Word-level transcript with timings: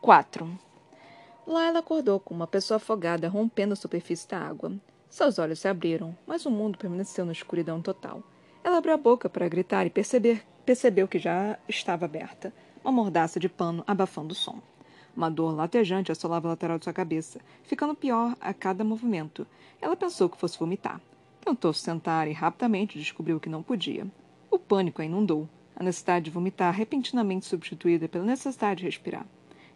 4. 0.00 0.48
Lá 1.46 1.66
ela 1.66 1.78
acordou 1.80 2.20
com 2.20 2.34
uma 2.34 2.46
pessoa 2.46 2.76
afogada 2.76 3.28
rompendo 3.28 3.72
a 3.72 3.76
superfície 3.76 4.28
da 4.28 4.38
água. 4.38 4.72
Seus 5.08 5.38
olhos 5.38 5.58
se 5.58 5.68
abriram, 5.68 6.16
mas 6.26 6.44
o 6.44 6.50
mundo 6.50 6.78
permaneceu 6.78 7.24
na 7.24 7.32
escuridão 7.32 7.80
total. 7.80 8.22
Ela 8.62 8.78
abriu 8.78 8.94
a 8.94 8.98
boca 8.98 9.28
para 9.28 9.48
gritar 9.48 9.86
e 9.86 9.90
perceber, 9.90 10.44
percebeu 10.64 11.08
que 11.08 11.18
já 11.18 11.58
estava 11.68 12.04
aberta, 12.04 12.52
uma 12.84 12.92
mordaça 12.92 13.40
de 13.40 13.48
pano 13.48 13.82
abafando 13.86 14.32
o 14.32 14.36
som. 14.36 14.60
Uma 15.16 15.30
dor 15.30 15.54
latejante 15.54 16.12
assolava 16.12 16.48
a 16.48 16.50
lateral 16.50 16.78
de 16.78 16.84
sua 16.84 16.92
cabeça, 16.92 17.40
ficando 17.62 17.94
pior 17.94 18.36
a 18.40 18.52
cada 18.52 18.84
movimento. 18.84 19.46
Ela 19.80 19.96
pensou 19.96 20.28
que 20.28 20.36
fosse 20.36 20.58
vomitar. 20.58 21.00
Tentou 21.40 21.72
se 21.72 21.80
sentar 21.80 22.28
e 22.28 22.32
rapidamente 22.32 22.98
descobriu 22.98 23.40
que 23.40 23.48
não 23.48 23.62
podia. 23.62 24.06
O 24.50 24.58
pânico 24.58 25.00
a 25.00 25.04
inundou, 25.04 25.48
a 25.74 25.82
necessidade 25.82 26.26
de 26.26 26.30
vomitar 26.30 26.74
repentinamente 26.74 27.46
substituída 27.46 28.08
pela 28.08 28.24
necessidade 28.24 28.80
de 28.80 28.86
respirar. 28.86 29.26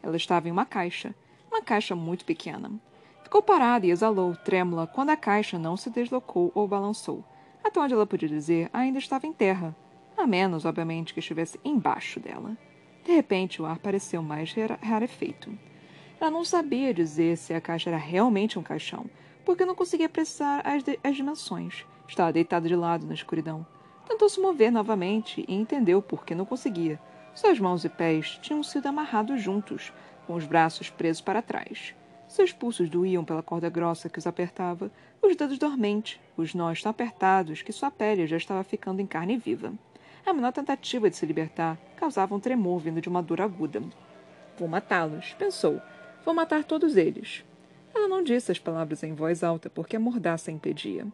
Ela 0.03 0.17
estava 0.17 0.49
em 0.49 0.53
uma 0.53 0.65
caixa, 0.65 1.15
uma 1.51 1.63
caixa 1.63 1.95
muito 1.95 2.25
pequena. 2.25 2.71
Ficou 3.23 3.43
parada 3.43 3.87
e 3.87 3.91
exalou, 3.91 4.35
trêmula, 4.35 4.87
quando 4.87 5.11
a 5.11 5.17
caixa 5.17 5.59
não 5.59 5.77
se 5.77 5.91
deslocou 5.91 6.51
ou 6.55 6.67
balançou. 6.67 7.25
Até 7.63 7.79
onde 7.79 7.95
ela 7.95 8.07
podia 8.07 8.29
dizer, 8.29 8.71
ainda 8.73 8.99
estava 8.99 9.27
em 9.27 9.33
terra, 9.33 9.77
a 10.17 10.27
menos, 10.27 10.65
obviamente, 10.65 11.15
que 11.15 11.21
estivesse 11.21 11.61
embaixo 11.65 12.19
dela. 12.19 12.57
De 13.05 13.13
repente, 13.13 13.63
o 13.63 13.67
ar 13.67 13.79
pareceu 13.79 14.23
mais 14.23 14.55
rarefeito. 14.83 15.51
Ela 16.21 16.31
não 16.31 16.45
sabia 16.45 16.93
dizer 16.93 17.37
se 17.37 17.55
a 17.55 17.61
caixa 17.61 17.91
era 17.91 17.97
realmente 17.97 18.59
um 18.59 18.63
caixão, 18.63 19.07
porque 19.45 19.65
não 19.65 19.75
conseguia 19.75 20.07
apreciar 20.07 20.67
as, 20.67 20.83
as 21.03 21.17
dimensões. 21.17 21.87
Estava 22.07 22.33
deitada 22.33 22.69
de 22.69 22.77
lado 22.77 23.07
na 23.07 23.15
escuridão. 23.15 23.67
Tentou 24.07 24.29
se 24.29 24.41
mover 24.41 24.71
novamente 24.71 25.45
e 25.47 25.55
entendeu 25.55 26.03
por 26.03 26.25
que 26.25 26.35
não 26.35 26.45
conseguia. 26.45 27.01
Suas 27.35 27.59
mãos 27.59 27.85
e 27.85 27.89
pés 27.89 28.39
tinham 28.43 28.63
sido 28.63 28.87
amarrados 28.87 29.41
juntos, 29.41 29.93
com 30.27 30.35
os 30.35 30.45
braços 30.45 30.91
presos 30.91 31.23
para 31.23 31.43
trás. 31.43 31.95
Seus 32.29 32.53
pulsos 32.53 32.89
doíam 32.89 33.25
pela 33.25 33.43
corda 33.43 33.69
grossa 33.69 34.09
que 34.09 34.19
os 34.19 34.27
apertava, 34.27 34.91
os 35.21 35.35
dedos 35.35 35.59
dormentes, 35.59 36.21
os 36.37 36.55
nós 36.55 36.83
tão 36.83 36.91
apertados 36.91 37.63
que 37.63 37.73
sua 37.73 37.91
pele 37.91 38.27
já 38.27 38.37
estava 38.37 38.63
ficando 38.63 39.01
em 39.01 39.07
carne 39.07 39.37
viva. 39.37 39.73
A 40.25 40.33
menor 40.33 40.53
tentativa 40.53 41.11
de 41.11 41.17
se 41.17 41.27
libertar 41.27 41.79
causava 41.97 42.35
um 42.35 42.41
tremor 42.41 42.79
vindo 42.79 43.01
de 43.01 43.09
uma 43.09 43.23
dor 43.23 43.41
aguda. 43.41 43.83
Vou 44.57 44.69
matá-los, 44.69 45.35
pensou. 45.35 45.81
Vou 46.25 46.35
matar 46.35 46.63
todos 46.65 46.97
eles. 46.97 47.45
Ela 47.95 48.07
não 48.07 48.23
disse 48.23 48.53
as 48.53 48.59
palavras 48.59 49.03
em 49.03 49.15
voz 49.15 49.43
alta 49.43 49.69
porque 49.69 49.97
a 49.97 50.01
mordaça 50.01 50.51
a 50.51 50.55
impedia. 50.55 51.07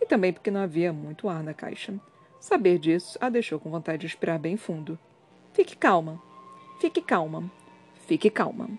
E 0.00 0.06
também 0.06 0.32
porque 0.32 0.50
não 0.50 0.60
havia 0.60 0.92
muito 0.92 1.28
ar 1.28 1.42
na 1.42 1.54
caixa. 1.54 1.94
Saber 2.38 2.78
disso 2.78 3.16
a 3.20 3.28
deixou 3.28 3.58
com 3.58 3.70
vontade 3.70 3.98
de 3.98 4.06
respirar 4.06 4.38
bem 4.38 4.56
fundo. 4.56 4.98
Fique 5.58 5.74
calma. 5.74 6.22
Fique 6.78 7.02
calma. 7.02 7.50
Fique 8.06 8.30
calma. 8.30 8.70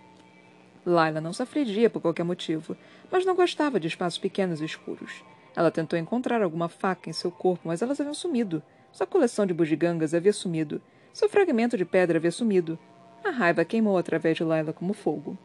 Laila 0.86 1.20
não 1.20 1.34
se 1.34 1.44
afligia 1.44 1.90
por 1.90 2.02
qualquer 2.02 2.24
motivo, 2.24 2.74
mas 3.12 3.26
não 3.26 3.36
gostava 3.36 3.82
de 3.82 3.90
espaços 3.90 4.18
pequenos 4.18 4.62
e 4.62 4.66
escuros. 4.66 5.22
Ela 5.58 5.72
tentou 5.72 6.00
encontrar 6.00 6.42
alguma 6.42 6.70
faca 6.70 7.10
em 7.10 7.12
seu 7.12 7.32
corpo, 7.32 7.68
mas 7.68 7.82
elas 7.82 8.00
haviam 8.00 8.14
sumido. 8.14 8.64
Sua 8.94 9.06
coleção 9.06 9.46
de 9.46 9.54
bugigangas 9.54 10.14
havia 10.14 10.32
sumido. 10.32 10.82
Seu 11.12 11.28
fragmento 11.28 11.76
de 11.76 11.84
pedra 11.84 12.18
havia 12.18 12.32
sumido. 12.32 12.80
A 13.26 13.30
raiva 13.30 13.66
queimou 13.66 13.98
através 13.98 14.38
de 14.38 14.46
Laila 14.46 14.72
como 14.72 14.94
fogo. 14.94 15.38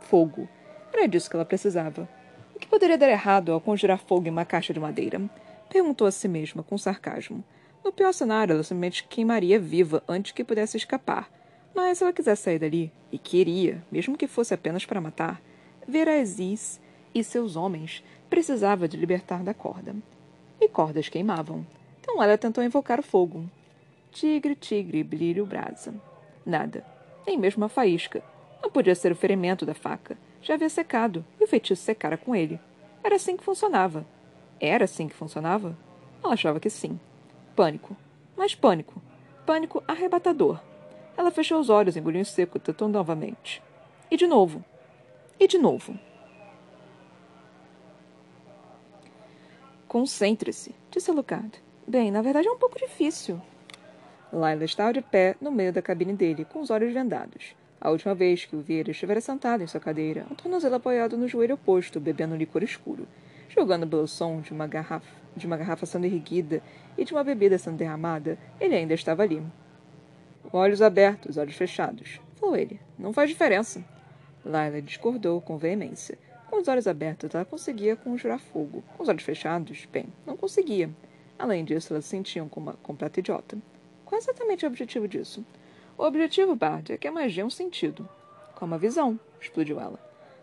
Fogo. 0.00 0.48
Era 0.92 1.06
disso 1.06 1.30
que 1.30 1.36
ela 1.36 1.44
precisava. 1.44 2.08
O 2.56 2.58
que 2.58 2.66
poderia 2.66 2.98
dar 2.98 3.08
errado 3.08 3.52
ao 3.52 3.60
conjurar 3.60 4.00
fogo 4.00 4.26
em 4.26 4.32
uma 4.32 4.44
caixa 4.44 4.74
de 4.74 4.80
madeira? 4.80 5.20
Perguntou 5.70 6.08
a 6.08 6.10
si 6.10 6.26
mesma, 6.26 6.64
com 6.64 6.76
sarcasmo. 6.76 7.44
No 7.84 7.92
pior 7.92 8.12
cenário, 8.12 8.52
ela 8.52 8.62
simplesmente 8.62 9.04
queimaria 9.04 9.58
viva 9.58 10.02
antes 10.08 10.32
que 10.32 10.44
pudesse 10.44 10.76
escapar. 10.76 11.30
Mas 11.74 11.98
se 11.98 12.04
ela 12.04 12.12
quisesse 12.12 12.42
sair 12.42 12.58
dali, 12.58 12.92
e 13.10 13.18
queria, 13.18 13.82
mesmo 13.90 14.16
que 14.16 14.26
fosse 14.26 14.54
apenas 14.54 14.84
para 14.84 15.00
matar, 15.00 15.40
ver 15.86 16.08
a 16.08 16.20
Aziz 16.20 16.80
e 17.14 17.24
seus 17.24 17.56
homens 17.56 18.04
precisava 18.30 18.86
de 18.86 18.96
libertar 18.96 19.42
da 19.42 19.52
corda. 19.52 19.96
E 20.60 20.68
cordas 20.68 21.08
queimavam. 21.08 21.66
Então 22.00 22.22
ela 22.22 22.38
tentou 22.38 22.62
invocar 22.62 23.00
o 23.00 23.02
fogo. 23.02 23.50
Tigre, 24.10 24.54
tigre, 24.54 25.02
brilho, 25.02 25.44
brasa. 25.44 25.94
Nada. 26.46 26.84
Nem 27.26 27.38
mesmo 27.38 27.64
a 27.64 27.68
faísca. 27.68 28.22
Não 28.62 28.70
podia 28.70 28.94
ser 28.94 29.10
o 29.10 29.16
ferimento 29.16 29.66
da 29.66 29.74
faca. 29.74 30.16
Já 30.40 30.54
havia 30.54 30.68
secado, 30.68 31.24
e 31.40 31.44
o 31.44 31.48
feitiço 31.48 31.82
secara 31.82 32.16
com 32.16 32.34
ele. 32.34 32.60
Era 33.02 33.16
assim 33.16 33.36
que 33.36 33.44
funcionava. 33.44 34.06
Era 34.60 34.84
assim 34.84 35.08
que 35.08 35.14
funcionava? 35.14 35.76
Ela 36.22 36.34
achava 36.34 36.60
que 36.60 36.70
sim. 36.70 36.98
Pânico. 37.54 37.96
Mais 38.36 38.54
pânico. 38.54 39.00
Pânico 39.44 39.82
arrebatador. 39.86 40.60
Ela 41.16 41.30
fechou 41.30 41.60
os 41.60 41.68
olhos, 41.68 41.96
engoliu 41.96 42.20
em 42.20 42.24
seco, 42.24 42.58
tentou 42.58 42.88
novamente. 42.88 43.62
E 44.10 44.16
de 44.16 44.26
novo. 44.26 44.64
E 45.38 45.46
de 45.46 45.58
novo. 45.58 45.98
Concentre-se, 49.86 50.74
disse 50.90 51.10
Alucard. 51.10 51.62
Bem, 51.86 52.10
na 52.10 52.22
verdade 52.22 52.48
é 52.48 52.50
um 52.50 52.58
pouco 52.58 52.78
difícil. 52.78 53.40
Laila 54.32 54.64
estava 54.64 54.94
de 54.94 55.02
pé 55.02 55.36
no 55.38 55.52
meio 55.52 55.72
da 55.72 55.82
cabine 55.82 56.14
dele, 56.14 56.46
com 56.46 56.60
os 56.62 56.70
olhos 56.70 56.94
vendados. 56.94 57.54
A 57.78 57.90
última 57.90 58.14
vez 58.14 58.46
que 58.46 58.56
o 58.56 58.62
vi, 58.62 58.74
ele 58.74 58.92
estivera 58.92 59.20
sentado 59.20 59.62
em 59.62 59.66
sua 59.66 59.80
cadeira, 59.80 60.24
um 60.30 60.34
tornozelo 60.34 60.76
apoiado 60.76 61.18
no 61.18 61.28
joelho 61.28 61.56
oposto, 61.56 62.00
bebendo 62.00 62.34
um 62.34 62.38
licor 62.38 62.62
escuro, 62.62 63.06
jogando 63.54 63.86
pelo 63.86 64.08
som 64.08 64.40
de 64.40 64.52
uma 64.52 64.66
garrafa, 64.66 65.06
de 65.36 65.46
uma 65.46 65.56
garrafa 65.56 65.86
sendo 65.86 66.06
erguida 66.06 66.62
e 66.96 67.04
de 67.04 67.12
uma 67.12 67.24
bebida 67.24 67.58
sendo 67.58 67.76
derramada. 67.76 68.38
Ele 68.60 68.74
ainda 68.74 68.94
estava 68.94 69.22
ali. 69.22 69.42
Olhos 70.52 70.82
abertos, 70.82 71.36
olhos 71.36 71.54
fechados. 71.54 72.20
Falou 72.36 72.56
ele. 72.56 72.80
Não 72.98 73.12
faz 73.12 73.30
diferença. 73.30 73.84
Laila 74.44 74.82
discordou 74.82 75.40
com 75.40 75.56
veemência. 75.56 76.18
Com 76.50 76.60
os 76.60 76.68
olhos 76.68 76.86
abertos, 76.86 77.34
ela 77.34 77.44
conseguia 77.44 77.96
conjurar 77.96 78.38
fogo. 78.38 78.82
Com 78.96 79.02
os 79.02 79.08
olhos 79.08 79.22
fechados, 79.22 79.86
bem, 79.90 80.06
não 80.26 80.36
conseguia. 80.36 80.90
Além 81.38 81.64
disso, 81.64 81.92
elas 81.92 82.04
se 82.04 82.10
sentiam 82.10 82.48
como 82.48 82.66
uma 82.66 82.76
completa 82.76 83.20
idiota. 83.20 83.56
Qual 84.04 84.18
é 84.18 84.22
exatamente 84.22 84.64
o 84.64 84.68
objetivo 84.68 85.08
disso? 85.08 85.44
O 85.96 86.04
objetivo, 86.04 86.54
Bard, 86.54 86.92
é 86.92 86.98
que 86.98 87.08
a 87.08 87.12
magia 87.12 87.42
é 87.42 87.46
um 87.46 87.50
sentido. 87.50 88.08
Como 88.54 88.74
a 88.74 88.78
visão, 88.78 89.18
explodiu 89.40 89.80
ela. 89.80 89.98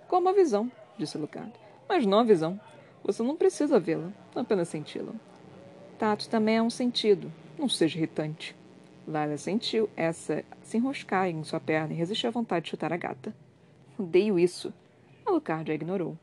Como 0.07 0.27
a 0.27 0.33
visão, 0.33 0.71
disse 0.97 1.17
Lucard. 1.17 1.53
Mas 1.87 2.05
não 2.05 2.19
a 2.19 2.23
visão. 2.23 2.59
Você 3.03 3.23
não 3.23 3.35
precisa 3.35 3.79
vê-la, 3.79 4.11
apenas 4.35 4.69
senti-la. 4.69 5.13
Tato 5.97 6.29
também 6.29 6.57
é 6.57 6.61
um 6.61 6.69
sentido. 6.69 7.31
Não 7.57 7.67
seja 7.67 7.97
irritante. 7.97 8.55
Lara 9.07 9.37
sentiu 9.37 9.89
essa 9.95 10.43
se 10.61 10.77
enroscar 10.77 11.27
em 11.27 11.43
sua 11.43 11.59
perna 11.59 11.93
e 11.93 11.97
resistiu 11.97 12.29
à 12.29 12.31
vontade 12.31 12.65
de 12.65 12.71
chutar 12.71 12.93
a 12.93 12.97
gata. 12.97 13.35
Odeio 13.97 14.37
isso. 14.37 14.73
Alucard 15.25 15.71
a 15.71 15.75
ignorou. 15.75 16.17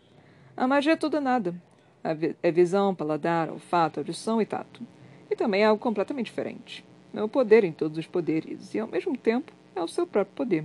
A 0.56 0.66
magia 0.66 0.92
é 0.92 0.96
tudo 0.96 1.20
nada 1.20 1.54
é 2.42 2.52
visão, 2.52 2.94
paladar, 2.94 3.50
olfato, 3.50 4.00
audição 4.00 4.40
e 4.40 4.46
tato. 4.46 4.82
E 5.30 5.34
também 5.34 5.62
é 5.62 5.66
algo 5.66 5.82
completamente 5.82 6.26
diferente. 6.26 6.84
É 7.12 7.22
o 7.22 7.28
poder 7.28 7.64
em 7.64 7.72
todos 7.72 7.98
os 7.98 8.06
poderes, 8.06 8.74
e 8.74 8.78
ao 8.78 8.86
mesmo 8.86 9.16
tempo 9.16 9.52
é 9.74 9.82
o 9.82 9.88
seu 9.88 10.06
próprio 10.06 10.36
poder. 10.36 10.64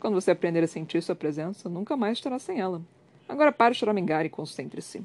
Quando 0.00 0.14
você 0.14 0.30
aprender 0.30 0.64
a 0.64 0.66
sentir 0.66 1.02
sua 1.02 1.14
presença, 1.14 1.68
nunca 1.68 1.96
mais 1.96 2.18
estará 2.18 2.38
sem 2.38 2.58
ela. 2.58 2.80
Agora 3.28 3.52
pare 3.52 3.74
de 3.74 3.80
choramingar 3.80 4.24
e 4.24 4.30
concentre-se. 4.30 5.04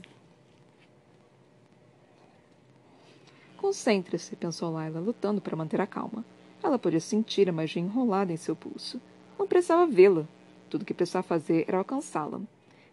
Concentre-se, 3.66 4.36
pensou 4.36 4.72
Laila, 4.72 5.00
lutando 5.00 5.42
para 5.42 5.56
manter 5.56 5.82
a 5.82 5.88
calma. 5.88 6.24
Ela 6.62 6.78
podia 6.78 7.00
sentir 7.00 7.50
a 7.50 7.52
magia 7.52 7.82
enrolada 7.82 8.32
em 8.32 8.38
seu 8.38 8.56
pulso. 8.56 9.02
Não 9.40 9.48
precisava 9.48 9.88
vê-la. 9.88 10.28
Tudo 10.70 10.86
que 10.86 10.94
precisava 10.94 11.24
fazer 11.24 11.66
era 11.68 11.80
alcançá-la. 11.80 12.42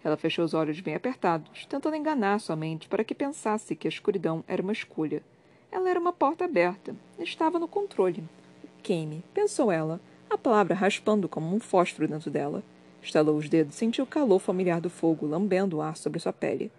Ela 0.02 0.16
fechou 0.16 0.42
os 0.42 0.54
olhos 0.54 0.80
bem 0.80 0.94
apertados, 0.94 1.66
tentando 1.66 1.94
enganar 1.94 2.40
sua 2.40 2.56
mente 2.56 2.88
para 2.88 3.04
que 3.04 3.14
pensasse 3.14 3.76
que 3.76 3.86
a 3.86 3.90
escuridão 3.90 4.42
era 4.48 4.62
uma 4.62 4.72
escolha. 4.72 5.22
Ela 5.70 5.90
era 5.90 6.00
uma 6.00 6.10
porta 6.10 6.46
aberta. 6.46 6.96
Estava 7.18 7.58
no 7.58 7.68
controle. 7.68 8.24
Queime, 8.82 9.22
pensou 9.34 9.70
ela, 9.70 10.00
a 10.30 10.38
palavra 10.38 10.74
raspando 10.74 11.28
como 11.28 11.54
um 11.54 11.60
fósforo 11.60 12.08
dentro 12.08 12.30
dela. 12.30 12.62
Estalou 13.02 13.36
os 13.36 13.46
dedos 13.46 13.74
e 13.74 13.78
sentiu 13.78 14.04
o 14.04 14.08
calor 14.08 14.38
familiar 14.38 14.80
do 14.80 14.88
fogo 14.88 15.26
lambendo 15.26 15.76
o 15.76 15.82
ar 15.82 15.98
sobre 15.98 16.18
sua 16.18 16.32
pele. 16.32 16.72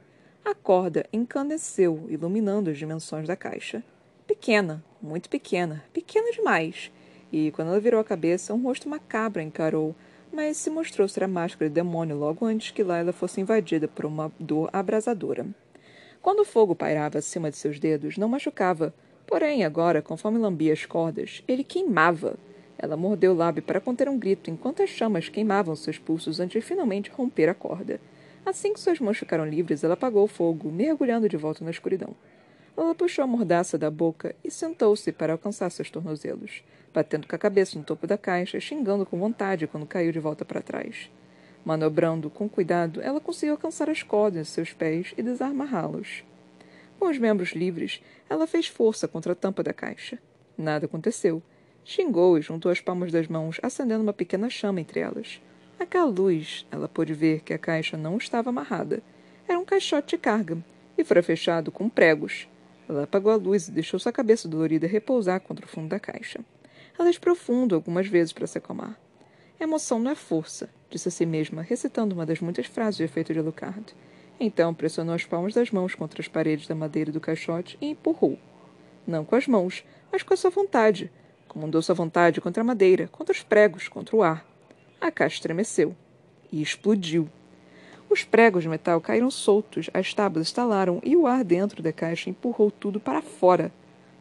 A 0.45 0.53
corda 0.53 1.05
encandeceu, 1.13 2.05
iluminando 2.09 2.69
as 2.69 2.77
dimensões 2.77 3.25
da 3.25 3.35
caixa. 3.35 3.81
Pequena, 4.27 4.83
muito 5.01 5.29
pequena, 5.29 5.81
pequena 5.93 6.33
demais. 6.33 6.91
E, 7.31 7.49
quando 7.51 7.69
ela 7.69 7.79
virou 7.79 8.01
a 8.01 8.03
cabeça, 8.03 8.53
um 8.53 8.61
rosto 8.61 8.89
macabro 8.89 9.41
encarou, 9.41 9.95
mas 10.33 10.57
se 10.57 10.69
mostrou 10.69 11.07
ser 11.07 11.23
a 11.23 11.29
máscara 11.29 11.69
de 11.69 11.75
demônio 11.75 12.17
logo 12.17 12.45
antes 12.45 12.71
que 12.71 12.83
Laila 12.83 13.13
fosse 13.13 13.39
invadida 13.39 13.87
por 13.87 14.03
uma 14.03 14.33
dor 14.37 14.69
abrasadora. 14.73 15.47
Quando 16.21 16.41
o 16.41 16.45
fogo 16.45 16.75
pairava 16.75 17.19
acima 17.19 17.49
de 17.49 17.55
seus 17.55 17.79
dedos, 17.79 18.17
não 18.17 18.27
machucava. 18.27 18.93
Porém, 19.25 19.63
agora, 19.63 20.01
conforme 20.01 20.37
lambia 20.37 20.73
as 20.73 20.85
cordas, 20.85 21.41
ele 21.47 21.63
queimava. 21.63 22.35
Ela 22.77 22.97
mordeu 22.97 23.31
o 23.31 23.35
lábio 23.35 23.63
para 23.63 23.79
conter 23.79 24.09
um 24.09 24.19
grito 24.19 24.51
enquanto 24.51 24.83
as 24.83 24.89
chamas 24.89 25.29
queimavam 25.29 25.73
seus 25.73 25.97
pulsos 25.97 26.41
antes 26.41 26.61
de 26.61 26.67
finalmente 26.67 27.09
romper 27.09 27.47
a 27.47 27.53
corda. 27.53 28.01
Assim 28.45 28.73
que 28.73 28.79
suas 28.79 28.99
mãos 28.99 29.17
ficaram 29.17 29.45
livres, 29.45 29.83
ela 29.83 29.93
apagou 29.93 30.23
o 30.23 30.27
fogo, 30.27 30.69
mergulhando 30.71 31.29
de 31.29 31.37
volta 31.37 31.63
na 31.63 31.71
escuridão. 31.71 32.15
Ela 32.75 32.95
puxou 32.95 33.23
a 33.23 33.27
mordaça 33.27 33.77
da 33.77 33.89
boca 33.89 34.35
e 34.43 34.51
sentou-se 34.51 35.11
para 35.11 35.33
alcançar 35.33 35.69
seus 35.69 35.89
tornozelos. 35.89 36.63
batendo 36.93 37.27
com 37.27 37.35
a 37.35 37.39
cabeça 37.39 37.77
no 37.77 37.83
topo 37.83 38.05
da 38.05 38.17
caixa, 38.17 38.59
xingando 38.59 39.05
com 39.05 39.17
vontade 39.17 39.65
quando 39.65 39.85
caiu 39.85 40.11
de 40.11 40.19
volta 40.19 40.45
para 40.45 40.61
trás. 40.61 41.09
Manobrando 41.65 42.29
com 42.29 42.47
cuidado, 42.47 43.01
ela 43.01 43.19
conseguiu 43.19 43.53
alcançar 43.53 43.89
as 43.89 44.03
cordas 44.03 44.47
de 44.47 44.53
seus 44.53 44.73
pés 44.73 45.13
e 45.17 45.23
desamarrá-los. 45.23 46.23
Com 46.99 47.09
os 47.09 47.17
membros 47.17 47.53
livres, 47.53 48.03
ela 48.29 48.45
fez 48.45 48.67
força 48.67 49.07
contra 49.07 49.33
a 49.33 49.35
tampa 49.35 49.63
da 49.63 49.73
caixa. 49.73 50.19
Nada 50.57 50.85
aconteceu. 50.85 51.41
Xingou 51.83 52.37
e 52.37 52.41
juntou 52.41 52.71
as 52.71 52.79
palmas 52.79 53.11
das 53.11 53.27
mãos, 53.27 53.59
acendendo 53.63 54.03
uma 54.03 54.13
pequena 54.13 54.49
chama 54.49 54.79
entre 54.79 54.99
elas. 54.99 55.41
Naquela 55.83 56.05
luz, 56.05 56.65
ela 56.71 56.87
pôde 56.87 57.13
ver 57.13 57.41
que 57.41 57.53
a 57.53 57.57
caixa 57.57 57.97
não 57.97 58.15
estava 58.15 58.49
amarrada. 58.49 59.03
Era 59.45 59.59
um 59.59 59.65
caixote 59.65 60.15
de 60.15 60.17
carga, 60.17 60.57
e 60.97 61.03
fora 61.03 61.21
fechado 61.21 61.73
com 61.73 61.89
pregos. 61.89 62.47
Ela 62.87 63.03
apagou 63.03 63.33
a 63.33 63.35
luz 63.35 63.67
e 63.67 63.71
deixou 63.71 63.99
sua 63.99 64.13
cabeça 64.13 64.47
dolorida 64.47 64.87
repousar 64.87 65.41
contra 65.41 65.65
o 65.65 65.67
fundo 65.67 65.89
da 65.89 65.99
caixa. 65.99 66.39
Ela 66.97 67.09
expirou 67.09 67.35
fundo 67.35 67.75
algumas 67.75 68.07
vezes 68.07 68.31
para 68.31 68.47
se 68.47 68.57
acalmar. 68.57 68.97
Emoção 69.59 69.99
não 69.99 70.11
é 70.11 70.15
força, 70.15 70.69
disse 70.89 71.09
a 71.09 71.11
si 71.11 71.25
mesma, 71.25 71.61
recitando 71.61 72.15
uma 72.15 72.25
das 72.25 72.39
muitas 72.39 72.65
frases 72.65 72.95
de 72.95 73.03
efeito 73.03 73.33
de 73.33 73.39
Alucard. 73.39 73.93
Então 74.39 74.73
pressionou 74.73 75.13
as 75.13 75.25
palmas 75.25 75.53
das 75.53 75.69
mãos 75.69 75.95
contra 75.95 76.21
as 76.21 76.29
paredes 76.29 76.65
da 76.65 76.73
madeira 76.73 77.11
do 77.11 77.19
caixote 77.19 77.77
e 77.81 77.87
empurrou. 77.87 78.39
Não 79.05 79.25
com 79.25 79.35
as 79.35 79.47
mãos, 79.49 79.83
mas 80.09 80.23
com 80.23 80.33
a 80.33 80.37
sua 80.37 80.49
vontade. 80.49 81.11
Comandou 81.45 81.81
sua 81.81 81.93
vontade 81.93 82.39
contra 82.39 82.61
a 82.61 82.65
madeira, 82.65 83.09
contra 83.09 83.33
os 83.33 83.43
pregos, 83.43 83.89
contra 83.89 84.15
o 84.15 84.23
ar. 84.23 84.52
A 85.03 85.11
caixa 85.11 85.35
estremeceu. 85.35 85.93
E 86.49 86.61
explodiu. 86.61 87.27
Os 88.09 88.23
pregos 88.23 88.63
de 88.63 88.69
metal 88.69 89.01
caíram 89.01 89.29
soltos, 89.29 89.89
as 89.93 90.13
tábuas 90.13 90.47
estalaram 90.47 91.01
e 91.03 91.13
o 91.17 91.27
ar 91.27 91.43
dentro 91.43 91.83
da 91.83 91.91
caixa 91.91 92.29
empurrou 92.29 92.71
tudo 92.71 93.01
para 93.01 93.21
fora. 93.21 93.69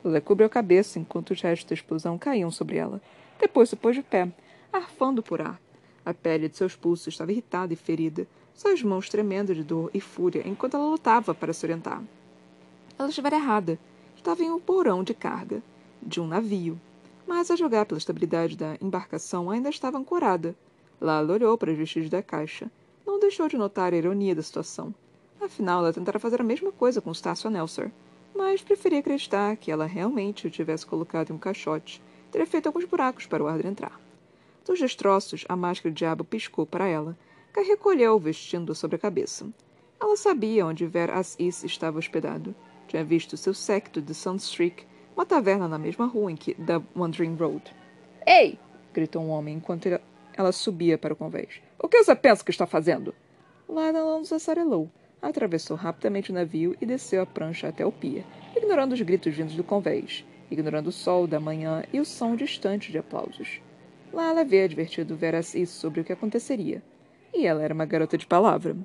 Lula 0.04 0.20
cobriu 0.20 0.48
a 0.48 0.50
cabeça 0.50 0.98
enquanto 0.98 1.30
os 1.30 1.40
restos 1.40 1.68
da 1.68 1.74
explosão 1.74 2.18
caíam 2.18 2.50
sobre 2.50 2.78
ela. 2.78 3.00
Depois 3.38 3.68
se 3.68 3.76
pôs 3.76 3.94
de 3.94 4.02
pé, 4.02 4.28
arfando 4.72 5.22
por 5.22 5.40
ar. 5.40 5.60
A 6.04 6.12
pele 6.12 6.48
de 6.48 6.56
seus 6.56 6.74
pulsos 6.74 7.14
estava 7.14 7.30
irritada 7.30 7.72
e 7.72 7.76
ferida, 7.76 8.26
suas 8.52 8.82
mãos 8.82 9.08
tremendo 9.08 9.54
de 9.54 9.62
dor 9.62 9.88
e 9.94 10.00
fúria 10.00 10.42
enquanto 10.44 10.76
ela 10.76 10.90
lutava 10.90 11.32
para 11.32 11.52
se 11.52 11.64
orientar. 11.64 12.02
Ela 12.98 13.08
estivera 13.08 13.36
errada. 13.36 13.78
Estava 14.16 14.42
em 14.42 14.50
um 14.50 14.58
porão 14.58 15.04
de 15.04 15.14
carga, 15.14 15.62
de 16.02 16.20
um 16.20 16.26
navio. 16.26 16.76
Mas 17.24 17.52
a 17.52 17.56
jogar 17.56 17.86
pela 17.86 17.98
estabilidade 17.98 18.56
da 18.56 18.76
embarcação 18.80 19.48
ainda 19.48 19.70
estava 19.70 19.96
ancorada. 19.96 20.56
Lala 21.02 21.32
olhou 21.32 21.58
para 21.58 21.72
os 21.72 21.76
vestígios 21.76 22.08
da 22.08 22.22
caixa 22.22 22.70
não 23.04 23.18
deixou 23.18 23.48
de 23.48 23.56
notar 23.56 23.92
a 23.92 23.96
ironia 23.96 24.36
da 24.36 24.42
situação. 24.42 24.94
Afinal, 25.40 25.80
ela 25.80 25.92
tentara 25.92 26.20
fazer 26.20 26.40
a 26.40 26.44
mesma 26.44 26.70
coisa 26.70 27.00
com 27.00 27.12
Stácio 27.12 27.50
Nelser, 27.50 27.90
mas 28.32 28.62
preferia 28.62 29.00
acreditar 29.00 29.56
que 29.56 29.72
ela 29.72 29.84
realmente 29.84 30.46
o 30.46 30.50
tivesse 30.50 30.86
colocado 30.86 31.30
em 31.30 31.32
um 31.32 31.38
caixote 31.38 32.00
teria 32.30 32.46
feito 32.46 32.68
alguns 32.68 32.84
buracos 32.84 33.26
para 33.26 33.42
o 33.42 33.48
ar 33.48 33.64
entrar. 33.64 34.00
Dos 34.64 34.78
destroços, 34.78 35.44
a 35.48 35.56
máscara 35.56 35.92
de 35.92 35.98
diabo 35.98 36.22
piscou 36.22 36.64
para 36.64 36.86
ela, 36.86 37.18
que 37.52 37.58
a 37.58 37.64
recolheu 37.64 38.16
vestindo 38.20 38.72
sobre 38.72 38.94
a 38.94 39.00
cabeça. 39.00 39.48
Ela 40.00 40.16
sabia 40.16 40.64
onde 40.64 40.86
Ver 40.86 41.10
As-Is 41.10 41.64
estava 41.64 41.98
hospedado. 41.98 42.54
Tinha 42.86 43.04
visto 43.04 43.36
seu 43.36 43.52
séquito 43.52 44.00
de 44.00 44.14
Sunstreak, 44.14 44.86
uma 45.16 45.26
taverna 45.26 45.66
na 45.66 45.78
mesma 45.78 46.06
rua 46.06 46.30
em 46.30 46.36
que 46.36 46.54
da 46.54 46.80
Wandering 46.96 47.34
Road. 47.34 47.74
Ei! 48.24 48.56
gritou 48.94 49.22
um 49.22 49.30
homem 49.30 49.56
enquanto 49.56 49.88
ela 50.36 50.52
subia 50.52 50.96
para 50.96 51.12
o 51.12 51.16
convés. 51.16 51.60
O 51.78 51.88
que 51.88 52.02
você 52.02 52.14
pensa 52.14 52.44
que 52.44 52.50
está 52.50 52.66
fazendo? 52.66 53.14
Lana 53.68 54.00
assarelou. 54.34 54.90
Atravessou 55.20 55.76
rapidamente 55.76 56.30
o 56.30 56.34
navio 56.34 56.76
e 56.80 56.86
desceu 56.86 57.22
a 57.22 57.26
prancha 57.26 57.68
até 57.68 57.86
o 57.86 57.92
pier, 57.92 58.24
ignorando 58.56 58.92
os 58.92 59.00
gritos 59.00 59.34
vindos 59.34 59.54
do 59.54 59.62
convés, 59.62 60.24
ignorando 60.50 60.88
o 60.88 60.92
sol 60.92 61.26
da 61.28 61.38
manhã 61.38 61.84
e 61.92 62.00
o 62.00 62.04
som 62.04 62.34
distante 62.34 62.90
de 62.90 62.98
aplausos. 62.98 63.60
Lala 64.12 64.40
havia 64.40 64.64
advertido 64.64 65.16
Veras 65.16 65.54
isso 65.54 65.78
sobre 65.78 66.00
o 66.00 66.04
que 66.04 66.12
aconteceria. 66.12 66.82
E 67.32 67.46
ela 67.46 67.62
era 67.62 67.72
uma 67.72 67.86
garota 67.86 68.18
de 68.18 68.26
palavra. 68.26 68.76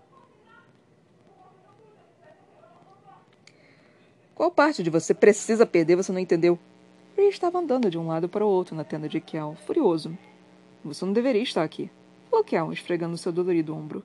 Qual 4.33 4.51
parte 4.51 4.83
de 4.83 4.91
você 4.91 5.15
precisa 5.15 5.65
perder 5.65 5.95
você 5.95 6.11
não 6.11 6.19
entendeu? 6.19 6.59
Ray 7.17 7.29
estava 7.29 7.57
andando 7.57 7.89
de 7.89 7.97
um 7.97 8.05
lado 8.05 8.29
para 8.29 8.45
o 8.45 8.47
outro 8.47 8.75
na 8.75 8.83
tenda 8.83 9.09
de 9.09 9.19
Kiel, 9.19 9.57
furioso. 9.65 10.15
Você 10.83 11.05
não 11.05 11.13
deveria 11.13 11.41
estar 11.41 11.63
aqui. 11.63 11.89
Loquel, 12.31 12.71
esfregando 12.71 13.17
seu 13.17 13.31
dolorido 13.31 13.75
ombro. 13.75 14.03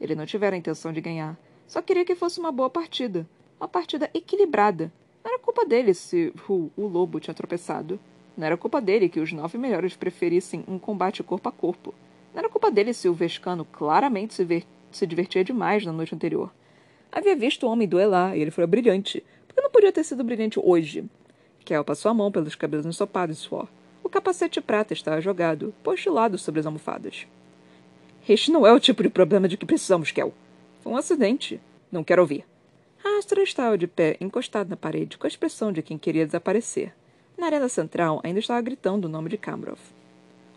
Ele 0.00 0.14
não 0.14 0.26
tivera 0.26 0.56
a 0.56 0.58
intenção 0.58 0.92
de 0.92 1.00
ganhar. 1.00 1.36
Só 1.66 1.80
queria 1.80 2.04
que 2.04 2.14
fosse 2.14 2.40
uma 2.40 2.52
boa 2.52 2.70
partida. 2.70 3.26
Uma 3.58 3.68
partida 3.68 4.10
equilibrada. 4.12 4.92
Não 5.24 5.32
era 5.32 5.40
culpa 5.40 5.64
dele 5.64 5.94
se 5.94 6.32
Hu, 6.48 6.70
o 6.76 6.86
lobo, 6.86 7.20
tinha 7.20 7.34
tropeçado. 7.34 7.98
Não 8.36 8.46
era 8.46 8.56
culpa 8.56 8.80
dele 8.80 9.08
que 9.08 9.20
os 9.20 9.32
nove 9.32 9.56
melhores 9.56 9.96
preferissem 9.96 10.64
um 10.66 10.78
combate 10.78 11.22
corpo 11.22 11.48
a 11.48 11.52
corpo. 11.52 11.94
Não 12.32 12.40
era 12.40 12.48
culpa 12.48 12.70
dele 12.70 12.92
se 12.92 13.08
o 13.08 13.14
Vescano 13.14 13.64
claramente 13.64 14.34
se, 14.34 14.44
ver, 14.44 14.64
se 14.90 15.06
divertia 15.06 15.44
demais 15.44 15.86
na 15.86 15.92
noite 15.92 16.14
anterior. 16.14 16.52
Havia 17.12 17.36
visto 17.36 17.64
o 17.64 17.70
homem 17.70 17.86
duelar 17.86 18.36
e 18.36 18.40
ele 18.40 18.50
foi 18.50 18.66
brilhante. 18.66 19.24
Por 19.46 19.54
que 19.54 19.60
não 19.60 19.70
podia 19.70 19.92
ter 19.92 20.02
sido 20.02 20.24
brilhante 20.24 20.58
hoje? 20.60 21.04
Kel 21.64 21.84
passou 21.84 22.10
a 22.10 22.14
mão 22.14 22.30
pelos 22.30 22.54
cabelos 22.54 22.84
ensopados 22.84 23.36
de 23.36 23.42
suor. 23.42 23.68
O 24.04 24.08
capacete 24.10 24.60
prata 24.60 24.92
estava 24.92 25.20
jogado, 25.20 25.74
postilado 25.82 26.36
sobre 26.36 26.60
as 26.60 26.66
almofadas. 26.66 27.26
Este 28.28 28.52
não 28.52 28.66
é 28.66 28.72
o 28.72 28.78
tipo 28.78 29.02
de 29.02 29.08
problema 29.08 29.48
de 29.48 29.56
que 29.56 29.64
precisamos, 29.64 30.12
Kel. 30.12 30.32
Foi 30.82 30.92
um 30.92 30.96
acidente. 30.96 31.58
Não 31.90 32.04
quero 32.04 32.20
ouvir. 32.20 32.44
Astra 33.18 33.42
estava 33.42 33.78
de 33.78 33.86
pé, 33.86 34.16
encostado 34.20 34.68
na 34.68 34.76
parede, 34.76 35.16
com 35.16 35.26
a 35.26 35.28
expressão 35.28 35.72
de 35.72 35.82
quem 35.82 35.96
queria 35.96 36.26
desaparecer. 36.26 36.92
Na 37.36 37.46
arena 37.46 37.68
central, 37.68 38.20
ainda 38.22 38.38
estava 38.38 38.60
gritando 38.60 39.06
o 39.06 39.08
nome 39.08 39.30
de 39.30 39.38
Kamrov. 39.38 39.80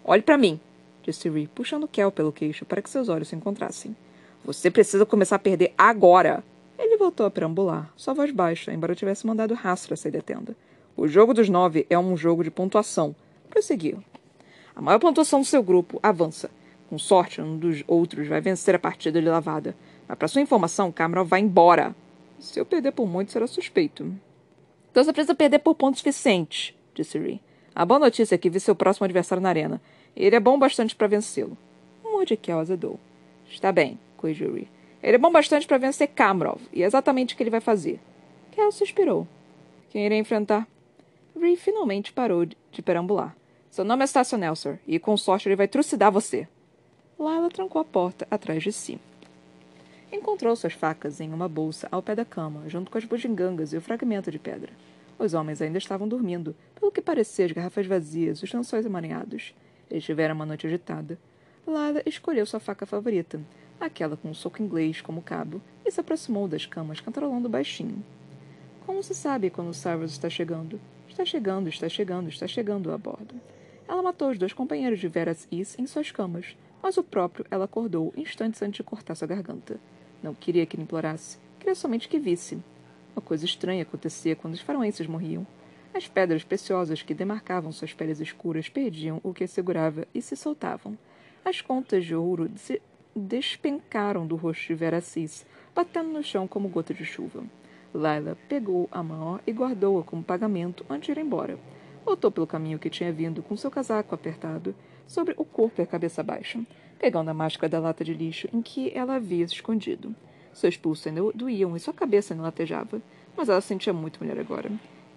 Olhe 0.04 0.22
para 0.22 0.38
mim, 0.38 0.60
disse 1.02 1.30
Ree, 1.30 1.48
puxando 1.48 1.88
Kel 1.88 2.12
pelo 2.12 2.32
queixo 2.32 2.66
para 2.66 2.82
que 2.82 2.90
seus 2.90 3.10
olhos 3.10 3.30
se 3.30 3.36
encontrassem. 3.36 3.96
Você 4.44 4.70
precisa 4.70 5.06
começar 5.06 5.38
a 5.38 5.40
perder 5.40 5.74
agora! 5.78 6.44
Ele 6.78 6.98
voltou 6.98 7.26
a 7.26 7.32
perambular, 7.32 7.92
sua 7.96 8.14
voz 8.14 8.32
baixa, 8.32 8.74
embora 8.74 8.94
tivesse 8.94 9.26
mandado 9.26 9.54
Rastra 9.54 9.96
sair 9.96 10.12
da 10.12 10.22
tenda. 10.22 10.56
O 10.96 11.08
jogo 11.08 11.34
dos 11.34 11.50
nove 11.50 11.86
é 11.90 11.98
um 11.98 12.16
jogo 12.16 12.44
de 12.44 12.52
pontuação. 12.52 13.16
Prosseguiu. 13.50 14.04
A 14.76 14.82
maior 14.82 15.00
pontuação 15.00 15.42
do 15.42 15.46
seu 15.46 15.64
grupo 15.64 16.00
avança. 16.04 16.50
Com 16.90 16.98
sorte, 16.98 17.42
um 17.42 17.58
dos 17.58 17.84
outros 17.88 18.28
vai 18.28 18.40
vencer 18.40 18.76
a 18.76 18.80
partida 18.80 19.22
de 19.22 19.28
lavada. 19.28 19.76
Mas, 20.08 20.18
para 20.18 20.28
sua 20.28 20.42
informação, 20.42 20.92
Cameron 20.92 21.26
vai 21.26 21.40
embora. 21.42 21.96
Se 22.40 22.60
eu 22.60 22.66
perder 22.66 22.92
por 22.92 23.08
muito, 23.08 23.32
será 23.32 23.48
suspeito. 23.48 24.14
Então 24.92 25.04
você 25.04 25.12
precisa 25.12 25.36
perder 25.36 25.60
por 25.60 25.76
pontos 25.76 26.00
suficientes, 26.00 26.74
disse 26.94 27.18
Ree. 27.18 27.42
A 27.76 27.86
boa 27.86 28.00
notícia 28.00 28.36
é 28.36 28.38
que 28.38 28.50
vi 28.50 28.60
seu 28.60 28.76
próximo 28.76 29.06
adversário 29.06 29.42
na 29.42 29.50
arena. 29.50 29.82
Ele 30.16 30.36
é 30.36 30.40
bom 30.40 30.58
bastante 30.58 30.96
para 30.96 31.08
vencê-lo. 31.08 31.58
Mordecai 32.04 32.58
azedou. 32.58 33.00
Está 33.50 33.72
bem, 33.72 34.00
corrigiu 34.16 34.54
Ree. 34.54 34.68
Ele 35.04 35.16
é 35.16 35.20
bom 35.20 35.32
bastante 35.32 35.68
para 35.68 35.78
vencer 35.78 36.08
Kamrov, 36.08 36.60
e 36.74 36.82
é 36.82 36.86
exatamente 36.86 37.34
o 37.34 37.38
que 37.38 37.44
ele 37.44 37.50
vai 37.50 37.62
fazer. 37.62 38.00
Kel 38.52 38.72
suspirou. 38.72 39.28
Quem 39.90 40.06
irá 40.06 40.16
enfrentar? 40.16 40.68
Ree 41.38 41.56
finalmente 41.56 42.12
parou 42.12 42.46
de 42.46 42.82
perambular. 42.82 43.36
Seu 43.70 43.86
nome 43.86 44.04
é 44.04 44.08
Stasio 44.08 44.38
Nelson, 44.38 44.78
e 44.88 44.98
com 44.98 45.16
sorte 45.16 45.48
ele 45.48 45.56
vai 45.56 45.68
trucidar 45.68 46.12
você. 46.12 46.48
Lila 47.20 47.50
trancou 47.50 47.80
a 47.80 47.86
porta 47.86 48.28
atrás 48.32 48.64
de 48.64 48.72
si. 48.72 49.00
Encontrou 50.12 50.56
suas 50.56 50.74
facas 50.74 51.20
em 51.20 51.32
uma 51.34 51.48
bolsa 51.48 51.88
ao 51.92 52.02
pé 52.02 52.16
da 52.16 52.26
cama, 52.26 52.68
junto 52.68 52.90
com 52.90 52.98
as 52.98 53.06
bugigangas 53.06 53.74
e 53.74 53.78
o 53.78 53.82
fragmento 53.82 54.32
de 54.32 54.40
pedra. 54.40 54.72
Os 55.20 55.34
homens 55.34 55.62
ainda 55.62 55.78
estavam 55.78 56.08
dormindo, 56.08 56.56
pelo 56.80 56.92
que 56.92 57.02
parecia 57.02 57.46
as 57.46 57.52
garrafas 57.52 57.86
vazias, 57.86 58.42
os 58.42 58.52
lençóis 58.52 58.86
emaranhados. 58.86 59.54
Eles 59.92 60.04
tiveram 60.04 60.36
uma 60.36 60.46
noite 60.46 60.66
agitada. 60.66 61.20
Lila 61.68 62.02
escolheu 62.06 62.46
sua 62.46 62.60
faca 62.60 62.86
favorita, 62.86 63.40
aquela 63.80 64.18
com 64.18 64.30
um 64.30 64.34
soco 64.34 64.62
inglês 64.62 65.02
como 65.02 65.22
cabo, 65.22 65.62
e 65.86 65.92
se 65.92 66.00
aproximou 66.00 66.48
das 66.48 66.66
camas, 66.66 67.00
cantarolando 67.00 67.50
baixinho. 67.50 68.04
Como 68.86 69.04
se 69.04 69.14
sabe 69.14 69.50
quando 69.50 69.70
o 69.70 69.74
Cyrus 69.74 70.12
está 70.12 70.30
chegando? 70.30 70.80
Está 71.18 71.26
chegando, 71.26 71.68
está 71.68 71.90
chegando, 71.90 72.30
está 72.30 72.46
chegando 72.46 72.92
a 72.92 72.98
bordo. 73.00 73.34
Ela 73.88 74.04
matou 74.04 74.30
os 74.30 74.38
dois 74.38 74.54
companheiros 74.54 75.00
de 75.00 75.08
Veras 75.08 75.48
Is 75.52 75.76
em 75.80 75.88
suas 75.88 76.12
camas, 76.12 76.56
mas 76.80 76.96
o 76.96 77.04
próprio 77.04 77.44
ela 77.50 77.66
acordou 77.66 78.14
instantes 78.16 78.62
antes 78.62 78.78
de 78.78 78.84
cortar 78.84 79.16
sua 79.16 79.28
garganta. 79.28 79.80
Não 80.22 80.36
queria 80.36 80.64
que 80.68 80.76
ele 80.76 80.84
implorasse, 80.84 81.40
queria 81.58 81.74
somente 81.74 82.08
que 82.08 82.20
visse. 82.20 82.60
Uma 83.16 83.22
coisa 83.24 83.46
estranha 83.46 83.82
acontecia 83.82 84.36
quando 84.36 84.54
os 84.54 84.62
faroenses 84.62 85.08
morriam. 85.08 85.48
As 85.92 86.08
pedras 86.08 86.44
preciosas 86.44 87.02
que 87.02 87.16
demarcavam 87.16 87.72
suas 87.72 87.94
peles 87.94 88.20
escuras 88.20 88.70
perdiam 88.70 89.20
o 89.24 89.34
que 89.34 89.46
as 89.46 89.50
segurava 89.50 90.08
e 90.14 90.22
se 90.22 90.36
soltavam. 90.36 90.96
As 91.44 91.62
contas 91.62 92.06
de 92.06 92.14
ouro 92.14 92.48
se 92.58 92.80
despencaram 93.16 94.28
do 94.28 94.36
rosto 94.36 94.68
de 94.68 94.76
Veracis, 94.76 95.48
batendo 95.74 96.10
no 96.10 96.22
chão 96.22 96.48
como 96.48 96.70
gota 96.70 96.94
de 96.94 97.06
chuva. 97.06 97.44
Laila 97.98 98.38
pegou 98.48 98.88
a 98.92 99.02
mão 99.02 99.40
e 99.48 99.52
guardou-a 99.52 100.04
como 100.04 100.22
pagamento 100.22 100.86
antes 100.88 101.08
de 101.08 101.20
ir 101.20 101.24
embora. 101.24 101.58
Voltou 102.06 102.32
pelo 102.32 102.46
caminho 102.46 102.78
que 102.78 102.92
tinha 102.92 103.12
vindo, 103.12 103.42
com 103.42 103.58
seu 103.58 103.72
casaco 103.72 104.14
apertado 104.14 104.76
sobre 105.08 105.34
o 105.36 105.44
corpo 105.44 105.82
e 105.82 105.84
a 105.84 105.88
cabeça 105.88 106.22
baixa, 106.22 106.60
pegando 107.00 107.30
a 107.30 107.34
máscara 107.34 107.68
da 107.68 107.80
lata 107.80 108.04
de 108.04 108.14
lixo 108.14 108.48
em 108.54 108.62
que 108.62 108.92
ela 108.96 109.16
havia 109.16 109.48
se 109.48 109.56
escondido. 109.56 110.16
Seus 110.54 110.78
pulsos 110.78 111.08
ainda 111.08 111.22
doíam 111.34 111.76
e 111.76 111.80
sua 111.80 111.94
cabeça 111.94 112.34
ainda 112.34 112.44
latejava, 112.44 113.02
mas 113.36 113.50
ela 113.50 113.62
se 113.62 113.68
sentia 113.68 113.92
muito 113.92 114.24
melhor 114.24 114.40
agora. 114.40 114.72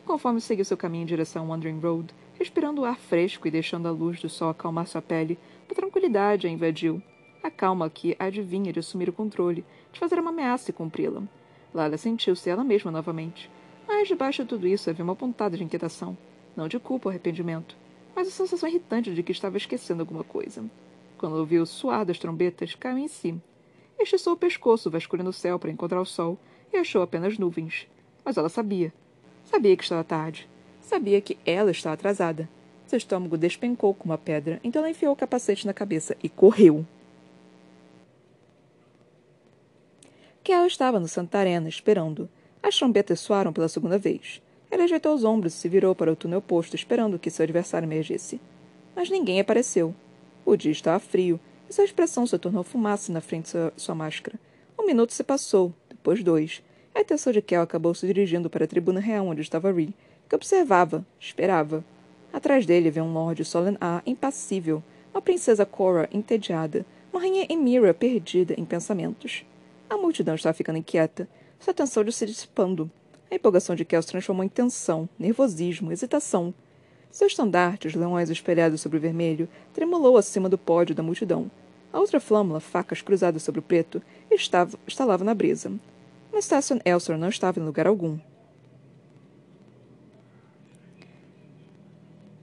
Conforme 0.07 0.41
seguiu 0.41 0.65
seu 0.65 0.77
caminho 0.77 1.03
em 1.03 1.07
direção 1.07 1.45
a 1.45 1.49
Wandering 1.51 1.81
Road, 1.81 2.15
respirando 2.39 2.81
o 2.81 2.85
ar 2.87 2.99
fresco 2.99 3.47
e 3.47 3.51
deixando 3.51 3.89
a 3.89 3.91
luz 3.91 4.21
do 4.21 4.29
sol 4.31 4.49
acalmar 4.49 4.87
sua 4.87 5.03
pele, 5.03 5.39
uma 5.69 5.75
tranquilidade 5.75 6.47
a 6.47 6.51
invadiu. 6.51 7.03
A 7.43 7.51
calma 7.51 7.91
que 7.91 8.17
adivinha 8.19 8.73
de 8.73 8.81
assumir 8.81 9.09
o 9.11 9.13
controle, 9.13 9.65
de 9.93 10.01
fazer 10.01 10.19
uma 10.19 10.31
ameaça 10.31 10.71
e 10.71 10.75
cumpri-la. 10.75 11.23
Lala 11.73 11.97
sentiu-se 11.97 12.49
ela 12.51 12.65
mesma 12.65 12.91
novamente. 12.91 13.51
Mas 13.87 14.09
debaixo 14.09 14.43
de 14.43 14.49
tudo 14.49 14.67
isso 14.67 14.89
havia 14.91 15.05
uma 15.05 15.17
pontada 15.17 15.57
de 15.57 15.65
inquietação. 15.65 16.17
Não 16.57 16.69
de 16.69 16.79
culpa 16.79 17.09
ou 17.09 17.11
arrependimento, 17.11 17.77
mas 18.15 18.29
a 18.29 18.31
sensação 18.31 18.69
irritante 18.69 19.15
de 19.15 19.23
que 19.23 19.33
estava 19.33 19.57
esquecendo 19.57 20.03
alguma 20.03 20.25
coisa. 20.25 20.65
Quando 21.17 21.37
ouviu 21.37 21.63
o 21.63 21.67
suar 21.67 22.05
das 22.05 22.19
trombetas, 22.19 22.75
caiu 22.75 22.99
em 22.99 23.09
si. 23.09 23.41
Estiçou 23.99 24.33
o 24.33 24.37
pescoço, 24.37 24.91
vasculhando 24.91 25.31
o 25.31 25.35
céu 25.35 25.59
para 25.59 25.71
encontrar 25.71 26.01
o 26.01 26.07
sol, 26.07 26.39
e 26.73 26.77
achou 26.77 27.03
apenas 27.03 27.39
nuvens. 27.39 27.87
Mas 28.25 28.37
ela 28.37 28.49
sabia. 28.49 28.93
Sabia 29.45 29.77
que 29.77 29.83
estava 29.83 30.05
tarde. 30.05 30.49
Sabia 30.81 31.21
que 31.21 31.39
ela 31.45 31.71
estava 31.71 31.95
atrasada. 31.95 32.49
Seu 32.87 32.97
estômago 32.97 33.37
despencou 33.37 33.95
como 33.95 34.13
uma 34.13 34.19
pedra, 34.19 34.61
então 34.65 34.81
ela 34.81 34.91
enfiou 34.91 35.13
o 35.13 35.17
capacete 35.17 35.67
na 35.67 35.75
cabeça 35.75 36.17
e 36.23 36.29
correu. 36.29 36.85
Kel 40.51 40.67
estava 40.67 40.99
no 40.99 41.07
Santa 41.07 41.39
Arena, 41.39 41.69
esperando. 41.69 42.29
As 42.61 42.77
trombetas 42.77 43.21
soaram 43.21 43.53
pela 43.53 43.69
segunda 43.69 43.97
vez. 43.97 44.43
Ela 44.69 44.83
ajeitou 44.83 45.15
os 45.15 45.23
ombros 45.23 45.55
e 45.55 45.57
se 45.57 45.69
virou 45.69 45.95
para 45.95 46.11
o 46.11 46.17
túnel 46.17 46.41
oposto, 46.41 46.75
esperando 46.75 47.21
que 47.21 47.31
seu 47.31 47.45
adversário 47.45 47.87
emergisse. 47.87 48.41
Mas 48.97 49.09
ninguém 49.09 49.39
apareceu. 49.39 49.95
O 50.45 50.57
dia 50.57 50.73
estava 50.73 50.99
frio, 50.99 51.39
e 51.69 51.73
sua 51.73 51.85
expressão 51.85 52.27
se 52.27 52.37
tornou 52.37 52.65
fumaça 52.65 53.13
na 53.13 53.21
frente 53.21 53.45
de 53.45 53.51
sua, 53.51 53.73
sua 53.77 53.95
máscara. 53.95 54.41
Um 54.77 54.85
minuto 54.85 55.13
se 55.13 55.23
passou, 55.23 55.73
depois 55.89 56.21
dois. 56.25 56.65
A 56.97 56.99
atenção 56.99 57.33
de 57.33 57.41
Kel 57.41 57.63
acabou 57.63 57.95
se 57.95 58.05
dirigindo 58.09 58.51
para 58.51 58.65
a 58.65 58.69
tribuna 58.69 58.99
real 58.99 59.29
onde 59.29 59.43
estava 59.43 59.71
Ree, 59.71 59.95
que 60.29 60.35
observava, 60.35 61.07
esperava. 61.21 61.85
Atrás 62.33 62.67
dele 62.67 62.89
havia 62.89 63.05
um 63.05 63.13
Lord 63.13 63.45
Solen 63.45 63.77
A 63.81 64.03
impassível, 64.05 64.83
uma 65.15 65.23
princesa 65.23 65.65
Cora 65.65 66.09
entediada, 66.13 66.85
uma 67.13 67.21
rainha 67.21 67.47
Emira 67.49 67.95
perdida 67.95 68.55
em 68.59 68.65
pensamentos. 68.65 69.45
A 69.91 69.97
multidão 69.97 70.37
estava 70.37 70.55
ficando 70.55 70.79
inquieta, 70.79 71.29
sua 71.59 71.73
atenção 71.73 72.09
se 72.13 72.25
dissipando. 72.25 72.89
A 73.29 73.35
empolgação 73.35 73.75
de 73.75 73.85
Kel 73.85 74.01
se 74.01 74.07
transformou 74.07 74.45
em 74.45 74.49
tensão, 74.49 75.09
nervosismo, 75.19 75.91
hesitação. 75.91 76.55
Seu 77.11 77.27
estandarte, 77.27 77.89
os 77.89 77.97
leões 77.97 78.31
espelhados 78.31 78.81
sobre 78.81 78.99
o 78.99 79.01
vermelho, 79.01 79.49
tremulou 79.75 80.17
acima 80.17 80.49
do 80.49 80.57
pódio 80.57 80.95
da 80.95 81.03
multidão. 81.03 81.51
A 81.93 81.99
outra 81.99 82.21
flâmula, 82.21 82.61
facas 82.61 83.03
cruzadas 83.03 83.43
sobre 83.43 83.59
o 83.59 83.63
preto, 83.65 84.01
estava, 84.31 84.79
estalava 84.87 85.25
na 85.25 85.35
brisa. 85.35 85.73
Mas 86.33 86.45
Stasson 86.45 86.79
Elsor 86.85 87.19
não 87.19 87.29
estava 87.29 87.59
em 87.59 87.65
lugar 87.65 87.89
algum. 87.89 88.17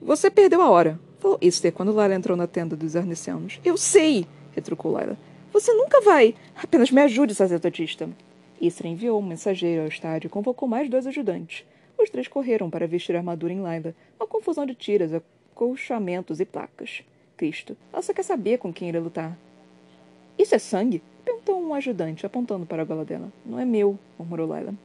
Você 0.02 0.30
perdeu 0.30 0.62
a 0.62 0.70
hora, 0.70 1.00
falou 1.18 1.38
Esther 1.42 1.72
quando 1.72 1.94
Lara 1.94 2.14
entrou 2.14 2.36
na 2.36 2.46
tenda 2.46 2.76
dos 2.76 2.98
arnicianos. 2.98 3.62
Eu 3.64 3.78
sei, 3.78 4.28
retrucou 4.54 4.92
Layla. 4.92 5.18
Você 5.60 5.74
nunca 5.74 6.00
vai. 6.02 6.36
Apenas 6.56 6.92
me 6.92 7.02
ajude, 7.02 7.34
sacerdotista. 7.34 8.08
Isra 8.62 8.88
enviou 8.88 9.20
um 9.20 9.26
mensageiro 9.26 9.82
ao 9.82 9.88
estádio 9.88 10.28
e 10.28 10.30
convocou 10.30 10.70
mais 10.70 10.88
dois 10.88 11.08
ajudantes. 11.08 11.66
Os 11.98 12.12
três 12.12 12.28
correram 12.28 12.70
para 12.70 12.86
vestir 12.86 13.16
a 13.16 13.20
armadura 13.20 13.52
em 13.52 13.60
Laila, 13.60 13.96
uma 14.20 14.28
confusão 14.28 14.68
de 14.68 14.76
tiras, 14.76 15.12
acolchamentos 15.16 16.40
e 16.40 16.46
placas. 16.46 17.02
Cristo, 17.36 17.76
ela 17.92 18.04
só 18.04 18.14
quer 18.14 18.22
saber 18.22 18.60
com 18.60 18.72
quem 18.72 18.90
irá 18.90 19.00
lutar. 19.00 19.36
Isso 20.38 20.54
é 20.54 20.60
sangue? 20.60 21.02
perguntou 21.26 21.60
um 21.60 21.74
ajudante, 21.74 22.24
apontando 22.24 22.68
para 22.68 22.84
a 22.84 22.86
gola 22.86 23.04
dela. 23.04 23.34
Não 23.44 23.60
é 23.60 23.66
meu, 23.66 23.98
murmurou 24.16 24.48
Laila. 24.48 24.76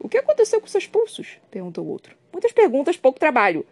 O 0.00 0.08
que 0.08 0.18
aconteceu 0.18 0.60
com 0.60 0.66
seus 0.66 0.88
pulsos? 0.88 1.38
perguntou 1.52 1.86
outro. 1.86 2.16
Muitas 2.32 2.50
perguntas, 2.50 2.96
pouco 2.96 3.20
trabalho. 3.20 3.64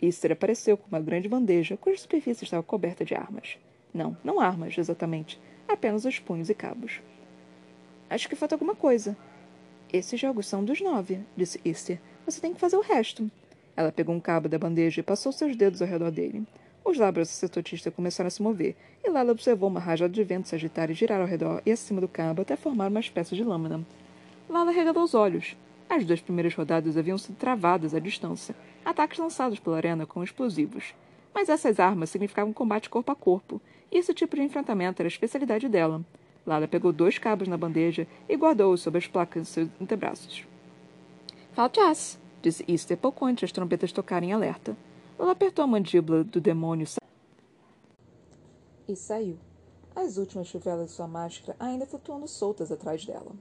Isra 0.00 0.34
apareceu 0.34 0.76
com 0.76 0.86
uma 0.86 1.00
grande 1.00 1.28
bandeja, 1.28 1.76
cuja 1.76 1.98
superfície 1.98 2.44
estava 2.44 2.62
coberta 2.62 3.04
de 3.04 3.16
armas. 3.16 3.58
Não, 3.92 4.16
não 4.22 4.38
armas, 4.38 4.78
exatamente. 4.78 5.36
Apenas 5.68 6.04
os 6.04 6.18
punhos 6.18 6.50
e 6.50 6.54
cabos. 6.54 7.00
Acho 8.08 8.28
que 8.28 8.36
falta 8.36 8.54
alguma 8.54 8.74
coisa. 8.74 9.16
Esses 9.92 10.18
jogos 10.18 10.46
são 10.46 10.64
dos 10.64 10.80
nove, 10.80 11.20
disse 11.36 11.60
Esther. 11.64 11.98
Você 12.26 12.40
tem 12.40 12.54
que 12.54 12.60
fazer 12.60 12.76
o 12.76 12.82
resto. 12.82 13.30
Ela 13.76 13.92
pegou 13.92 14.14
um 14.14 14.20
cabo 14.20 14.48
da 14.48 14.58
bandeja 14.58 15.00
e 15.00 15.04
passou 15.04 15.32
seus 15.32 15.56
dedos 15.56 15.82
ao 15.82 15.88
redor 15.88 16.10
dele. 16.10 16.46
Os 16.84 16.98
lábios 16.98 17.28
do 17.28 17.30
sacerdotista 17.30 17.90
começaram 17.90 18.28
a 18.28 18.30
se 18.30 18.42
mover, 18.42 18.76
e 19.02 19.08
Lala 19.08 19.32
observou 19.32 19.70
uma 19.70 19.80
rajada 19.80 20.12
de 20.12 20.22
vento 20.22 20.48
se 20.48 20.54
agitar 20.54 20.90
e 20.90 20.94
girar 20.94 21.20
ao 21.20 21.26
redor 21.26 21.62
e 21.64 21.72
acima 21.72 22.00
do 22.00 22.06
cabo 22.06 22.42
até 22.42 22.56
formar 22.56 22.90
uma 22.90 23.00
espécie 23.00 23.34
de 23.34 23.42
lâmina. 23.42 23.84
Lala 24.48 24.70
regalou 24.70 25.02
os 25.02 25.14
olhos. 25.14 25.56
As 25.88 26.04
duas 26.04 26.20
primeiras 26.20 26.54
rodadas 26.54 26.96
haviam 26.96 27.16
sido 27.16 27.36
travadas 27.36 27.94
à 27.94 27.98
distância, 27.98 28.54
ataques 28.84 29.18
lançados 29.18 29.58
pela 29.58 29.76
arena 29.76 30.06
com 30.06 30.22
explosivos. 30.22 30.94
Mas 31.34 31.48
essas 31.48 31.80
armas 31.80 32.10
significavam 32.10 32.52
combate 32.52 32.88
corpo 32.88 33.10
a 33.10 33.16
corpo, 33.16 33.60
e 33.90 33.98
esse 33.98 34.14
tipo 34.14 34.36
de 34.36 34.42
enfrentamento 34.42 35.02
era 35.02 35.08
a 35.08 35.10
especialidade 35.10 35.68
dela. 35.68 36.02
Lala 36.46 36.68
pegou 36.68 36.92
dois 36.92 37.18
cabos 37.18 37.48
na 37.48 37.56
bandeja 37.56 38.06
e 38.28 38.36
guardou-os 38.36 38.80
sob 38.80 38.96
as 38.96 39.06
placas 39.06 39.42
de 39.42 39.48
seus 39.48 39.68
antebraços. 39.80 40.46
Faltas, 41.52 42.18
disse 42.40 42.64
Easter 42.68 42.96
pouco 42.96 43.24
antes 43.24 43.44
as 43.44 43.52
trompetas 43.52 43.92
tocarem 43.92 44.32
alerta. 44.32 44.76
Ela 45.18 45.32
apertou 45.32 45.64
a 45.64 45.66
mandíbula 45.66 46.22
do 46.22 46.40
demônio 46.40 46.86
e 48.86 48.96
saiu. 48.96 49.38
As 49.94 50.18
últimas 50.18 50.48
chuvelas 50.48 50.90
de 50.90 50.92
sua 50.92 51.06
máscara 51.06 51.56
ainda 51.58 51.86
flutuando 51.86 52.28
soltas 52.28 52.70
atrás 52.70 53.04
dela. 53.04 53.32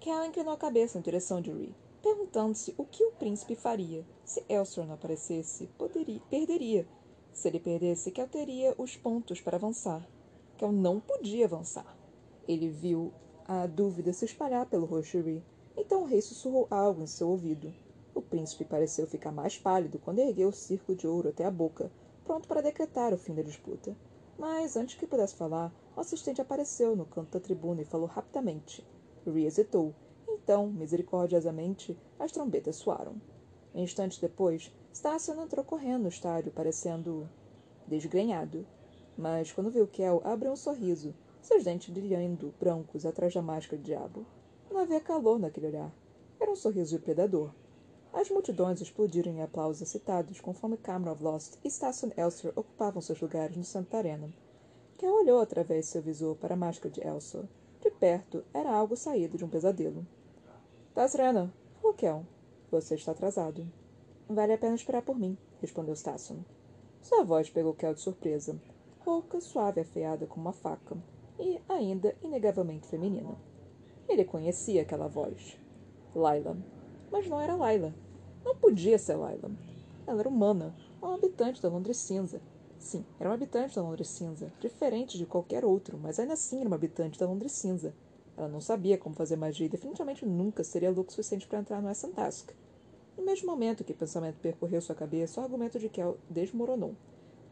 Kel 0.00 0.24
inclinou 0.24 0.54
a 0.54 0.56
cabeça 0.56 0.98
em 0.98 1.02
direção 1.02 1.40
de 1.40 1.52
Ree, 1.52 1.74
perguntando-se 2.02 2.74
o 2.76 2.84
que 2.84 3.04
o 3.04 3.12
príncipe 3.12 3.54
faria. 3.54 4.04
Se 4.24 4.44
Elstrom 4.48 4.86
não 4.86 4.94
aparecesse, 4.94 5.68
poderia, 5.78 6.20
perderia 6.28 6.86
se 7.32 7.48
ele 7.48 7.58
perdesse, 7.58 8.10
Kel 8.10 8.28
teria 8.28 8.74
os 8.76 8.96
pontos 8.96 9.40
para 9.40 9.56
avançar. 9.56 10.06
Kel 10.58 10.70
não 10.70 11.00
podia 11.00 11.46
avançar. 11.46 11.96
Ele 12.46 12.68
viu 12.68 13.12
a 13.46 13.66
dúvida 13.66 14.12
se 14.12 14.26
espalhar 14.26 14.66
pelo 14.66 14.86
de 15.00 15.42
Então 15.76 16.02
o 16.02 16.06
rei 16.06 16.20
sussurrou 16.20 16.66
algo 16.70 17.02
em 17.02 17.06
seu 17.06 17.28
ouvido. 17.28 17.72
O 18.14 18.20
príncipe 18.20 18.64
pareceu 18.64 19.06
ficar 19.06 19.32
mais 19.32 19.56
pálido 19.56 19.98
quando 19.98 20.18
ergueu 20.18 20.50
o 20.50 20.52
círculo 20.52 20.96
de 20.96 21.06
ouro 21.06 21.30
até 21.30 21.46
a 21.46 21.50
boca, 21.50 21.90
pronto 22.24 22.46
para 22.46 22.60
decretar 22.60 23.14
o 23.14 23.18
fim 23.18 23.34
da 23.34 23.42
disputa. 23.42 23.96
Mas 24.38 24.76
antes 24.76 24.96
que 24.96 25.06
pudesse 25.06 25.34
falar, 25.34 25.72
o 25.96 26.00
assistente 26.00 26.42
apareceu 26.42 26.94
no 26.94 27.06
canto 27.06 27.32
da 27.32 27.40
tribuna 27.40 27.80
e 27.80 27.86
falou 27.86 28.06
rapidamente. 28.06 28.86
Ree 29.24 29.46
hesitou. 29.46 29.94
Então, 30.42 30.66
misericordiosamente, 30.66 31.96
as 32.18 32.32
trombetas 32.32 32.76
soaram. 32.76 33.14
Instantes 33.74 34.18
depois, 34.18 34.72
Stassian 34.92 35.42
entrou 35.42 35.64
correndo 35.64 36.02
no 36.02 36.08
estádio, 36.08 36.52
parecendo 36.52 37.28
desgrenhado. 37.86 38.66
Mas 39.16 39.52
quando 39.52 39.70
viu 39.70 39.86
Kel, 39.86 40.20
abriu 40.24 40.52
um 40.52 40.56
sorriso, 40.56 41.14
seus 41.40 41.64
dentes 41.64 41.88
brilhando, 41.90 42.52
brancos, 42.58 43.06
atrás 43.06 43.32
da 43.32 43.40
máscara 43.40 43.78
de 43.78 43.84
diabo. 43.84 44.26
Não 44.70 44.80
havia 44.80 45.00
calor 45.00 45.38
naquele 45.38 45.68
olhar. 45.68 45.92
Era 46.40 46.50
um 46.50 46.56
sorriso 46.56 46.96
de 46.96 47.02
predador. 47.02 47.52
As 48.12 48.28
multidões 48.28 48.80
explodiram 48.80 49.32
em 49.32 49.42
aplausos 49.42 49.80
excitados 49.80 50.40
conforme 50.40 50.76
Cameron 50.76 51.16
Lost 51.20 51.56
e 51.64 51.70
Stassian 51.70 52.12
Elster 52.16 52.52
ocupavam 52.56 53.00
seus 53.00 53.20
lugares 53.20 53.56
no 53.56 53.64
Santa 53.64 53.96
Arena. 53.96 54.28
Kel 54.98 55.14
olhou 55.14 55.40
através 55.40 55.86
de 55.86 55.92
seu 55.92 56.02
visor 56.02 56.36
para 56.36 56.54
a 56.54 56.56
máscara 56.56 56.92
de 56.92 57.00
Elsa. 57.00 57.48
De 57.80 57.90
perto, 57.90 58.44
era 58.52 58.70
algo 58.70 58.96
saído 58.96 59.38
de 59.38 59.44
um 59.44 59.48
pesadelo. 59.48 60.06
Tasrena, 60.94 61.50
falou 61.80 61.94
Kel. 61.94 62.26
Você 62.70 62.96
está 62.96 63.12
atrasado. 63.12 63.66
Vale 64.28 64.52
a 64.52 64.58
pena 64.58 64.74
esperar 64.74 65.00
por 65.00 65.18
mim, 65.18 65.38
respondeu 65.58 65.96
Stasson. 65.96 66.40
Sua 67.00 67.24
voz 67.24 67.48
pegou 67.48 67.72
Kel 67.72 67.94
de 67.94 68.00
surpresa. 68.00 68.60
Rouca, 69.00 69.40
suave 69.40 69.80
afiada 69.80 70.26
como 70.26 70.44
uma 70.44 70.52
faca. 70.52 70.94
E 71.38 71.58
ainda 71.66 72.14
inegavelmente 72.22 72.86
feminina. 72.86 73.34
Ele 74.06 74.22
conhecia 74.22 74.82
aquela 74.82 75.08
voz. 75.08 75.58
Laila. 76.14 76.58
Mas 77.10 77.26
não 77.26 77.40
era 77.40 77.56
Laila. 77.56 77.94
Não 78.44 78.54
podia 78.54 78.98
ser 78.98 79.16
Laila. 79.16 79.50
Ela 80.06 80.20
era 80.20 80.28
humana, 80.28 80.76
uma 81.00 81.14
habitante 81.14 81.62
da 81.62 81.70
Londres 81.70 81.96
Cinza. 81.96 82.38
Sim, 82.78 83.02
era 83.18 83.30
uma 83.30 83.34
habitante 83.36 83.74
da 83.74 83.82
Londres 83.82 84.08
Cinza, 84.08 84.52
diferente 84.60 85.16
de 85.16 85.24
qualquer 85.24 85.64
outro, 85.64 85.98
mas 85.98 86.18
ainda 86.18 86.34
assim 86.34 86.58
era 86.58 86.68
uma 86.68 86.76
habitante 86.76 87.18
da 87.18 87.26
Londres 87.26 87.52
Cinza. 87.52 87.94
Ela 88.36 88.48
não 88.48 88.60
sabia 88.60 88.96
como 88.96 89.14
fazer 89.14 89.36
magia 89.36 89.66
e 89.66 89.68
definitivamente 89.68 90.24
nunca 90.24 90.64
seria 90.64 90.90
louco 90.90 91.10
o 91.10 91.12
suficiente 91.12 91.46
para 91.46 91.58
entrar 91.58 91.82
no 91.82 91.90
Essantask. 91.90 92.50
No 93.16 93.24
mesmo 93.24 93.50
momento 93.50 93.84
que 93.84 93.92
o 93.92 93.96
pensamento 93.96 94.38
percorreu 94.40 94.80
sua 94.80 94.94
cabeça, 94.94 95.40
o 95.40 95.44
argumento 95.44 95.78
de 95.78 95.88
Kel 95.88 96.16
desmoronou. 96.30 96.94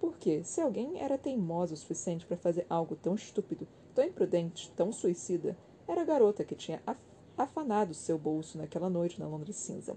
Porque, 0.00 0.42
se 0.44 0.60
alguém 0.60 0.98
era 1.00 1.18
teimoso 1.18 1.74
o 1.74 1.76
suficiente 1.76 2.24
para 2.24 2.36
fazer 2.36 2.64
algo 2.70 2.96
tão 2.96 3.14
estúpido, 3.14 3.68
tão 3.94 4.04
imprudente, 4.04 4.72
tão 4.74 4.90
suicida, 4.90 5.56
era 5.86 6.00
a 6.00 6.04
garota 6.04 6.44
que 6.44 6.54
tinha 6.54 6.82
af 6.86 6.98
afanado 7.36 7.94
seu 7.94 8.18
bolso 8.18 8.58
naquela 8.58 8.90
noite 8.90 9.18
na 9.18 9.26
Londres 9.26 9.56
cinza, 9.56 9.96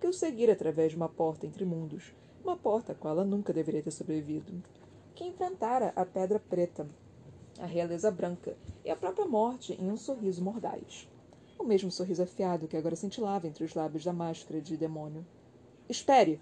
que 0.00 0.06
o 0.06 0.12
seguira 0.12 0.54
através 0.54 0.92
de 0.92 0.96
uma 0.96 1.08
porta 1.08 1.46
entre 1.46 1.64
mundos, 1.64 2.14
uma 2.42 2.56
porta 2.56 2.92
a 2.92 2.94
qual 2.94 3.14
ela 3.14 3.24
nunca 3.24 3.52
deveria 3.52 3.82
ter 3.82 3.90
sobrevivido, 3.90 4.62
que 5.14 5.24
enfrentara 5.24 5.92
a 5.94 6.06
pedra 6.06 6.40
preta, 6.40 6.88
a 7.58 7.66
realeza 7.66 8.10
branca 8.10 8.56
e 8.84 8.90
a 8.90 8.96
própria 8.96 9.26
morte 9.26 9.72
em 9.74 9.90
um 9.90 9.96
sorriso 9.96 10.42
mordaz. 10.42 11.08
o 11.58 11.64
mesmo 11.64 11.90
sorriso 11.90 12.22
afiado 12.22 12.68
que 12.68 12.76
agora 12.76 12.94
cintilava 12.94 13.48
entre 13.48 13.64
os 13.64 13.74
lábios 13.74 14.04
da 14.04 14.12
máscara 14.12 14.60
de 14.60 14.76
demônio. 14.76 15.26
Espere! 15.88 16.40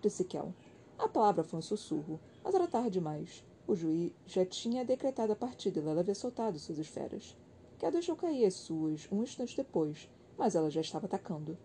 disse 0.00 0.24
Kel. 0.24 0.54
A 0.96 1.08
palavra 1.08 1.42
foi 1.42 1.58
um 1.58 1.62
sussurro, 1.62 2.20
mas 2.42 2.54
era 2.54 2.68
tarde 2.68 2.90
demais. 2.90 3.44
O 3.66 3.74
juiz 3.74 4.12
já 4.26 4.46
tinha 4.46 4.84
decretado 4.84 5.32
a 5.32 5.36
partida 5.36 5.80
e 5.80 5.82
ela 5.82 6.00
havia 6.00 6.14
soltado 6.14 6.58
suas 6.58 6.78
esferas. 6.78 7.36
Kel 7.78 7.90
deixou 7.90 8.14
cair 8.14 8.44
as 8.44 8.54
suas 8.54 9.08
um 9.10 9.22
instante 9.22 9.56
depois, 9.56 10.08
mas 10.38 10.54
ela 10.54 10.70
já 10.70 10.80
estava 10.80 11.06
atacando. 11.06 11.58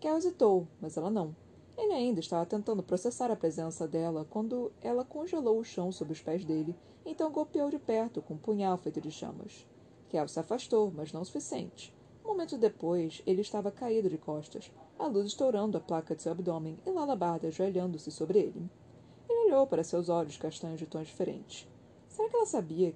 Kel 0.00 0.18
hesitou, 0.18 0.68
mas 0.80 0.98
ela 0.98 1.10
não. 1.10 1.34
Ele 1.76 1.92
ainda 1.92 2.20
estava 2.20 2.46
tentando 2.46 2.82
processar 2.82 3.30
a 3.30 3.36
presença 3.36 3.86
dela 3.88 4.26
quando 4.30 4.72
ela 4.80 5.04
congelou 5.04 5.58
o 5.58 5.64
chão 5.64 5.90
sob 5.90 6.12
os 6.12 6.22
pés 6.22 6.44
dele, 6.44 6.74
então 7.04 7.30
golpeou 7.32 7.68
de 7.70 7.78
perto 7.78 8.22
com 8.22 8.34
um 8.34 8.38
punhal 8.38 8.78
feito 8.78 9.00
de 9.00 9.10
chamas. 9.10 9.66
Kel 10.08 10.28
se 10.28 10.38
afastou, 10.38 10.92
mas 10.94 11.12
não 11.12 11.22
o 11.22 11.24
suficiente. 11.24 11.94
Um 12.24 12.28
momento 12.28 12.56
depois, 12.56 13.22
ele 13.26 13.42
estava 13.42 13.70
caído 13.70 14.08
de 14.08 14.16
costas, 14.16 14.72
a 14.98 15.06
luz 15.06 15.26
estourando 15.26 15.76
a 15.76 15.80
placa 15.80 16.14
de 16.14 16.22
seu 16.22 16.32
abdômen 16.32 16.78
e 16.86 16.90
Lala 16.90 17.16
Barda 17.16 17.48
ajoelhando-se 17.48 18.10
sobre 18.10 18.38
ele. 18.38 18.70
Ele 19.28 19.48
olhou 19.48 19.66
para 19.66 19.84
seus 19.84 20.08
olhos 20.08 20.36
castanhos 20.36 20.78
de 20.78 20.86
tons 20.86 21.08
diferentes. 21.08 21.68
Será 22.08 22.28
que 22.28 22.36
ela 22.36 22.46
sabia 22.46 22.94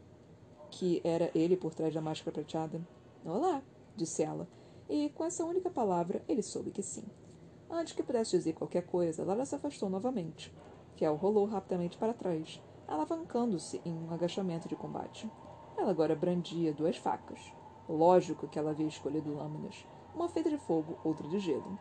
que 0.71 1.01
era 1.03 1.31
ele 1.35 1.57
por 1.57 1.75
trás 1.75 1.93
da 1.93 2.01
máscara 2.01 2.33
prateada? 2.33 2.81
Olá, 3.25 3.63
disse 3.97 4.23
ela, 4.23 4.49
e 4.89 5.11
com 5.11 5.25
essa 5.25 5.45
única 5.45 5.69
palavra 5.69 6.23
ele 6.29 6.43
soube 6.43 6.71
que 6.71 6.83
sim. 6.83 7.05
Antes 7.71 7.93
que 7.93 8.03
pudesse 8.03 8.37
dizer 8.37 8.55
qualquer 8.55 8.87
coisa, 8.87 9.25
Lara 9.25 9.45
se 9.45 9.55
afastou 9.55 9.91
novamente. 9.91 10.53
Kel 10.97 11.15
rolou 11.17 11.45
rapidamente 11.45 11.99
para 11.99 12.15
trás, 12.15 12.63
alavancando-se 12.87 13.81
em 13.85 13.93
um 13.93 14.11
agachamento 14.11 14.67
de 14.67 14.75
combate. 14.75 15.31
Ela 15.77 15.91
agora 15.91 16.17
brandia 16.17 16.73
duas 16.73 16.97
facas. 16.97 17.53
Lógico 17.87 18.49
que 18.49 18.59
ela 18.59 18.71
havia 18.71 18.87
escolhido 18.87 19.35
lâminas, 19.35 19.87
uma 20.15 20.31
feita 20.31 20.49
de 20.49 20.57
fogo, 20.57 20.99
outra 21.05 21.29
de 21.29 21.39
gelo. 21.39 21.79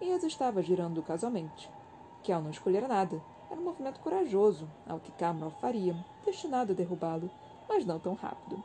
E 0.00 0.10
as 0.10 0.24
estava 0.24 0.62
girando 0.62 1.02
casualmente. 1.02 1.70
Kel 2.22 2.40
não 2.40 2.50
escolhera 2.50 2.88
nada. 2.88 3.22
Era 3.50 3.60
um 3.60 3.64
movimento 3.64 4.00
corajoso, 4.00 4.68
ao 4.88 4.98
que 4.98 5.12
Cameron 5.12 5.50
faria, 5.50 5.94
destinado 6.24 6.72
a 6.72 6.74
derrubá-lo, 6.74 7.30
mas 7.68 7.84
não 7.84 8.00
tão 8.00 8.14
rápido. 8.14 8.62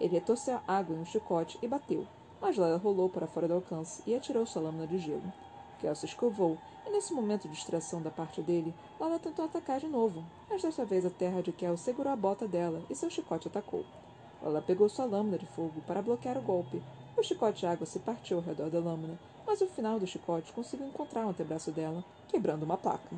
Ele 0.00 0.14
retorceu 0.14 0.58
a 0.66 0.76
água 0.76 0.96
em 0.96 1.00
um 1.00 1.04
chicote 1.04 1.58
e 1.62 1.68
bateu, 1.68 2.06
mas 2.40 2.56
Lara 2.56 2.76
rolou 2.76 3.08
para 3.08 3.26
fora 3.26 3.46
do 3.46 3.54
alcance 3.54 4.02
e 4.06 4.14
atirou 4.14 4.44
sua 4.44 4.62
lâmina 4.62 4.86
de 4.86 4.98
gelo. 4.98 5.32
Kel 5.80 5.94
se 5.94 6.06
escovou, 6.06 6.58
e 6.86 6.90
nesse 6.90 7.12
momento 7.12 7.42
de 7.42 7.54
distração 7.54 8.00
da 8.00 8.10
parte 8.10 8.42
dele, 8.42 8.74
Lala 8.98 9.18
tentou 9.18 9.44
atacar 9.44 9.78
de 9.78 9.86
novo, 9.86 10.24
mas 10.48 10.62
desta 10.62 10.84
vez 10.84 11.04
a 11.04 11.10
terra 11.10 11.42
de 11.42 11.52
Kel 11.52 11.76
segurou 11.76 12.12
a 12.12 12.16
bota 12.16 12.48
dela 12.48 12.82
e 12.88 12.94
seu 12.94 13.10
chicote 13.10 13.48
atacou. 13.48 13.84
Lala 14.42 14.62
pegou 14.62 14.88
sua 14.88 15.04
lâmina 15.04 15.38
de 15.38 15.46
fogo 15.46 15.80
para 15.86 16.02
bloquear 16.02 16.38
o 16.38 16.42
golpe. 16.42 16.82
O 17.16 17.22
chicote 17.22 17.60
de 17.60 17.66
água 17.66 17.86
se 17.86 17.98
partiu 17.98 18.38
ao 18.38 18.42
redor 18.42 18.70
da 18.70 18.78
lâmina, 18.78 19.18
mas 19.46 19.60
o 19.60 19.66
final 19.66 19.98
do 19.98 20.06
chicote 20.06 20.52
conseguiu 20.52 20.86
encontrar 20.86 21.26
o 21.26 21.30
antebraço 21.30 21.72
dela, 21.72 22.04
quebrando 22.28 22.62
uma 22.62 22.76
placa. 22.76 23.16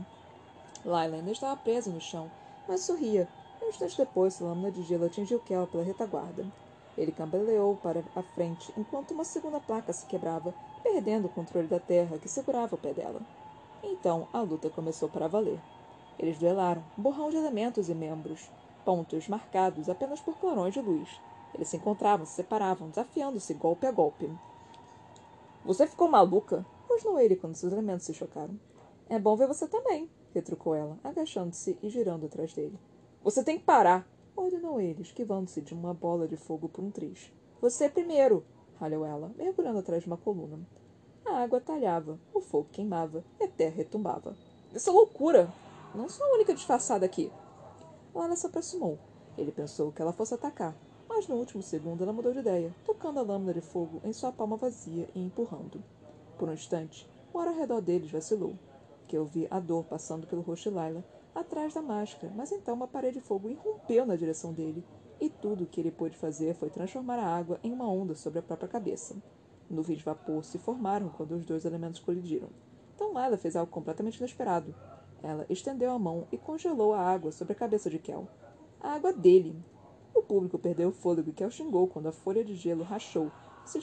Laila 0.84 1.16
ainda 1.16 1.30
estava 1.30 1.56
presa 1.56 1.90
no 1.90 2.00
chão, 2.00 2.30
mas 2.66 2.80
sorria. 2.80 3.28
Um 3.62 3.68
instante 3.68 3.96
depois, 3.96 4.34
sua 4.34 4.48
lâmina 4.48 4.70
de 4.70 4.82
gelo 4.82 5.04
atingiu 5.04 5.38
Kel 5.40 5.66
pela 5.66 5.84
retaguarda. 5.84 6.46
Ele 6.96 7.12
cambaleou 7.12 7.76
para 7.76 8.02
a 8.16 8.22
frente 8.22 8.72
enquanto 8.76 9.12
uma 9.12 9.24
segunda 9.24 9.60
placa 9.60 9.92
se 9.92 10.06
quebrava, 10.06 10.54
perdendo 10.82 11.26
o 11.26 11.30
controle 11.30 11.68
da 11.68 11.78
terra 11.78 12.18
que 12.18 12.28
segurava 12.28 12.74
o 12.74 12.78
pé 12.78 12.92
dela. 12.92 13.20
Então 13.82 14.28
a 14.32 14.40
luta 14.40 14.68
começou 14.70 15.08
para 15.08 15.28
valer. 15.28 15.60
Eles 16.18 16.38
duelaram, 16.38 16.82
borrão 16.96 17.30
de 17.30 17.36
elementos 17.36 17.88
e 17.88 17.94
membros, 17.94 18.50
pontos 18.84 19.28
marcados 19.28 19.88
apenas 19.88 20.20
por 20.20 20.36
clarões 20.38 20.74
de 20.74 20.80
luz. 20.80 21.08
Eles 21.54 21.68
se 21.68 21.76
encontravam, 21.76 22.26
se 22.26 22.34
separavam, 22.34 22.90
desafiando-se 22.90 23.54
golpe 23.54 23.86
a 23.86 23.92
golpe. 23.92 24.30
Você 25.64 25.86
ficou 25.86 26.08
maluca? 26.08 26.64
rosnou 26.90 27.20
ele 27.20 27.36
quando 27.36 27.54
seus 27.54 27.72
elementos 27.72 28.04
se 28.04 28.12
chocaram. 28.12 28.58
É 29.08 29.18
bom 29.18 29.36
ver 29.36 29.46
você 29.46 29.66
também, 29.66 30.10
retrucou 30.34 30.74
ela, 30.74 30.98
agachando-se 31.02 31.78
e 31.82 31.88
girando 31.88 32.26
atrás 32.26 32.52
dele. 32.52 32.78
Você 33.22 33.44
tem 33.44 33.58
que 33.58 33.64
parar, 33.64 34.06
ordenou 34.36 34.80
ele, 34.80 35.02
esquivando-se 35.02 35.60
de 35.60 35.72
uma 35.72 35.94
bola 35.94 36.26
de 36.26 36.36
fogo 36.36 36.68
por 36.68 36.82
um 36.82 36.90
triz. 36.90 37.32
Você 37.60 37.88
primeiro, 37.88 38.44
ralhou 38.80 39.04
ela, 39.04 39.30
mergulhando 39.36 39.78
atrás 39.78 40.02
de 40.02 40.08
uma 40.08 40.16
coluna. 40.16 40.58
A 41.26 41.42
água 41.42 41.60
talhava, 41.60 42.18
o 42.32 42.40
fogo 42.40 42.68
queimava 42.72 43.22
e 43.38 43.44
a 43.44 43.48
terra 43.48 43.76
retumbava. 43.76 44.34
É 44.74 44.90
loucura! 44.90 45.52
Não 45.94 46.08
sou 46.08 46.24
a 46.26 46.34
única 46.34 46.54
disfarçada 46.54 47.04
aqui. 47.04 47.30
Lana 48.14 48.34
se 48.34 48.46
aproximou. 48.46 48.98
Ele 49.36 49.52
pensou 49.52 49.92
que 49.92 50.00
ela 50.00 50.12
fosse 50.12 50.34
atacar, 50.34 50.74
mas 51.08 51.28
no 51.28 51.36
último 51.36 51.62
segundo 51.62 52.02
ela 52.02 52.12
mudou 52.12 52.32
de 52.32 52.38
ideia, 52.38 52.74
tocando 52.86 53.18
a 53.18 53.22
lâmina 53.22 53.52
de 53.52 53.60
fogo 53.60 54.00
em 54.02 54.12
sua 54.12 54.32
palma 54.32 54.56
vazia 54.56 55.08
e 55.14 55.20
empurrando. 55.20 55.82
Por 56.38 56.48
um 56.48 56.52
instante, 56.54 57.08
o 57.32 57.38
ar 57.38 57.48
ao 57.48 57.54
redor 57.54 57.80
deles 57.80 58.10
vacilou, 58.10 58.54
que 59.06 59.16
eu 59.16 59.24
vi 59.24 59.46
a 59.50 59.60
dor 59.60 59.84
passando 59.84 60.26
pelo 60.26 60.42
rosto 60.42 60.70
de 60.70 60.74
Laila, 60.74 61.04
atrás 61.34 61.74
da 61.74 61.82
máscara, 61.82 62.32
mas 62.34 62.50
então 62.50 62.74
uma 62.74 62.88
parede 62.88 63.20
de 63.20 63.26
fogo 63.26 63.48
irrompeu 63.48 64.06
na 64.06 64.16
direção 64.16 64.52
dele 64.52 64.84
e 65.20 65.28
tudo 65.28 65.64
o 65.64 65.66
que 65.66 65.80
ele 65.80 65.90
pôde 65.90 66.16
fazer 66.16 66.54
foi 66.54 66.70
transformar 66.70 67.18
a 67.18 67.36
água 67.36 67.60
em 67.62 67.72
uma 67.72 67.88
onda 67.88 68.14
sobre 68.14 68.38
a 68.38 68.42
própria 68.42 68.68
cabeça. 68.68 69.16
Nuvens 69.68 69.98
de 69.98 70.04
vapor 70.04 70.44
se 70.44 70.58
formaram 70.58 71.10
quando 71.10 71.32
os 71.32 71.44
dois 71.44 71.64
elementos 71.64 72.00
colidiram. 72.00 72.48
Então 72.94 73.08
Lila 73.08 73.36
fez 73.36 73.54
algo 73.54 73.70
completamente 73.70 74.18
inesperado. 74.18 74.74
Ela 75.22 75.44
estendeu 75.50 75.90
a 75.92 75.98
mão 75.98 76.26
e 76.32 76.38
congelou 76.38 76.94
a 76.94 77.00
água 77.00 77.30
sobre 77.30 77.52
a 77.52 77.56
cabeça 77.56 77.90
de 77.90 77.98
Kel. 77.98 78.26
A 78.80 78.94
água 78.94 79.12
dele. 79.12 79.54
O 80.14 80.22
público 80.22 80.58
perdeu 80.58 80.88
o 80.88 80.92
fôlego 80.92 81.30
e 81.30 81.32
Kel 81.32 81.50
xingou 81.50 81.86
quando 81.86 82.08
a 82.08 82.12
folha 82.12 82.42
de 82.42 82.56
gelo 82.56 82.82
rachou, 82.82 83.30
se 83.64 83.78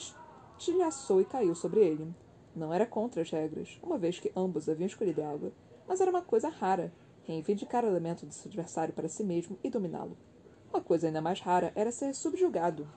estilhaçou 0.58 1.20
e 1.20 1.24
caiu 1.24 1.54
sobre 1.54 1.80
ele. 1.80 2.12
Não 2.54 2.74
era 2.74 2.84
contra 2.84 3.22
as 3.22 3.30
regras, 3.30 3.78
uma 3.82 3.96
vez 3.96 4.18
que 4.18 4.32
ambos 4.36 4.68
haviam 4.68 4.86
escolhido 4.86 5.22
a 5.22 5.30
água, 5.30 5.52
mas 5.86 6.00
era 6.00 6.10
uma 6.10 6.22
coisa 6.22 6.48
rara, 6.48 6.92
reivindicar 7.22 7.84
o 7.84 7.88
elemento 7.88 8.26
do 8.26 8.34
seu 8.34 8.48
adversário 8.48 8.92
para 8.92 9.08
si 9.08 9.22
mesmo 9.22 9.56
e 9.62 9.70
dominá-lo. 9.70 10.16
Uma 10.70 10.82
coisa 10.82 11.06
ainda 11.06 11.20
mais 11.20 11.40
rara 11.40 11.72
era 11.74 11.90
ser 11.90 12.14
subjugado. 12.14 12.88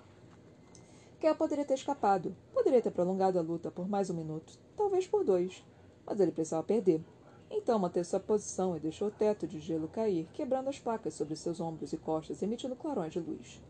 Kel 1.19 1.36
poderia 1.36 1.63
ter 1.63 1.75
escapado, 1.75 2.36
poderia 2.53 2.81
ter 2.81 2.91
prolongado 2.91 3.38
a 3.38 3.41
luta 3.41 3.69
por 3.69 3.88
mais 3.88 4.10
um 4.10 4.15
minuto, 4.15 4.57
talvez 4.75 5.07
por 5.07 5.23
dois, 5.23 5.63
mas 6.05 6.19
ele 6.19 6.31
precisava 6.31 6.63
perder. 6.63 7.03
Então 7.49 7.77
manteve 7.77 8.07
sua 8.07 8.19
posição 8.19 8.75
e 8.75 8.79
deixou 8.79 9.10
o 9.10 9.12
teto 9.12 9.47
de 9.47 9.60
gelo 9.60 9.88
cair, 9.88 10.27
quebrando 10.34 10.69
as 10.69 10.79
placas 10.79 11.13
sobre 11.13 11.36
seus 11.36 11.60
ombros 11.60 11.93
e 11.93 11.97
costas, 11.97 12.41
emitindo 12.41 12.75
clarões 12.75 13.13
de 13.13 13.19
luz. 13.19 13.62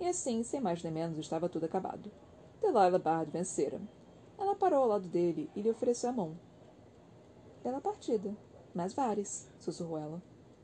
E 0.00 0.06
assim, 0.06 0.42
sem 0.42 0.60
mais 0.60 0.82
nem 0.82 0.92
menos, 0.92 1.18
estava 1.18 1.48
tudo 1.48 1.64
acabado. 1.64 2.10
Delilah 2.60 2.98
Bard 2.98 3.30
vencera. 3.30 3.80
Ela 4.38 4.54
parou 4.54 4.82
ao 4.82 4.88
lado 4.88 5.08
dele 5.08 5.50
e 5.54 5.60
lhe 5.60 5.70
ofereceu 5.70 6.10
a 6.10 6.12
mão. 6.12 6.38
Pela 7.62 7.80
partida. 7.80 8.34
Mas 8.74 8.92
várias, 8.92 9.48
sussurrou 9.58 9.98
ela. 9.98 10.22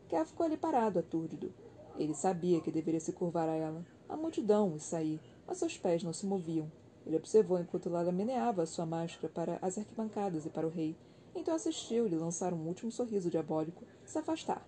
Kel 0.09 0.25
ficou 0.25 0.47
ali 0.47 0.57
parado, 0.57 0.99
atúrdido, 0.99 1.53
ele 1.99 2.15
sabia 2.15 2.61
que 2.61 2.71
deveria 2.71 3.01
se 3.01 3.13
curvar 3.13 3.49
a 3.49 3.55
ela, 3.55 3.85
a 4.09 4.17
multidão, 4.17 4.75
e 4.77 4.81
sair, 4.81 5.21
mas 5.47 5.59
seus 5.59 5.77
pés 5.77 6.03
não 6.03 6.13
se 6.13 6.27
moviam. 6.27 6.71
Ele 7.07 7.17
observou 7.17 7.59
enquanto 7.59 7.91
Lara 7.91 8.13
meneava 8.13 8.63
a 8.63 8.67
sua 8.67 8.87
máscara 8.87 9.33
para 9.33 9.59
as 9.63 9.79
arquibancadas 9.79 10.47
e 10.47 10.51
para 10.51 10.67
o 10.67 10.71
rei. 10.71 10.97
Então 11.35 11.55
assistiu-lhe 11.55 12.17
lançar 12.17 12.53
um 12.53 12.67
último 12.67 12.91
sorriso 12.91 13.31
diabólico 13.31 13.85
se 14.05 14.19
afastar. 14.19 14.67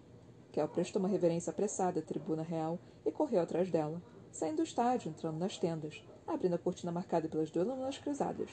Kel 0.52 0.68
prestou 0.68 1.00
uma 1.00 1.08
reverência 1.08 1.50
apressada 1.50 2.00
à 2.00 2.02
tribuna 2.02 2.42
real 2.42 2.78
e 3.04 3.10
correu 3.10 3.40
atrás 3.40 3.70
dela, 3.70 4.02
saindo 4.30 4.56
do 4.56 4.62
estádio, 4.62 5.10
entrando 5.10 5.38
nas 5.38 5.58
tendas, 5.58 6.04
abrindo 6.26 6.54
a 6.54 6.58
cortina 6.58 6.92
marcada 6.92 7.28
pelas 7.28 7.50
duas 7.50 7.66
lâminas 7.66 7.98
cruzadas. 7.98 8.50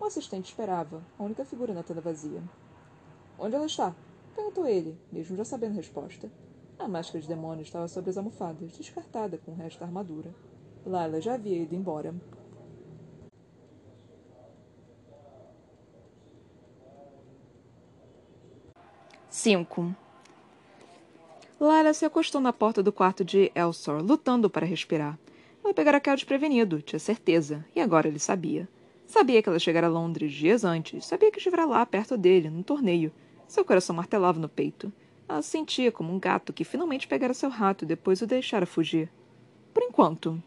Um 0.00 0.04
assistente 0.04 0.46
esperava, 0.46 1.04
a 1.18 1.22
única 1.22 1.44
figura 1.44 1.72
na 1.72 1.82
tenda 1.82 2.00
vazia. 2.00 2.42
Onde 3.38 3.54
ela 3.54 3.66
está? 3.66 3.94
perguntou 4.34 4.66
ele, 4.66 4.98
mesmo 5.12 5.36
já 5.36 5.44
sabendo 5.44 5.72
a 5.72 5.76
resposta. 5.76 6.30
A 6.78 6.88
máscara 6.88 7.20
de 7.20 7.28
demônio 7.28 7.62
estava 7.62 7.88
sobre 7.88 8.10
as 8.10 8.18
almofadas, 8.18 8.76
descartada 8.76 9.38
com 9.38 9.52
o 9.52 9.54
resto 9.54 9.80
da 9.80 9.86
armadura. 9.86 10.34
Lila 10.84 11.20
já 11.20 11.34
havia 11.34 11.62
ido 11.62 11.74
embora. 11.74 12.14
Cinco. 19.30 19.94
Lara 21.58 21.94
se 21.94 22.04
acostou 22.04 22.40
na 22.40 22.52
porta 22.52 22.82
do 22.82 22.92
quarto 22.92 23.24
de 23.24 23.50
Elsor, 23.54 24.02
lutando 24.02 24.50
para 24.50 24.66
respirar. 24.66 25.18
Ela 25.64 25.72
pegara 25.72 26.00
Kel 26.00 26.14
desprevenido, 26.14 26.82
tinha 26.82 26.98
certeza, 26.98 27.64
e 27.74 27.80
agora 27.80 28.06
ele 28.06 28.18
sabia. 28.18 28.68
Sabia 29.06 29.42
que 29.42 29.48
ela 29.48 29.58
chegara 29.58 29.86
a 29.86 29.90
Londres 29.90 30.32
dias 30.32 30.64
antes, 30.64 31.06
sabia 31.06 31.30
que 31.30 31.38
estivera 31.38 31.64
lá, 31.64 31.84
perto 31.86 32.16
dele, 32.16 32.50
num 32.50 32.62
torneio. 32.62 33.12
Seu 33.48 33.64
coração 33.64 33.96
martelava 33.96 34.38
no 34.38 34.48
peito. 34.48 34.92
Se 35.28 35.50
sentia 35.50 35.90
como 35.90 36.12
um 36.12 36.18
gato 36.18 36.52
que 36.52 36.64
finalmente 36.64 37.08
pegara 37.08 37.34
seu 37.34 37.48
rato 37.48 37.84
e 37.84 37.88
depois 37.88 38.20
o 38.20 38.26
deixara 38.26 38.66
fugir. 38.66 39.10
Por 39.72 39.82
enquanto. 39.82 40.42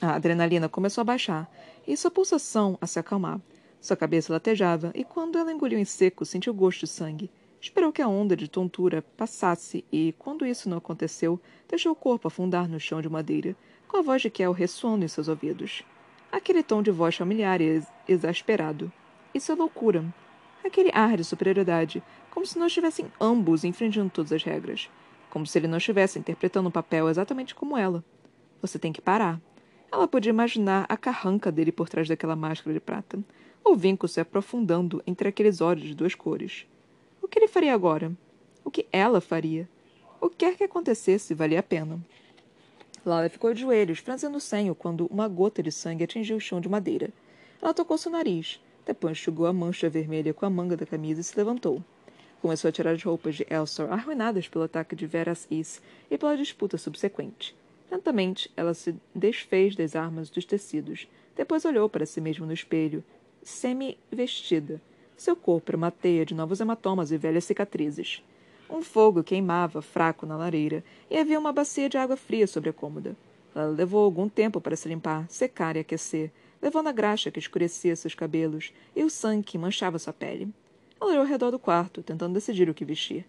A 0.00 0.14
adrenalina 0.14 0.68
começou 0.68 1.02
a 1.02 1.04
baixar 1.04 1.50
e 1.86 1.96
sua 1.96 2.10
pulsação 2.10 2.76
a 2.80 2.86
se 2.86 2.98
acalmar. 2.98 3.40
Sua 3.80 3.96
cabeça 3.96 4.32
latejava 4.32 4.90
e, 4.94 5.04
quando 5.04 5.38
ela 5.38 5.52
engoliu 5.52 5.78
em 5.78 5.84
seco, 5.84 6.24
sentiu 6.24 6.54
gosto 6.54 6.80
de 6.80 6.86
sangue. 6.86 7.30
Esperou 7.60 7.92
que 7.92 8.02
a 8.02 8.08
onda 8.08 8.34
de 8.34 8.48
tontura 8.48 9.02
passasse 9.16 9.84
e, 9.92 10.14
quando 10.18 10.46
isso 10.46 10.68
não 10.68 10.78
aconteceu, 10.78 11.40
deixou 11.68 11.92
o 11.92 11.96
corpo 11.96 12.28
afundar 12.28 12.68
no 12.68 12.80
chão 12.80 13.00
de 13.00 13.08
madeira, 13.08 13.54
com 13.86 13.98
a 13.98 14.02
voz 14.02 14.22
de 14.22 14.30
Kel 14.30 14.52
ressoando 14.52 15.04
em 15.04 15.08
seus 15.08 15.28
ouvidos. 15.28 15.84
Aquele 16.32 16.62
tom 16.62 16.82
de 16.82 16.90
voz 16.90 17.14
familiar 17.14 17.60
e 17.60 17.82
exasperado. 18.08 18.90
Isso 19.32 19.52
é 19.52 19.54
loucura. 19.54 20.04
Aquele 20.64 20.90
ar 20.94 21.16
de 21.16 21.24
superioridade, 21.24 22.02
como 22.30 22.46
se 22.46 22.58
não 22.58 22.66
estivessem 22.66 23.06
ambos 23.20 23.64
infringindo 23.64 24.08
todas 24.08 24.32
as 24.32 24.42
regras. 24.42 24.90
Como 25.28 25.46
se 25.46 25.58
ele 25.58 25.68
não 25.68 25.78
estivesse 25.78 26.18
interpretando 26.18 26.68
o 26.68 26.72
papel 26.72 27.08
exatamente 27.08 27.54
como 27.54 27.76
ela. 27.76 28.02
Você 28.62 28.78
tem 28.78 28.92
que 28.92 29.02
parar. 29.02 29.40
Ela 29.92 30.08
podia 30.08 30.30
imaginar 30.30 30.86
a 30.88 30.96
carranca 30.96 31.52
dele 31.52 31.70
por 31.70 31.88
trás 31.88 32.08
daquela 32.08 32.34
máscara 32.34 32.72
de 32.72 32.80
prata, 32.80 33.18
o 33.64 33.76
vinco 33.76 34.08
se 34.08 34.20
aprofundando 34.20 35.02
entre 35.06 35.28
aqueles 35.28 35.60
olhos 35.60 35.84
de 35.84 35.94
duas 35.94 36.14
cores. 36.14 36.66
O 37.22 37.28
que 37.28 37.38
ele 37.38 37.48
faria 37.48 37.72
agora? 37.72 38.12
O 38.64 38.70
que 38.70 38.86
ela 38.90 39.20
faria? 39.20 39.68
O 40.20 40.28
que 40.28 40.36
quer 40.36 40.56
que 40.56 40.64
acontecesse 40.64 41.34
valia 41.34 41.60
a 41.60 41.62
pena. 41.62 41.98
Lala 43.04 43.28
ficou 43.28 43.54
de 43.54 43.60
joelhos, 43.60 43.98
franzindo 43.98 44.36
o 44.36 44.40
senho, 44.40 44.74
quando 44.74 45.06
uma 45.06 45.28
gota 45.28 45.62
de 45.62 45.70
sangue 45.70 46.04
atingiu 46.04 46.36
o 46.36 46.40
chão 46.40 46.60
de 46.60 46.68
madeira. 46.68 47.10
Ela 47.60 47.74
tocou 47.74 47.96
seu 47.96 48.10
nariz, 48.10 48.60
depois 48.86 49.12
enxugou 49.12 49.46
a 49.46 49.52
mancha 49.52 49.88
vermelha 49.88 50.34
com 50.34 50.44
a 50.44 50.50
manga 50.50 50.76
da 50.76 50.86
camisa 50.86 51.20
e 51.20 51.24
se 51.24 51.36
levantou. 51.36 51.82
Começou 52.40 52.68
a 52.68 52.72
tirar 52.72 52.92
as 52.92 53.02
roupas 53.02 53.36
de 53.36 53.46
Elsor, 53.48 53.90
arruinadas 53.90 54.48
pelo 54.48 54.64
ataque 54.64 54.94
de 54.94 55.06
Veras 55.06 55.46
Is 55.50 55.80
e 56.10 56.18
pela 56.18 56.36
disputa 56.36 56.76
subsequente. 56.76 57.56
Lentamente, 57.90 58.50
ela 58.56 58.74
se 58.74 58.94
desfez 59.14 59.74
das 59.74 59.96
armas 59.96 60.28
dos 60.28 60.44
tecidos. 60.44 61.08
Depois 61.34 61.64
olhou 61.64 61.88
para 61.88 62.04
si 62.04 62.20
mesma 62.20 62.46
no 62.46 62.52
espelho, 62.52 63.02
semi-vestida. 63.42 64.80
Seu 65.16 65.34
corpo 65.36 65.70
era 65.70 65.76
uma 65.76 65.90
teia 65.90 66.26
de 66.26 66.34
novos 66.34 66.60
hematomas 66.60 67.12
e 67.12 67.16
velhas 67.16 67.44
cicatrizes. 67.44 68.22
Um 68.68 68.82
fogo 68.82 69.22
queimava, 69.22 69.80
fraco, 69.80 70.26
na 70.26 70.36
lareira, 70.36 70.82
e 71.10 71.16
havia 71.16 71.38
uma 71.38 71.52
bacia 71.52 71.88
de 71.88 71.96
água 71.96 72.16
fria 72.16 72.46
sobre 72.46 72.70
a 72.70 72.72
cômoda. 72.72 73.16
Ela 73.54 73.68
levou 73.68 74.04
algum 74.04 74.28
tempo 74.28 74.60
para 74.60 74.74
se 74.74 74.88
limpar, 74.88 75.26
secar 75.28 75.76
e 75.76 75.80
aquecer, 75.80 76.30
levando 76.64 76.86
a 76.86 76.92
graxa 76.92 77.30
que 77.30 77.38
escurecia 77.38 77.94
seus 77.94 78.14
cabelos 78.14 78.72
e 78.96 79.04
o 79.04 79.10
sangue 79.10 79.44
que 79.44 79.58
manchava 79.58 79.98
sua 79.98 80.14
pele. 80.14 80.48
Ela 80.98 81.10
olhou 81.10 81.20
ao 81.20 81.28
redor 81.28 81.50
do 81.50 81.58
quarto, 81.58 82.02
tentando 82.02 82.32
decidir 82.32 82.70
o 82.70 82.74
que 82.74 82.86
vestir. 82.86 83.26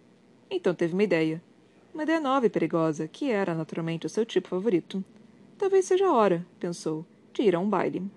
Então 0.50 0.74
teve 0.74 0.93
uma 0.93 1.04
ideia. 1.04 1.43
Uma 1.93 2.04
ideia 2.04 2.21
nova 2.21 2.45
e 2.45 2.50
perigosa, 2.50 3.10
que 3.10 3.30
era 3.30 3.54
naturalmente 3.54 4.06
o 4.06 4.10
seu 4.10 4.26
tipo 4.26 4.48
favorito. 4.48 5.04
Talvez 5.58 5.84
seja 5.84 6.08
a 6.08 6.13
hora, 6.13 6.48
pensou, 6.62 7.06
de 7.34 7.41
ir 7.41 7.54
a 7.54 7.60
um 7.60 7.69
baile. 7.69 8.10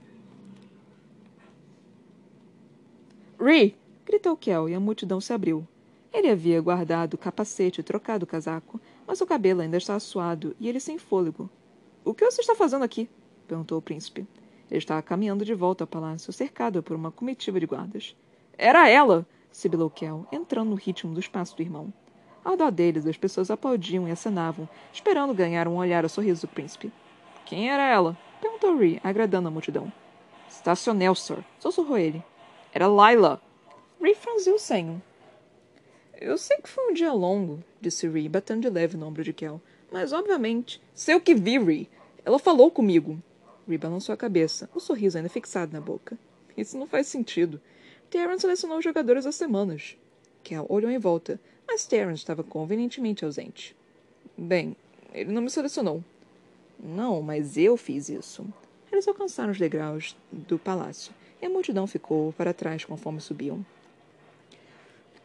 Ri! 3.40 3.74
gritou 4.06 4.36
Kel 4.36 4.68
e 4.68 4.74
a 4.74 4.78
multidão 4.78 5.20
se 5.20 5.32
abriu. 5.32 5.66
Ele 6.12 6.30
havia 6.30 6.60
guardado 6.60 7.14
o 7.14 7.18
capacete 7.18 7.80
e 7.80 7.84
trocado 7.84 8.22
o 8.22 8.28
casaco, 8.28 8.80
mas 9.04 9.20
o 9.20 9.26
cabelo 9.26 9.62
ainda 9.62 9.78
estava 9.78 9.98
suado 9.98 10.54
e 10.60 10.68
ele 10.68 10.78
sem 10.78 10.96
fôlego. 10.96 11.50
O 12.04 12.14
que 12.14 12.24
você 12.24 12.40
está 12.40 12.54
fazendo 12.54 12.84
aqui? 12.84 13.10
perguntou 13.48 13.78
o 13.78 13.82
príncipe. 13.82 14.24
Ele 14.70 14.78
estava 14.78 15.02
caminhando 15.02 15.44
de 15.44 15.54
volta 15.54 15.84
ao 15.84 15.88
palácio, 15.88 16.32
cercado 16.32 16.82
por 16.82 16.94
uma 16.94 17.10
comitiva 17.10 17.58
de 17.58 17.66
guardas. 17.66 18.14
Era 18.56 18.88
ela! 18.88 19.26
sibilou 19.50 19.90
Kel, 19.90 20.26
entrando 20.30 20.70
no 20.70 20.76
ritmo 20.76 21.14
dos 21.14 21.26
passos 21.26 21.54
do 21.54 21.62
irmão. 21.62 21.92
Ao 22.44 22.52
redor 22.52 22.70
deles, 22.70 23.06
as 23.06 23.16
pessoas 23.16 23.50
aplaudiam 23.50 24.06
e 24.08 24.10
acenavam, 24.10 24.68
esperando 24.92 25.34
ganhar 25.34 25.66
um 25.66 25.76
olhar 25.76 26.04
ao 26.04 26.08
sorriso 26.08 26.46
do 26.46 26.50
príncipe. 26.50 26.92
Quem 27.44 27.70
era 27.70 27.88
ela? 27.88 28.16
perguntou 28.40 28.76
Ree, 28.76 29.00
agradando 29.02 29.48
a 29.48 29.50
multidão. 29.50 29.92
Estacionel, 30.48 31.14
Sir, 31.14 31.44
sussurrou 31.58 31.98
ele. 31.98 32.22
Era 32.72 32.86
Lila. 32.86 33.40
Ree 34.00 34.14
franziu 34.14 34.54
o 34.54 34.58
senho. 34.58 35.02
Eu 36.20 36.36
sei 36.36 36.58
que 36.58 36.68
foi 36.68 36.90
um 36.90 36.94
dia 36.94 37.12
longo, 37.12 37.62
disse 37.80 38.08
Ree, 38.08 38.28
batendo 38.28 38.62
de 38.62 38.70
leve 38.70 38.96
no 38.96 39.06
ombro 39.06 39.22
de 39.22 39.32
Kel. 39.32 39.60
Mas, 39.90 40.12
obviamente, 40.12 40.80
sei 40.94 41.14
o 41.14 41.20
que 41.20 41.34
vi, 41.34 41.58
Ree. 41.58 41.88
Ela 42.24 42.38
falou 42.38 42.70
comigo. 42.70 43.22
Ree 43.68 43.78
balançou 43.78 44.12
a 44.12 44.16
cabeça, 44.16 44.68
o 44.74 44.80
sorriso 44.80 45.18
ainda 45.18 45.28
fixado 45.28 45.72
na 45.72 45.80
boca. 45.80 46.18
Isso 46.56 46.78
não 46.78 46.86
faz 46.86 47.06
sentido. 47.06 47.60
Terran 48.10 48.38
selecionou 48.38 48.78
os 48.78 48.84
jogadores 48.84 49.26
há 49.26 49.32
semanas. 49.32 49.96
Kel 50.42 50.66
olhou 50.68 50.90
em 50.90 50.98
volta, 50.98 51.38
mas 51.66 51.86
Terence 51.86 52.22
estava 52.22 52.42
convenientemente 52.42 53.24
ausente. 53.24 53.76
Bem, 54.36 54.74
ele 55.12 55.30
não 55.30 55.42
me 55.42 55.50
selecionou. 55.50 56.02
Não, 56.78 57.20
mas 57.20 57.56
eu 57.56 57.76
fiz 57.76 58.08
isso. 58.08 58.46
Eles 58.90 59.06
alcançaram 59.06 59.52
os 59.52 59.58
degraus 59.58 60.16
do 60.32 60.58
palácio 60.58 61.12
e 61.42 61.46
a 61.46 61.50
multidão 61.50 61.86
ficou 61.86 62.32
para 62.32 62.54
trás 62.54 62.84
conforme 62.84 63.20
subiam. 63.20 63.64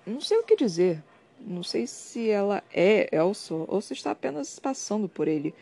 Não 0.05 0.19
sei 0.19 0.37
o 0.37 0.43
que 0.43 0.55
dizer. 0.55 1.01
Não 1.39 1.63
sei 1.63 1.87
se 1.87 2.29
ela 2.29 2.63
é 2.71 3.09
Elso 3.15 3.65
ou 3.67 3.81
se 3.81 3.93
está 3.93 4.11
apenas 4.11 4.59
passando 4.59 5.09
por 5.09 5.27
ele. 5.27 5.53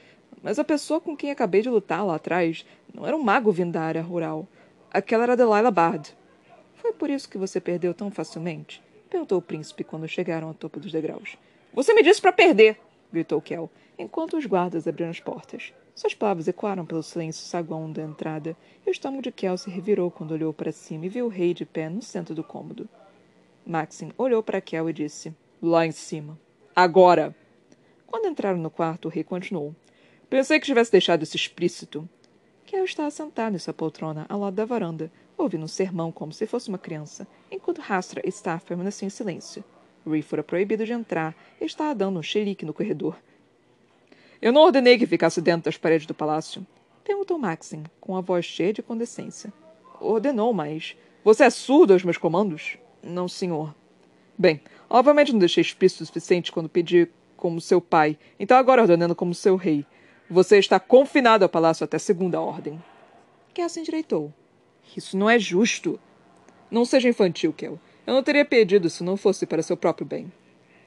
Mas 0.41 0.58
a 0.58 0.63
pessoa 0.63 0.99
com 0.99 1.15
quem 1.15 1.32
acabei 1.32 1.62
de 1.62 1.69
lutar 1.69 2.06
lá 2.06 2.15
atrás 2.15 2.65
não 2.93 3.06
era 3.06 3.15
um 3.15 3.23
mago 3.23 3.51
vindo 3.51 3.73
da 3.73 3.82
área 3.82 4.01
rural. 4.01 4.47
Aquela 4.91 5.23
era 5.23 5.38
Delilah 5.38 5.71
Bard. 5.71 6.15
Foi 6.75 6.91
por 6.93 7.10
isso 7.10 7.30
que 7.30 7.38
você 7.38 7.62
perdeu 7.62 7.93
tão 7.93 8.10
facilmente? 8.10 8.82
perguntou 9.10 9.38
o 9.38 9.41
príncipe 9.41 9.84
quando 9.84 10.08
chegaram 10.08 10.47
ao 10.47 10.54
topo 10.54 10.80
dos 10.80 10.91
degraus. 10.91 11.38
Você 11.73 11.93
me 11.93 12.01
disse 12.01 12.21
para 12.21 12.32
perder! 12.32 12.80
gritou 13.12 13.41
Kel, 13.41 13.69
enquanto 13.99 14.38
os 14.38 14.45
guardas 14.45 14.88
abriram 14.88 15.12
as 15.12 15.19
portas. 15.19 15.73
Suas 15.93 16.15
palavras 16.15 16.47
ecoaram 16.47 16.86
pelo 16.86 17.04
silêncio 17.04 17.45
saguão 17.45 17.91
da 17.91 18.01
entrada, 18.01 18.56
e 18.86 18.89
o 18.89 18.91
estômago 18.91 19.21
de 19.21 19.32
Kel 19.32 19.58
se 19.58 19.69
revirou 19.69 20.10
quando 20.10 20.32
olhou 20.32 20.54
para 20.54 20.71
cima 20.71 21.06
e 21.06 21.10
viu 21.10 21.25
o 21.25 21.30
rei 21.30 21.54
de 21.54 21.65
pé 21.65 21.89
no 21.89 22.01
centro 22.01 22.34
do 22.34 22.43
cômodo. 22.43 22.89
Maxim 23.65 24.12
olhou 24.17 24.41
para 24.41 24.62
Kel 24.62 24.89
e 24.89 24.93
disse: 24.93 25.36
Lá 25.62 25.86
em 25.86 25.91
cima. 25.91 26.39
Agora! 26.75 27.36
Quando 28.08 28.27
entraram 28.27 28.58
no 28.58 28.71
quarto, 28.71 29.06
o 29.06 29.10
rei 29.10 29.23
continuou. 29.23 29.75
Pensei 30.32 30.62
que 30.62 30.65
tivesse 30.65 30.89
deixado 30.89 31.24
isso 31.24 31.36
explícito. 31.36 32.08
Kel 32.65 32.86
estava 32.86 33.12
sentado 33.12 33.54
em 33.54 33.60
sua 33.60 33.74
poltrona 33.74 34.26
ao 34.30 34.39
lado 34.39 34.54
da 34.54 34.63
varanda, 34.63 35.12
ouvindo 35.38 35.65
um 35.65 35.67
sermão 35.67 36.10
como 36.10 36.32
se 36.32 36.48
fosse 36.48 36.70
uma 36.70 36.78
criança, 36.78 37.28
enquanto 37.52 37.82
Rastra 37.82 38.22
e 38.24 38.30
Staff 38.30 38.65
permaneciam 38.65 39.08
em 39.08 39.10
silêncio. 39.10 39.62
Ree 40.08 40.22
fora 40.22 40.41
proibido 40.41 40.86
de 40.86 40.94
entrar 40.94 41.36
e 41.60 41.65
estava 41.65 41.94
dando 41.94 42.17
um 42.17 42.24
xerique 42.24 42.65
no 42.65 42.74
corredor. 42.74 43.17
Eu 44.41 44.54
não 44.54 44.62
ordenei 44.62 44.98
que 44.98 45.06
ficasse 45.06 45.41
dentro 45.41 45.65
das 45.65 45.76
paredes 45.76 46.08
do 46.08 46.13
palácio. 46.13 46.65
Perguntou 47.04 47.38
Maxim, 47.38 47.84
com 48.00 48.15
a 48.15 48.22
voz 48.22 48.46
cheia 48.46 48.72
de 48.72 48.82
condescência. 48.82 49.52
Ordenou, 50.00 50.54
mas. 50.54 50.96
Você 51.26 51.44
é 51.44 51.50
surdo 51.50 51.91
aos 51.91 52.06
meus 52.06 52.17
comandos? 52.17 52.78
Não, 53.04 53.28
senhor. 53.28 53.76
Bem, 54.38 54.62
obviamente 54.89 55.34
não 55.34 55.39
deixei 55.39 55.60
explícito 55.60 56.04
o 56.04 56.08
suficiente 56.08 56.54
quando 56.54 56.70
pedi 56.70 57.10
como 57.36 57.60
seu 57.60 57.82
pai, 57.82 58.17
então 58.39 58.56
agora 58.56 58.84
ordenando 58.84 59.13
como 59.13 59.36
seu 59.36 59.58
rei. 59.58 59.86
Você 60.34 60.58
está 60.58 60.80
confinado 60.80 61.44
ao 61.44 61.50
palácio 61.50 61.84
até 61.84 62.00
segunda 62.00 62.39
ordem. 62.39 62.82
Cass 63.54 63.76
endireitou. 63.76 64.34
Isso 64.96 65.17
não 65.17 65.30
é 65.30 65.38
justo. 65.38 66.00
Não 66.72 66.86
seja 66.86 67.10
infantil, 67.10 67.52
Kel. 67.52 67.78
Eu 68.08 68.13
não 68.13 68.24
teria 68.24 68.46
pedido 68.46 68.89
se 68.89 69.04
não 69.04 69.17
fosse 69.17 69.46
para 69.46 69.62
seu 69.62 69.76
próprio 69.76 70.08
bem. 70.08 70.32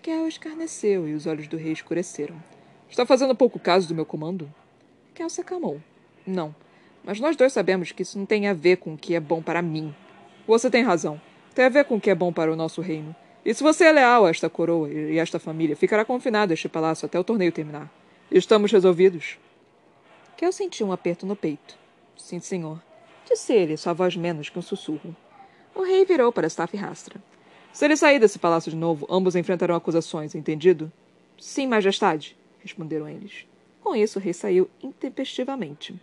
Kel 0.00 0.26
escarneceu 0.26 1.06
e 1.06 1.12
os 1.12 1.26
olhos 1.26 1.46
do 1.46 1.58
rei 1.58 1.72
escureceram. 1.72 2.42
Está 2.88 3.04
fazendo 3.04 3.34
pouco 3.34 3.58
caso 3.58 3.86
do 3.86 3.94
meu 3.94 4.06
comando? 4.06 4.50
Kel 5.12 5.28
se 5.28 5.42
acalmou. 5.42 5.78
Não. 6.26 6.56
Mas 7.04 7.20
nós 7.20 7.36
dois 7.36 7.52
sabemos 7.52 7.92
que 7.92 8.00
isso 8.00 8.18
não 8.18 8.24
tem 8.24 8.48
a 8.48 8.54
ver 8.54 8.78
com 8.78 8.94
o 8.94 8.98
que 8.98 9.14
é 9.14 9.20
bom 9.20 9.42
para 9.42 9.60
mim. 9.60 9.94
Você 10.46 10.70
tem 10.70 10.82
razão. 10.82 11.20
Tem 11.54 11.66
a 11.66 11.68
ver 11.68 11.84
com 11.84 11.96
o 11.96 12.00
que 12.00 12.08
é 12.08 12.14
bom 12.14 12.32
para 12.32 12.50
o 12.50 12.56
nosso 12.56 12.80
reino. 12.80 13.14
E 13.44 13.52
se 13.52 13.62
você 13.62 13.84
é 13.84 13.92
leal 13.92 14.24
a 14.24 14.30
esta 14.30 14.48
coroa 14.48 14.90
e 14.90 15.18
esta 15.18 15.38
família, 15.38 15.76
ficará 15.76 16.02
confinado 16.02 16.50
a 16.50 16.54
este 16.54 16.66
palácio 16.66 17.04
até 17.04 17.20
o 17.20 17.24
torneio 17.24 17.52
terminar. 17.52 17.92
Estamos 18.30 18.72
resolvidos? 18.72 19.38
Kel 20.36 20.50
sentiu 20.50 20.86
um 20.86 20.92
aperto 20.92 21.26
no 21.26 21.36
peito. 21.36 21.76
Sim, 22.16 22.40
senhor. 22.40 22.82
Disse 23.28 23.52
ele, 23.52 23.76
sua 23.76 23.92
voz 23.92 24.16
menos 24.16 24.48
que 24.48 24.58
um 24.58 24.62
sussurro. 24.62 25.14
O 25.74 25.82
rei 25.82 26.04
virou 26.04 26.32
para 26.32 26.46
Staff 26.46 26.74
Rastra. 26.76 27.22
Se 27.72 27.84
ele 27.84 27.96
sair 27.96 28.18
desse 28.18 28.38
palácio 28.38 28.70
de 28.70 28.76
novo, 28.76 29.06
ambos 29.10 29.36
enfrentarão 29.36 29.74
acusações, 29.74 30.34
entendido? 30.34 30.90
Sim, 31.38 31.66
majestade, 31.66 32.36
responderam 32.60 33.08
eles. 33.08 33.46
Com 33.82 33.94
isso, 33.94 34.18
o 34.18 34.22
rei 34.22 34.32
saiu 34.32 34.70
intempestivamente. 34.82 35.94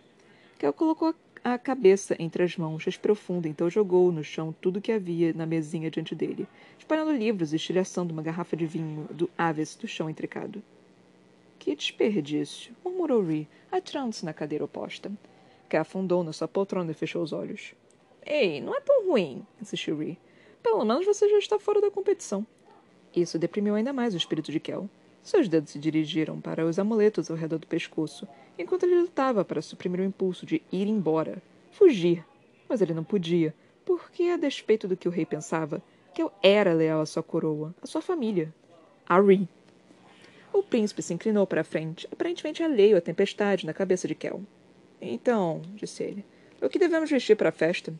Kel 0.58 0.72
colocou 0.72 1.14
a 1.42 1.58
cabeça 1.58 2.14
entre 2.20 2.44
as 2.44 2.56
mãos, 2.56 2.84
respirou 2.84 3.16
fundo, 3.16 3.48
então 3.48 3.68
jogou 3.68 4.12
no 4.12 4.22
chão 4.22 4.54
tudo 4.60 4.78
o 4.78 4.80
que 4.80 4.92
havia 4.92 5.32
na 5.32 5.44
mesinha 5.44 5.90
diante 5.90 6.14
dele, 6.14 6.46
espalhando 6.78 7.12
livros 7.12 7.52
e 7.52 7.56
estilhaçando 7.56 8.12
uma 8.12 8.22
garrafa 8.22 8.56
de 8.56 8.64
vinho 8.64 9.08
do 9.10 9.28
Aves 9.36 9.74
do 9.74 9.88
chão 9.88 10.08
entrecado. 10.08 10.62
Que 11.62 11.76
desperdício, 11.76 12.74
murmurou 12.84 13.22
Ree, 13.22 13.46
atirando-se 13.70 14.24
na 14.24 14.32
cadeira 14.32 14.64
oposta 14.64 15.12
que 15.68 15.76
afundou 15.76 16.24
na 16.24 16.32
sua 16.32 16.48
poltrona 16.48 16.90
e 16.90 16.94
fechou 16.94 17.22
os 17.22 17.32
olhos. 17.32 17.72
Ei, 18.26 18.60
não 18.60 18.74
é 18.74 18.80
tão 18.80 19.06
ruim, 19.06 19.46
insistiu 19.60 19.96
Ree. 19.96 20.18
Pelo 20.60 20.84
menos 20.84 21.06
você 21.06 21.28
já 21.28 21.38
está 21.38 21.60
fora 21.60 21.80
da 21.80 21.88
competição. 21.88 22.44
Isso 23.14 23.38
deprimiu 23.38 23.76
ainda 23.76 23.92
mais 23.92 24.12
o 24.12 24.16
espírito 24.16 24.50
de 24.50 24.58
Kel. 24.58 24.90
Seus 25.22 25.48
dedos 25.48 25.70
se 25.70 25.78
dirigiram 25.78 26.40
para 26.40 26.66
os 26.66 26.80
amuletos 26.80 27.30
ao 27.30 27.36
redor 27.36 27.58
do 27.58 27.66
pescoço, 27.68 28.26
enquanto 28.58 28.82
ele 28.82 29.00
lutava 29.00 29.44
para 29.44 29.62
suprimir 29.62 30.00
o 30.00 30.04
impulso 30.04 30.44
de 30.44 30.60
ir 30.72 30.88
embora, 30.88 31.40
fugir. 31.70 32.26
Mas 32.68 32.82
ele 32.82 32.92
não 32.92 33.04
podia, 33.04 33.54
porque, 33.84 34.24
a 34.24 34.36
despeito 34.36 34.88
do 34.88 34.96
que 34.96 35.06
o 35.06 35.12
rei 35.12 35.24
pensava, 35.24 35.80
Kel 36.12 36.32
era 36.42 36.74
leal 36.74 37.00
à 37.00 37.06
sua 37.06 37.22
coroa, 37.22 37.72
à 37.80 37.86
sua 37.86 38.02
família. 38.02 38.52
A 39.08 39.20
Ree. 39.20 39.48
O 40.52 40.62
príncipe 40.62 41.02
se 41.02 41.14
inclinou 41.14 41.46
para 41.46 41.62
a 41.62 41.64
frente, 41.64 42.06
aparentemente 42.12 42.62
alheio 42.62 42.96
à 42.96 43.00
tempestade 43.00 43.64
na 43.64 43.72
cabeça 43.72 44.06
de 44.06 44.14
Kel. 44.14 44.42
Então, 45.00 45.62
disse 45.74 46.02
ele, 46.02 46.24
O 46.60 46.68
que 46.68 46.78
devemos 46.78 47.10
vestir 47.10 47.36
para 47.36 47.48
a 47.48 47.52
festa? 47.52 47.94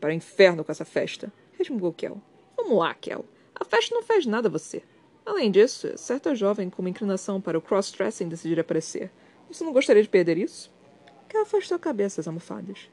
Para 0.00 0.10
o 0.10 0.12
inferno 0.12 0.64
com 0.64 0.72
essa 0.72 0.84
festa, 0.84 1.32
resmungou 1.56 1.92
Kel. 1.92 2.20
Vamos 2.56 2.76
lá, 2.76 2.92
Kel. 2.94 3.24
A 3.54 3.64
festa 3.64 3.94
não 3.94 4.02
faz 4.02 4.26
nada 4.26 4.48
a 4.48 4.50
você. 4.50 4.82
Além 5.24 5.50
disso, 5.50 5.96
certa 5.96 6.34
jovem 6.34 6.68
com 6.68 6.82
uma 6.82 6.90
inclinação 6.90 7.40
para 7.40 7.56
o 7.56 7.62
cross-dressing 7.62 8.28
decidir 8.28 8.58
aparecer. 8.58 9.10
Você 9.48 9.64
não 9.64 9.72
gostaria 9.72 10.02
de 10.02 10.08
perder 10.08 10.36
isso? 10.36 10.72
Kel 11.28 11.42
afastou 11.42 11.76
a 11.76 11.80
cabeça 11.80 12.16
das 12.16 12.26
almofadas. 12.26 12.90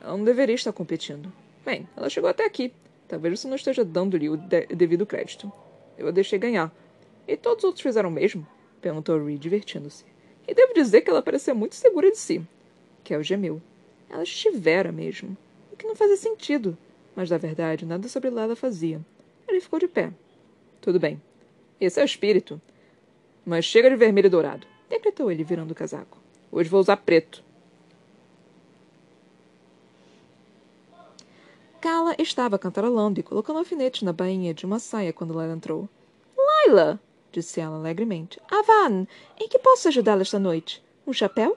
Ela 0.00 0.16
não 0.16 0.24
deveria 0.24 0.54
estar 0.54 0.72
competindo. 0.72 1.32
Bem, 1.64 1.86
ela 1.96 2.08
chegou 2.08 2.30
até 2.30 2.44
aqui. 2.44 2.72
Talvez 3.08 3.38
você 3.38 3.48
não 3.48 3.56
esteja 3.56 3.84
dando-lhe 3.84 4.28
o 4.28 4.36
de 4.36 4.66
devido 4.66 5.06
crédito. 5.06 5.52
Eu 5.96 6.08
a 6.08 6.10
deixei 6.10 6.38
ganhar. 6.38 6.72
E 7.26 7.36
todos 7.36 7.64
os 7.64 7.68
outros 7.68 7.82
fizeram 7.82 8.08
o 8.08 8.12
mesmo? 8.12 8.46
Perguntou 8.80 9.24
Reed, 9.24 9.40
divertindo-se. 9.40 10.04
E 10.46 10.54
devo 10.54 10.74
dizer 10.74 11.00
que 11.00 11.10
ela 11.10 11.22
parecia 11.22 11.54
muito 11.54 11.74
segura 11.74 12.10
de 12.10 12.18
si. 12.18 12.46
Kel 13.02 13.22
gemeu. 13.22 13.60
Ela 14.08 14.22
estivera 14.22 14.92
mesmo. 14.92 15.36
O 15.72 15.76
que 15.76 15.86
não 15.86 15.96
fazia 15.96 16.16
sentido. 16.16 16.76
Mas, 17.14 17.30
na 17.30 17.38
verdade, 17.38 17.84
nada 17.84 18.08
sobre 18.08 18.30
lá 18.30 18.42
ela 18.42 18.54
fazia. 18.54 19.00
Ele 19.48 19.60
ficou 19.60 19.78
de 19.78 19.88
pé. 19.88 20.12
Tudo 20.80 21.00
bem. 21.00 21.20
Esse 21.80 21.98
é 21.98 22.02
o 22.02 22.06
espírito. 22.06 22.60
Mas 23.44 23.64
chega 23.64 23.90
de 23.90 23.96
vermelho 23.96 24.26
e 24.26 24.30
dourado. 24.30 24.66
Decretou 24.88 25.30
ele, 25.30 25.42
virando 25.42 25.72
o 25.72 25.74
casaco. 25.74 26.18
Hoje 26.50 26.68
vou 26.68 26.80
usar 26.80 26.96
preto. 26.98 27.42
Kala 31.80 32.14
estava 32.18 32.58
cantarolando 32.58 33.20
e 33.20 33.22
colocando 33.22 33.58
alfinetes 33.58 34.02
na 34.02 34.12
bainha 34.12 34.54
de 34.54 34.64
uma 34.64 34.78
saia 34.78 35.12
quando 35.12 35.34
Lara 35.34 35.52
entrou. 35.52 35.88
Laila! 36.36 37.00
Disse 37.36 37.60
ela 37.60 37.76
alegremente. 37.76 38.40
Avan, 38.50 39.06
em 39.38 39.46
que 39.46 39.58
posso 39.58 39.88
ajudá-la 39.88 40.22
esta 40.22 40.38
noite? 40.38 40.82
Um 41.06 41.12
chapéu? 41.12 41.56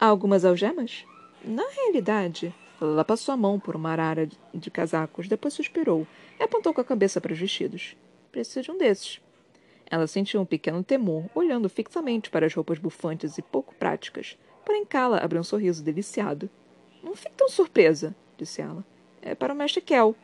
Algumas 0.00 0.44
algemas? 0.44 1.04
Na 1.44 1.62
realidade, 1.70 2.52
ela 2.80 3.04
passou 3.04 3.32
a 3.32 3.36
mão 3.36 3.60
por 3.60 3.76
uma 3.76 3.90
arara 3.90 4.28
de 4.52 4.70
casacos, 4.72 5.28
depois 5.28 5.54
suspirou 5.54 6.04
e 6.38 6.42
apontou 6.42 6.74
com 6.74 6.80
a 6.80 6.84
cabeça 6.84 7.20
para 7.20 7.32
os 7.32 7.38
vestidos. 7.38 7.96
Preciso 8.32 8.64
de 8.64 8.70
um 8.72 8.78
desses. 8.78 9.20
Ela 9.88 10.08
sentiu 10.08 10.40
um 10.40 10.44
pequeno 10.44 10.82
temor, 10.82 11.26
olhando 11.32 11.68
fixamente 11.68 12.28
para 12.28 12.46
as 12.46 12.54
roupas 12.54 12.78
bufantes 12.78 13.38
e 13.38 13.42
pouco 13.42 13.72
práticas. 13.76 14.36
Porém, 14.64 14.84
Kala 14.84 15.18
abriu 15.18 15.40
um 15.40 15.44
sorriso 15.44 15.82
deliciado. 15.82 16.50
Não 17.04 17.14
fique 17.14 17.34
tão 17.36 17.48
surpresa, 17.48 18.14
disse 18.36 18.60
ela. 18.60 18.84
É 19.22 19.34
para 19.34 19.54
o 19.54 19.56
mestre 19.56 19.80
Kel. 19.80 20.16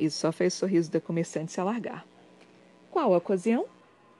Isso 0.00 0.20
só 0.20 0.32
fez 0.32 0.54
o 0.54 0.58
sorriso 0.58 0.90
da 0.90 1.00
comerciante 1.00 1.52
se 1.52 1.60
alargar. 1.60 2.06
Qual 2.90 3.12
a 3.12 3.18
ocasião? 3.18 3.66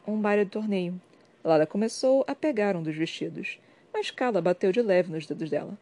Um 0.06 0.20
baile 0.20 0.44
de 0.44 0.50
torneio. 0.50 1.00
Lala 1.42 1.66
começou 1.66 2.24
a 2.26 2.34
pegar 2.34 2.76
um 2.76 2.82
dos 2.82 2.94
vestidos, 2.94 3.58
mas 3.92 4.10
Kala 4.10 4.42
bateu 4.42 4.70
de 4.70 4.82
leve 4.82 5.12
nos 5.12 5.26
dedos 5.26 5.48
dela. 5.48 5.78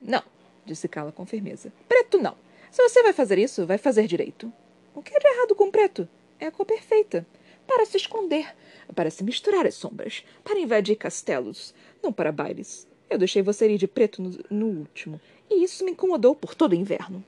Não, 0.00 0.22
disse 0.64 0.88
Kala 0.88 1.12
com 1.12 1.26
firmeza. 1.26 1.72
Preto 1.88 2.18
não. 2.18 2.36
Se 2.70 2.82
você 2.82 3.02
vai 3.02 3.12
fazer 3.12 3.38
isso, 3.38 3.66
vai 3.66 3.78
fazer 3.78 4.06
direito. 4.06 4.52
O 4.94 5.02
que 5.02 5.14
é 5.14 5.18
de 5.18 5.26
errado 5.28 5.54
com 5.54 5.70
preto? 5.70 6.08
É 6.40 6.46
a 6.46 6.50
cor 6.50 6.66
perfeita. 6.66 7.26
Para 7.66 7.86
se 7.86 7.96
esconder, 7.96 8.54
para 8.94 9.10
se 9.10 9.22
misturar 9.22 9.66
as 9.66 9.74
sombras, 9.74 10.24
para 10.42 10.58
invadir 10.58 10.96
castelos, 10.96 11.74
não 12.02 12.12
para 12.12 12.32
bailes. 12.32 12.88
Eu 13.10 13.18
deixei 13.18 13.42
você 13.42 13.70
ir 13.70 13.78
de 13.78 13.86
preto 13.86 14.20
no, 14.20 14.38
no 14.50 14.66
último, 14.80 15.20
e 15.50 15.62
isso 15.62 15.84
me 15.84 15.92
incomodou 15.92 16.34
por 16.34 16.54
todo 16.54 16.72
o 16.72 16.76
inverno. 16.76 17.24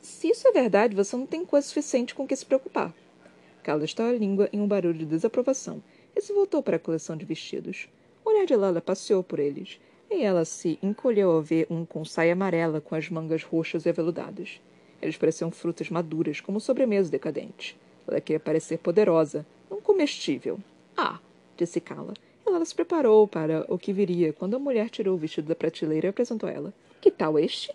Se 0.00 0.28
isso 0.28 0.46
é 0.48 0.52
verdade, 0.52 0.94
você 0.94 1.16
não 1.16 1.26
tem 1.26 1.44
coisa 1.44 1.66
suficiente 1.66 2.14
com 2.14 2.26
que 2.26 2.36
se 2.36 2.46
preocupar. 2.46 2.94
Carla 3.66 3.84
estalou 3.84 4.12
a 4.12 4.16
língua 4.16 4.48
em 4.52 4.60
um 4.60 4.68
barulho 4.68 4.96
de 4.96 5.04
desaprovação 5.04 5.82
e 6.14 6.20
se 6.20 6.32
voltou 6.32 6.62
para 6.62 6.76
a 6.76 6.78
coleção 6.78 7.16
de 7.16 7.24
vestidos. 7.24 7.88
O 8.24 8.30
olhar 8.30 8.46
de 8.46 8.54
Lala 8.54 8.80
passeou 8.80 9.24
por 9.24 9.40
eles, 9.40 9.80
e 10.08 10.22
ela 10.22 10.44
se 10.44 10.78
encolheu 10.80 11.32
ao 11.32 11.42
ver 11.42 11.66
um 11.68 11.84
com 11.84 12.04
saia 12.04 12.34
amarela 12.34 12.80
com 12.80 12.94
as 12.94 13.10
mangas 13.10 13.42
roxas 13.42 13.84
e 13.84 13.88
aveludadas. 13.88 14.60
Eles 15.02 15.16
pareciam 15.16 15.50
frutas 15.50 15.90
maduras, 15.90 16.40
como 16.40 16.60
sobremesa 16.60 17.10
decadente. 17.10 17.76
Ela 18.06 18.20
queria 18.20 18.38
parecer 18.38 18.78
poderosa, 18.78 19.44
não 19.68 19.80
comestível. 19.80 20.60
Ah, 20.96 21.18
disse 21.56 21.80
Carla. 21.80 22.14
Ela 22.46 22.64
se 22.64 22.72
preparou 22.72 23.26
para 23.26 23.66
o 23.68 23.76
que 23.76 23.92
viria 23.92 24.32
quando 24.32 24.54
a 24.54 24.60
mulher 24.60 24.90
tirou 24.90 25.16
o 25.16 25.18
vestido 25.18 25.48
da 25.48 25.56
prateleira 25.56 26.06
e 26.06 26.10
apresentou 26.10 26.48
ela. 26.48 26.72
Que 27.00 27.10
tal 27.10 27.36
este? 27.36 27.74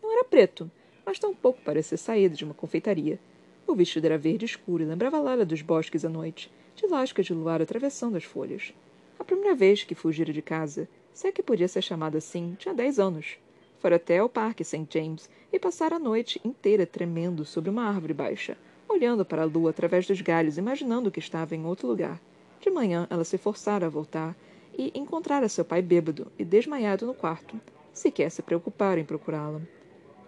Não 0.00 0.12
era 0.12 0.22
preto, 0.22 0.70
mas 1.04 1.18
tampouco 1.18 1.58
parecia 1.64 1.98
saído 1.98 2.36
de 2.36 2.44
uma 2.44 2.54
confeitaria. 2.54 3.18
O 3.66 3.74
vestido 3.74 4.04
era 4.04 4.18
verde 4.18 4.44
escuro 4.44 4.82
e 4.82 4.86
lembrava 4.86 5.16
a 5.16 5.20
Lala 5.20 5.44
dos 5.44 5.62
bosques 5.62 6.04
à 6.04 6.08
noite, 6.08 6.52
de 6.76 6.86
lascas 6.86 7.26
de 7.26 7.32
luar 7.32 7.62
atravessando 7.62 8.16
as 8.16 8.24
folhas. 8.24 8.74
A 9.18 9.24
primeira 9.24 9.54
vez 9.54 9.84
que 9.84 9.94
fugira 9.94 10.32
de 10.32 10.42
casa, 10.42 10.88
se 11.12 11.28
é 11.28 11.32
que 11.32 11.42
podia 11.42 11.66
ser 11.66 11.82
chamada 11.82 12.18
assim, 12.18 12.56
tinha 12.58 12.74
dez 12.74 12.98
anos. 12.98 13.38
Fora 13.78 13.96
até 13.96 14.18
ao 14.18 14.28
Parque 14.28 14.64
St. 14.64 14.86
James 14.90 15.30
e 15.52 15.58
passara 15.58 15.96
a 15.96 15.98
noite 15.98 16.40
inteira 16.44 16.84
tremendo 16.84 17.44
sobre 17.44 17.70
uma 17.70 17.84
árvore 17.84 18.12
baixa, 18.12 18.56
olhando 18.88 19.24
para 19.24 19.42
a 19.42 19.46
lua 19.46 19.70
através 19.70 20.06
dos 20.06 20.20
galhos, 20.20 20.58
imaginando 20.58 21.10
que 21.10 21.18
estava 21.18 21.54
em 21.54 21.64
outro 21.64 21.88
lugar. 21.88 22.20
De 22.60 22.70
manhã, 22.70 23.06
ela 23.08 23.24
se 23.24 23.38
forçara 23.38 23.86
a 23.86 23.90
voltar 23.90 24.36
e 24.76 24.92
encontrara 24.94 25.48
seu 25.48 25.64
pai 25.64 25.80
bêbado 25.80 26.30
e 26.38 26.44
desmaiado 26.44 27.06
no 27.06 27.14
quarto. 27.14 27.60
Sequer 27.92 28.30
se 28.30 28.42
preocupara 28.42 29.00
em 29.00 29.04
procurá-lo. 29.04 29.66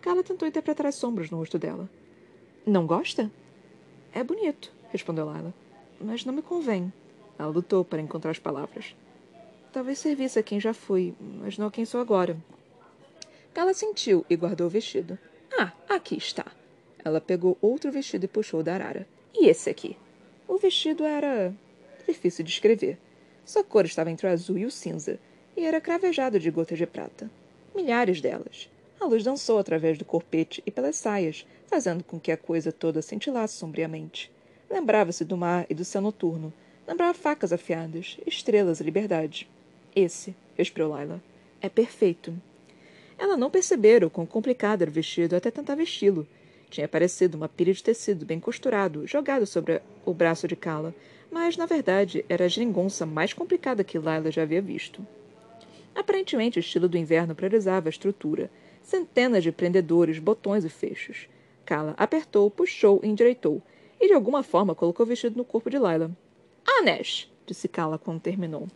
Carla 0.00 0.22
tentou 0.22 0.46
interpretar 0.46 0.86
as 0.86 0.94
sombras 0.94 1.30
no 1.30 1.38
rosto 1.38 1.58
dela. 1.58 1.88
Não 2.66 2.84
gosta? 2.84 3.30
É 4.12 4.24
bonito, 4.24 4.72
respondeu 4.90 5.32
Lila. 5.32 5.54
Mas 6.00 6.24
não 6.24 6.34
me 6.34 6.42
convém. 6.42 6.92
Ela 7.38 7.48
lutou 7.48 7.84
para 7.84 8.02
encontrar 8.02 8.32
as 8.32 8.40
palavras. 8.40 8.96
Talvez 9.72 10.00
servisse 10.00 10.40
a 10.40 10.42
quem 10.42 10.58
já 10.58 10.74
fui, 10.74 11.14
mas 11.20 11.56
não 11.56 11.68
a 11.68 11.70
quem 11.70 11.84
sou 11.84 12.00
agora. 12.00 12.36
Ela 13.54 13.72
sentiu 13.72 14.26
e 14.28 14.34
guardou 14.34 14.66
o 14.66 14.70
vestido. 14.70 15.16
Ah, 15.56 15.72
aqui 15.88 16.16
está. 16.16 16.44
Ela 17.04 17.20
pegou 17.20 17.56
outro 17.60 17.92
vestido 17.92 18.24
e 18.24 18.28
puxou 18.28 18.64
da 18.64 18.74
arara. 18.74 19.06
E 19.32 19.46
esse 19.48 19.70
aqui? 19.70 19.96
O 20.48 20.58
vestido 20.58 21.04
era. 21.04 21.54
difícil 22.04 22.44
de 22.44 22.50
escrever. 22.50 22.98
Sua 23.44 23.62
cor 23.62 23.84
estava 23.84 24.10
entre 24.10 24.26
o 24.26 24.30
azul 24.30 24.58
e 24.58 24.66
o 24.66 24.70
cinza, 24.72 25.20
e 25.56 25.64
era 25.64 25.80
cravejado 25.80 26.40
de 26.40 26.50
gotas 26.50 26.78
de 26.78 26.86
prata. 26.86 27.30
Milhares 27.74 28.20
delas. 28.20 28.68
A 29.00 29.06
luz 29.06 29.22
dançou 29.22 29.58
através 29.58 29.98
do 29.98 30.04
corpete 30.04 30.62
e 30.66 30.70
pelas 30.70 30.96
saias, 30.96 31.46
fazendo 31.66 32.02
com 32.02 32.18
que 32.18 32.32
a 32.32 32.36
coisa 32.36 32.72
toda 32.72 33.02
cintilasse 33.02 33.54
sombriamente. 33.54 34.32
Lembrava-se 34.70 35.24
do 35.24 35.36
mar 35.36 35.66
e 35.68 35.74
do 35.74 35.84
céu 35.84 36.00
noturno. 36.00 36.52
Lembrava 36.86 37.14
facas 37.14 37.52
afiadas, 37.52 38.18
estrelas 38.26 38.80
e 38.80 38.84
liberdade. 38.84 39.48
Esse, 39.94 40.34
respirou 40.56 40.90
Laila, 40.90 41.22
é 41.60 41.68
perfeito. 41.68 42.34
Ela 43.18 43.36
não 43.36 43.50
percebera 43.50 44.06
o 44.06 44.10
quão 44.10 44.26
complicado 44.26 44.82
era 44.82 44.90
o 44.90 44.94
vestido 44.94 45.36
até 45.36 45.50
tentar 45.50 45.74
vesti-lo. 45.74 46.26
Tinha 46.68 46.88
parecido 46.88 47.36
uma 47.36 47.48
pilha 47.48 47.72
de 47.72 47.82
tecido 47.82 48.26
bem 48.26 48.40
costurado, 48.40 49.06
jogado 49.06 49.46
sobre 49.46 49.80
o 50.04 50.12
braço 50.12 50.48
de 50.48 50.56
Kala, 50.56 50.94
mas, 51.30 51.56
na 51.56 51.66
verdade, 51.66 52.24
era 52.28 52.44
a 52.44 52.48
geringonça 52.48 53.06
mais 53.06 53.32
complicada 53.32 53.84
que 53.84 53.98
Laila 53.98 54.30
já 54.30 54.42
havia 54.42 54.60
visto. 54.60 55.06
Aparentemente, 55.94 56.58
o 56.58 56.60
estilo 56.60 56.88
do 56.88 56.98
inverno 56.98 57.34
priorizava 57.34 57.88
a 57.88 57.90
estrutura, 57.90 58.50
centenas 58.86 59.42
de 59.42 59.50
prendedores, 59.50 60.20
botões 60.20 60.64
e 60.64 60.68
fechos. 60.68 61.28
Kala 61.64 61.92
apertou, 61.98 62.48
puxou 62.48 63.00
e 63.02 63.08
endireitou, 63.08 63.60
e 64.00 64.06
de 64.06 64.14
alguma 64.14 64.44
forma 64.44 64.76
colocou 64.76 65.04
o 65.04 65.08
vestido 65.08 65.36
no 65.36 65.44
corpo 65.44 65.68
de 65.68 65.76
Lila. 65.76 66.10
Ah, 66.64 66.82
Nash! 66.82 67.28
disse 67.44 67.66
Kala 67.66 67.98
quando 67.98 68.20
terminou. 68.20 68.68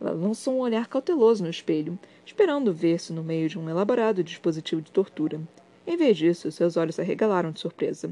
Ela 0.00 0.12
lançou 0.12 0.54
um 0.54 0.60
olhar 0.60 0.86
cauteloso 0.86 1.42
no 1.42 1.50
espelho, 1.50 1.98
esperando 2.24 2.72
ver-se 2.72 3.12
no 3.12 3.24
meio 3.24 3.48
de 3.48 3.58
um 3.58 3.68
elaborado 3.68 4.22
dispositivo 4.22 4.80
de 4.80 4.92
tortura. 4.92 5.40
Em 5.84 5.96
vez 5.96 6.16
disso, 6.16 6.52
seus 6.52 6.76
olhos 6.76 6.94
se 6.94 7.00
arregalaram 7.00 7.50
de 7.50 7.58
surpresa. 7.58 8.08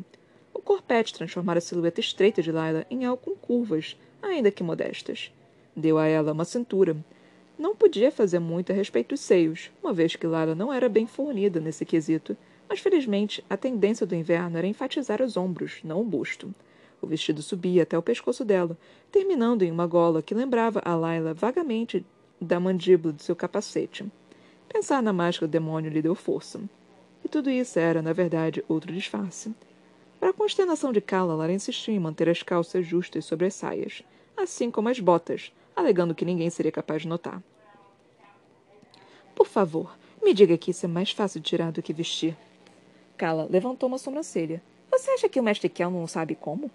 O 0.53 0.61
corpete 0.61 1.15
transformara 1.15 1.59
a 1.59 1.63
silhueta 1.63 2.01
estreita 2.01 2.43
de 2.43 2.51
Lila 2.51 2.85
em 2.91 3.05
algo 3.05 3.23
com 3.23 3.37
curvas, 3.37 3.97
ainda 4.21 4.51
que 4.51 4.65
modestas. 4.65 5.33
Deu 5.77 5.99
a 5.99 6.07
ela 6.09 6.33
uma 6.33 6.45
cintura, 6.45 6.97
não 7.59 7.75
podia 7.75 8.11
fazer 8.13 8.39
muito 8.39 8.71
a 8.71 8.75
respeito 8.75 9.09
dos 9.09 9.21
seios, 9.21 9.71
uma 9.83 9.93
vez 9.93 10.15
que 10.15 10.27
Lara 10.27 10.55
não 10.55 10.73
era 10.73 10.89
bem 10.89 11.07
fornida 11.07 11.59
nesse 11.59 11.85
quesito, 11.85 12.37
mas 12.69 12.79
felizmente 12.79 13.45
a 13.51 13.57
tendência 13.57 14.07
do 14.07 14.15
inverno 14.15 14.57
era 14.57 14.67
enfatizar 14.67 15.21
os 15.21 15.37
ombros, 15.37 15.81
não 15.83 16.01
o 16.01 16.05
busto. 16.05 16.55
O 17.03 17.07
vestido 17.07 17.43
subia 17.43 17.83
até 17.83 17.99
o 17.99 18.03
pescoço 18.03 18.45
dela, 18.45 18.79
terminando 19.11 19.63
em 19.63 19.71
uma 19.71 19.87
gola 19.87 20.23
que 20.23 20.35
lembrava 20.35 20.81
a 20.85 20.95
Laila 20.95 21.35
vagamente 21.35 22.05
da 22.41 22.61
mandíbula 22.61 23.13
de 23.13 23.23
seu 23.23 23.35
capacete. 23.35 24.07
Pensar 24.69 25.03
na 25.03 25.13
máscara 25.13 25.49
do 25.49 25.51
demônio 25.51 25.91
lhe 25.91 26.03
deu 26.03 26.15
força. 26.15 26.61
E 27.25 27.29
tudo 27.29 27.51
isso 27.51 27.79
era, 27.79 28.03
na 28.03 28.13
verdade, 28.13 28.65
outro 28.69 28.93
disfarce. 28.93 29.53
Para 30.21 30.31
a 30.31 30.35
consternação 30.35 30.93
de 30.93 31.01
Kala, 31.01 31.35
Lara 31.35 31.53
insistiu 31.53 31.95
em 31.95 31.99
manter 31.99 32.29
as 32.29 32.43
calças 32.43 32.87
justas 32.87 33.25
sobre 33.25 33.47
as 33.47 33.55
saias, 33.55 34.03
assim 34.37 34.71
como 34.71 34.89
as 34.89 35.01
botas, 35.01 35.53
alegando 35.79 36.15
que 36.15 36.25
ninguém 36.25 36.51
seria 36.51 36.73
capaz 36.73 37.03
de 37.03 37.09
notar. 37.09 37.43
Por 39.35 39.47
favor, 39.47 39.97
me 40.23 40.35
diga 40.35 40.59
que 40.59 40.73
isso 40.73 40.85
é 40.85 40.89
mais 40.89 41.13
fácil 41.13 41.41
de 41.41 41.49
tirar 41.49 41.71
do 41.71 41.83
que 41.83 41.93
vestir. 41.93 42.37
Kala 43.17 43.47
levantou 43.51 43.89
uma 43.89 43.99
sobrancelha. 43.99 44.63
Você 44.91 45.11
acha 45.11 45.29
que 45.29 45.39
o 45.39 45.43
mestre 45.43 45.69
Kel 45.69 45.91
não 45.91 46.07
sabe 46.07 46.35
como? 46.35 46.71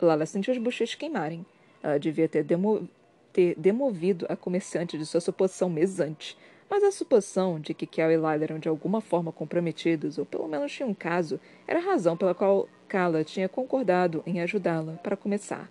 Lala 0.00 0.26
sentiu 0.26 0.52
as 0.52 0.58
bochechas 0.58 0.94
queimarem. 0.94 1.44
Ela 1.82 1.98
devia 1.98 2.28
ter, 2.28 2.42
demo 2.42 2.88
ter 3.32 3.54
demovido 3.56 4.26
a 4.28 4.36
comerciante 4.36 4.96
de 4.96 5.06
sua 5.06 5.20
suposição 5.20 5.68
mesante. 5.68 6.36
Mas 6.70 6.82
a 6.82 6.90
suposição 6.90 7.58
de 7.58 7.72
que 7.72 7.86
Kel 7.86 8.10
e 8.10 8.16
Lila 8.16 8.42
eram 8.42 8.58
de 8.58 8.68
alguma 8.68 9.00
forma 9.00 9.32
comprometidos, 9.32 10.18
ou 10.18 10.26
pelo 10.26 10.48
menos 10.48 10.72
tinham 10.72 10.90
um 10.90 10.94
caso, 10.94 11.40
era 11.66 11.78
a 11.78 11.82
razão 11.82 12.16
pela 12.16 12.34
qual 12.34 12.68
Kala 12.88 13.24
tinha 13.24 13.48
concordado 13.48 14.22
em 14.26 14.40
ajudá-la, 14.40 14.94
para 14.94 15.16
começar. 15.16 15.70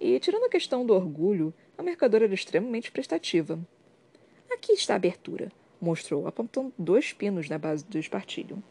E, 0.00 0.18
tirando 0.20 0.44
a 0.44 0.50
questão 0.50 0.84
do 0.84 0.94
orgulho, 0.94 1.52
a 1.78 1.82
mercadora 1.82 2.24
era 2.24 2.34
extremamente 2.34 2.90
prestativa. 2.90 3.58
Aqui 4.50 4.72
está 4.72 4.94
a 4.94 4.96
abertura, 4.96 5.52
mostrou, 5.80 6.26
apontando 6.26 6.72
dois 6.78 7.12
pinos 7.12 7.48
na 7.48 7.58
base 7.58 7.84
do 7.84 7.98
espartilho. 7.98 8.62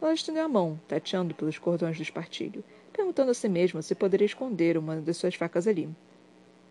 Ela 0.00 0.12
estendeu 0.12 0.44
a 0.44 0.48
mão, 0.48 0.80
tateando 0.88 1.34
pelos 1.34 1.58
cordões 1.58 1.96
do 1.96 2.02
espartilho, 2.02 2.64
perguntando 2.92 3.30
a 3.30 3.34
si 3.34 3.48
mesma 3.48 3.82
se 3.82 3.94
poderia 3.94 4.26
esconder 4.26 4.76
uma 4.76 4.96
das 4.96 5.16
suas 5.16 5.34
facas 5.34 5.66
ali. 5.66 5.88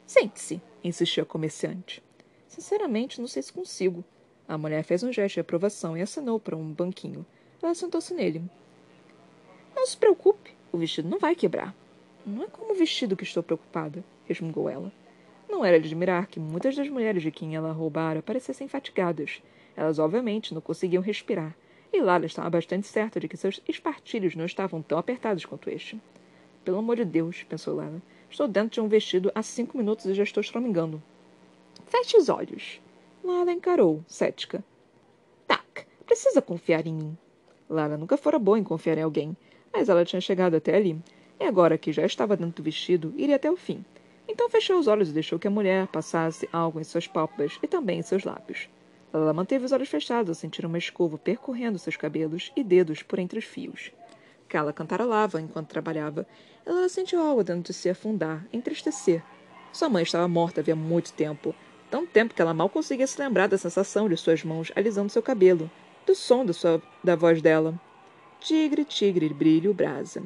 Sente-se, 0.05 0.61
insistiu 0.83 1.23
a 1.23 1.25
comerciante. 1.25 2.03
Sinceramente, 2.47 3.19
não 3.19 3.27
sei 3.27 3.41
se 3.43 3.51
consigo. 3.51 4.03
A 4.47 4.57
mulher 4.57 4.83
fez 4.83 5.03
um 5.03 5.11
gesto 5.11 5.35
de 5.35 5.41
aprovação 5.41 5.97
e 5.97 6.01
acenou 6.01 6.39
para 6.39 6.55
um 6.55 6.71
banquinho. 6.71 7.25
Ela 7.61 7.75
sentou-se 7.75 8.13
nele. 8.13 8.43
Não 9.75 9.85
se 9.85 9.97
preocupe, 9.97 10.55
o 10.71 10.77
vestido 10.77 11.09
não 11.09 11.19
vai 11.19 11.35
quebrar. 11.35 11.75
Não 12.25 12.43
é 12.43 12.47
como 12.47 12.73
o 12.73 12.75
vestido 12.75 13.15
que 13.15 13.23
estou 13.23 13.43
preocupada, 13.43 14.03
resmungou 14.25 14.69
ela. 14.69 14.91
Não 15.49 15.63
era 15.63 15.79
de 15.79 15.87
admirar 15.87 16.27
que 16.27 16.39
muitas 16.39 16.75
das 16.75 16.89
mulheres 16.89 17.23
de 17.23 17.31
quem 17.31 17.55
ela 17.55 17.71
roubara 17.71 18.21
parecessem 18.21 18.67
fatigadas. 18.67 19.41
Elas, 19.75 19.97
obviamente, 19.97 20.53
não 20.53 20.61
conseguiam 20.61 21.01
respirar, 21.01 21.55
e 21.91 22.01
Lala 22.01 22.25
estava 22.25 22.49
bastante 22.49 22.87
certa 22.87 23.19
de 23.19 23.27
que 23.27 23.37
seus 23.37 23.61
espartilhos 23.67 24.35
não 24.35 24.45
estavam 24.45 24.81
tão 24.81 24.97
apertados 24.97 25.45
quanto 25.45 25.69
este. 25.69 25.99
Pelo 26.65 26.79
amor 26.79 26.97
de 26.97 27.05
Deus, 27.05 27.43
pensou 27.43 27.75
Lala. 27.75 28.01
Estou 28.29 28.47
dentro 28.47 28.71
de 28.71 28.81
um 28.81 28.89
vestido 28.89 29.31
há 29.33 29.41
cinco 29.41 29.77
minutos 29.77 30.05
e 30.05 30.13
já 30.13 30.23
estou 30.23 30.43
choramingando. 30.43 31.01
Feche 31.85 32.17
os 32.17 32.27
olhos. 32.27 32.81
Lala 33.23 33.53
encarou, 33.53 34.03
cética. 34.07 34.63
Tac, 35.47 35.85
precisa 36.05 36.41
confiar 36.41 36.85
em 36.85 36.93
mim. 36.93 37.17
Lala 37.69 37.97
nunca 37.97 38.17
fora 38.17 38.37
boa 38.37 38.59
em 38.59 38.63
confiar 38.63 38.97
em 38.97 39.03
alguém, 39.03 39.37
mas 39.71 39.87
ela 39.87 40.03
tinha 40.03 40.19
chegado 40.19 40.55
até 40.55 40.75
ali, 40.75 41.01
e 41.39 41.43
agora 41.45 41.77
que 41.77 41.91
já 41.91 42.05
estava 42.05 42.35
dentro 42.35 42.61
do 42.61 42.65
vestido, 42.65 43.13
iria 43.15 43.37
até 43.37 43.49
o 43.49 43.55
fim. 43.55 43.85
Então 44.27 44.49
fechou 44.49 44.77
os 44.77 44.87
olhos 44.87 45.09
e 45.09 45.13
deixou 45.13 45.39
que 45.39 45.47
a 45.47 45.51
mulher 45.51 45.87
passasse 45.87 46.49
algo 46.51 46.79
em 46.79 46.83
suas 46.83 47.07
pálpebras 47.07 47.57
e 47.63 47.67
também 47.67 47.99
em 47.99 48.03
seus 48.03 48.23
lábios. 48.23 48.67
Ela 49.13 49.33
manteve 49.33 49.65
os 49.65 49.71
olhos 49.71 49.87
fechados 49.87 50.29
ao 50.29 50.35
sentir 50.35 50.65
uma 50.65 50.77
escova 50.77 51.17
percorrendo 51.17 51.79
seus 51.79 51.95
cabelos 51.95 52.51
e 52.55 52.63
dedos 52.63 53.01
por 53.01 53.19
entre 53.19 53.39
os 53.39 53.45
fios. 53.45 53.91
Cala 54.47 54.73
cantarolava 54.73 55.41
enquanto 55.41 55.69
trabalhava. 55.69 56.27
Ela 56.65 56.89
sentiu 56.89 57.21
algo 57.21 57.43
dentro 57.43 57.63
de 57.63 57.73
si 57.73 57.89
afundar, 57.89 58.45
entristecer. 58.51 59.23
Sua 59.71 59.89
mãe 59.89 60.03
estava 60.03 60.27
morta 60.27 60.61
havia 60.61 60.75
muito 60.75 61.13
tempo. 61.13 61.55
Tão 61.89 62.05
tempo 62.05 62.33
que 62.33 62.41
ela 62.41 62.53
mal 62.53 62.69
conseguia 62.69 63.07
se 63.07 63.19
lembrar 63.21 63.47
da 63.47 63.57
sensação 63.57 64.09
de 64.09 64.17
suas 64.17 64.43
mãos 64.43 64.71
alisando 64.75 65.09
seu 65.09 65.21
cabelo, 65.21 65.71
do 66.05 66.13
som 66.13 66.45
da, 66.45 66.53
sua, 66.53 66.81
da 67.03 67.15
voz 67.15 67.41
dela. 67.41 67.79
Tigre, 68.39 68.83
tigre, 68.83 69.29
brilho, 69.29 69.73
brasa. 69.73 70.21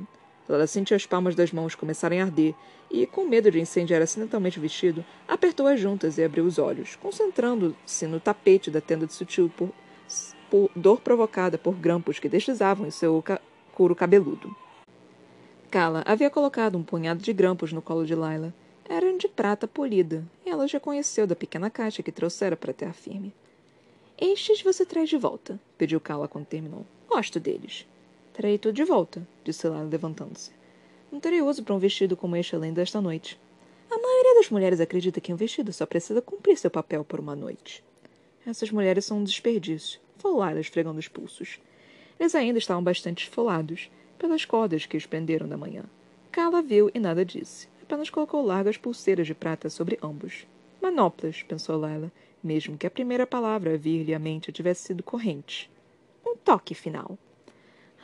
Ela 0.47 0.67
sentiu 0.67 0.95
as 0.95 1.05
palmas 1.05 1.35
das 1.35 1.51
mãos 1.51 1.75
começarem 1.75 2.21
a 2.21 2.25
arder 2.25 2.53
e, 2.89 3.05
com 3.05 3.25
medo 3.25 3.49
de 3.49 3.59
incendiar 3.59 4.01
acidentalmente 4.01 4.59
o 4.59 4.61
vestido, 4.61 5.03
apertou-as 5.27 5.79
juntas 5.79 6.17
e 6.17 6.23
abriu 6.23 6.45
os 6.45 6.59
olhos, 6.59 6.95
concentrando-se 6.97 8.05
no 8.07 8.19
tapete 8.19 8.69
da 8.69 8.81
tenda 8.81 9.07
de 9.07 9.13
sutil 9.13 9.49
por, 9.55 9.69
por 10.49 10.69
dor 10.75 10.99
provocada 10.99 11.57
por 11.57 11.75
grampos 11.75 12.19
que 12.19 12.27
deslizavam 12.27 12.85
em 12.85 12.91
seu 12.91 13.21
ca 13.21 13.39
couro 13.73 13.95
cabeludo. 13.95 14.53
Kala 15.69 16.03
havia 16.05 16.29
colocado 16.29 16.77
um 16.77 16.83
punhado 16.83 17.23
de 17.23 17.31
grampos 17.31 17.71
no 17.71 17.81
colo 17.81 18.05
de 18.05 18.13
Laila. 18.13 18.53
Eram 18.89 19.17
de 19.17 19.29
prata 19.29 19.69
polida, 19.69 20.25
e 20.45 20.49
ela 20.49 20.67
já 20.67 20.77
conheceu 20.77 21.25
da 21.25 21.33
pequena 21.33 21.69
caixa 21.69 22.03
que 22.03 22.11
trouxera 22.11 22.57
para 22.57 22.71
a 22.71 22.73
terra 22.73 22.91
firme. 22.91 23.33
Estes 24.19 24.61
você 24.61 24.85
traz 24.85 25.07
de 25.07 25.17
volta, 25.17 25.57
pediu 25.77 26.01
Kala 26.01 26.27
quando 26.27 26.45
terminou. 26.45 26.85
Gosto 27.07 27.39
deles. 27.39 27.87
Trarei 28.41 28.57
tudo 28.57 28.73
de 28.73 28.83
volta, 28.83 29.27
disse 29.43 29.67
Lala, 29.67 29.87
levantando-se. 29.87 30.49
Não 31.11 31.19
terei 31.19 31.43
uso 31.43 31.61
para 31.61 31.75
um 31.75 31.77
vestido 31.77 32.17
como 32.17 32.35
este 32.35 32.55
além 32.55 32.73
desta 32.73 32.99
noite. 32.99 33.39
A 33.87 33.95
maioria 33.95 34.33
das 34.33 34.49
mulheres 34.49 34.81
acredita 34.81 35.21
que 35.21 35.31
um 35.31 35.35
vestido 35.35 35.71
só 35.71 35.85
precisa 35.85 36.23
cumprir 36.23 36.57
seu 36.57 36.71
papel 36.71 37.05
por 37.05 37.19
uma 37.19 37.35
noite. 37.35 37.83
Essas 38.43 38.71
mulheres 38.71 39.05
são 39.05 39.19
um 39.19 39.23
desperdício, 39.23 39.99
falou 40.17 40.39
Lala, 40.39 40.59
esfregando 40.59 40.97
os 40.97 41.07
pulsos. 41.07 41.59
Eles 42.19 42.33
ainda 42.33 42.57
estavam 42.57 42.83
bastante 42.83 43.25
esfolados, 43.25 43.91
pelas 44.17 44.43
cordas 44.43 44.87
que 44.87 44.97
os 44.97 45.05
prenderam 45.05 45.47
da 45.47 45.55
manhã. 45.55 45.83
Kala 46.31 46.63
viu 46.63 46.89
e 46.95 46.99
nada 46.99 47.23
disse. 47.23 47.67
Apenas 47.83 48.09
colocou 48.09 48.43
largas 48.43 48.75
pulseiras 48.75 49.27
de 49.27 49.35
prata 49.35 49.69
sobre 49.69 49.99
ambos. 50.01 50.47
Manoplas, 50.81 51.43
pensou 51.43 51.75
Lila, 51.75 52.11
mesmo 52.43 52.75
que 52.75 52.87
a 52.87 52.91
primeira 52.91 53.27
palavra 53.27 53.75
a 53.75 53.77
vir-lhe 53.77 54.15
à 54.15 54.19
mente 54.19 54.51
tivesse 54.51 54.85
sido 54.85 55.03
corrente. 55.03 55.69
Um 56.25 56.35
toque 56.35 56.73
final. 56.73 57.19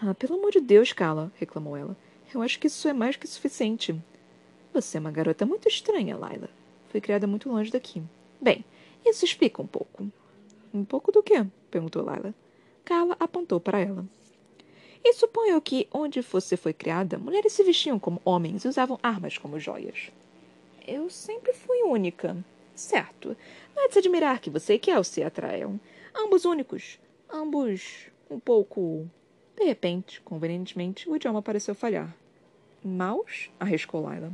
Ah, 0.01 0.13
pelo 0.13 0.35
amor 0.35 0.51
de 0.51 0.59
Deus, 0.59 0.93
Cala, 0.93 1.31
reclamou 1.35 1.75
ela. 1.75 1.97
Eu 2.33 2.41
acho 2.43 2.59
que 2.59 2.67
isso 2.67 2.87
é 2.87 2.93
mais 2.93 3.15
que 3.15 3.27
suficiente. 3.27 3.99
Você 4.71 4.97
é 4.97 4.99
uma 4.99 5.09
garota 5.09 5.43
muito 5.43 5.67
estranha, 5.67 6.15
Laila. 6.15 6.49
Foi 6.89 7.01
criada 7.01 7.25
muito 7.25 7.49
longe 7.49 7.71
daqui. 7.71 8.03
Bem, 8.39 8.63
isso 9.03 9.25
explica 9.25 9.59
um 9.59 9.65
pouco. 9.65 10.07
Um 10.71 10.85
pouco 10.85 11.11
do 11.11 11.23
quê? 11.23 11.43
perguntou 11.71 12.03
Laila. 12.03 12.33
Carla 12.85 13.17
apontou 13.19 13.59
para 13.59 13.79
ela. 13.79 14.05
E 15.03 15.13
suponho 15.13 15.59
que, 15.59 15.87
onde 15.91 16.21
você 16.21 16.55
foi 16.55 16.73
criada, 16.73 17.17
mulheres 17.17 17.53
se 17.53 17.63
vestiam 17.63 17.97
como 17.97 18.21
homens 18.23 18.65
e 18.65 18.67
usavam 18.67 18.99
armas 19.01 19.37
como 19.37 19.59
joias. 19.59 20.11
Eu 20.85 21.09
sempre 21.09 21.53
fui 21.53 21.81
única. 21.83 22.37
Certo. 22.75 23.35
Não 23.75 23.85
é 23.85 23.87
de 23.87 23.93
se 23.93 23.99
admirar 23.99 24.39
que 24.39 24.51
você 24.51 24.75
e 24.75 24.79
Kel 24.79 25.03
se 25.03 25.23
atraiam. 25.23 25.79
Ambos 26.15 26.45
únicos. 26.45 26.99
Ambos 27.29 28.11
um 28.29 28.39
pouco 28.39 29.09
de 29.57 29.65
repente, 29.65 30.21
convenientemente, 30.21 31.09
o 31.09 31.15
idioma 31.15 31.41
pareceu 31.41 31.73
falhar. 31.73 32.15
Maus? 32.83 33.49
arriscou 33.59 34.03
Laila. 34.03 34.31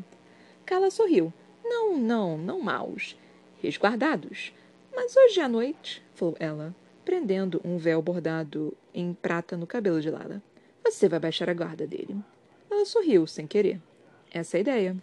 Kala 0.65 0.91
sorriu. 0.91 1.33
Não, 1.63 1.97
não, 1.97 2.37
não 2.37 2.59
maus. 2.59 3.17
Resguardados. 3.61 4.53
Mas 4.93 5.15
hoje 5.15 5.39
à 5.39 5.47
noite, 5.47 6.03
falou 6.13 6.35
ela, 6.39 6.75
prendendo 7.05 7.61
um 7.63 7.77
véu 7.77 8.01
bordado 8.01 8.75
em 8.93 9.13
prata 9.13 9.55
no 9.55 9.65
cabelo 9.65 10.01
de 10.01 10.09
Lala. 10.09 10.41
Você 10.83 11.07
vai 11.07 11.19
baixar 11.19 11.49
a 11.49 11.53
guarda 11.53 11.87
dele. 11.87 12.17
Ela 12.69 12.85
sorriu, 12.85 13.25
sem 13.25 13.47
querer. 13.47 13.79
Essa 14.29 14.57
é 14.57 14.59
a 14.59 14.61
ideia. 14.61 14.97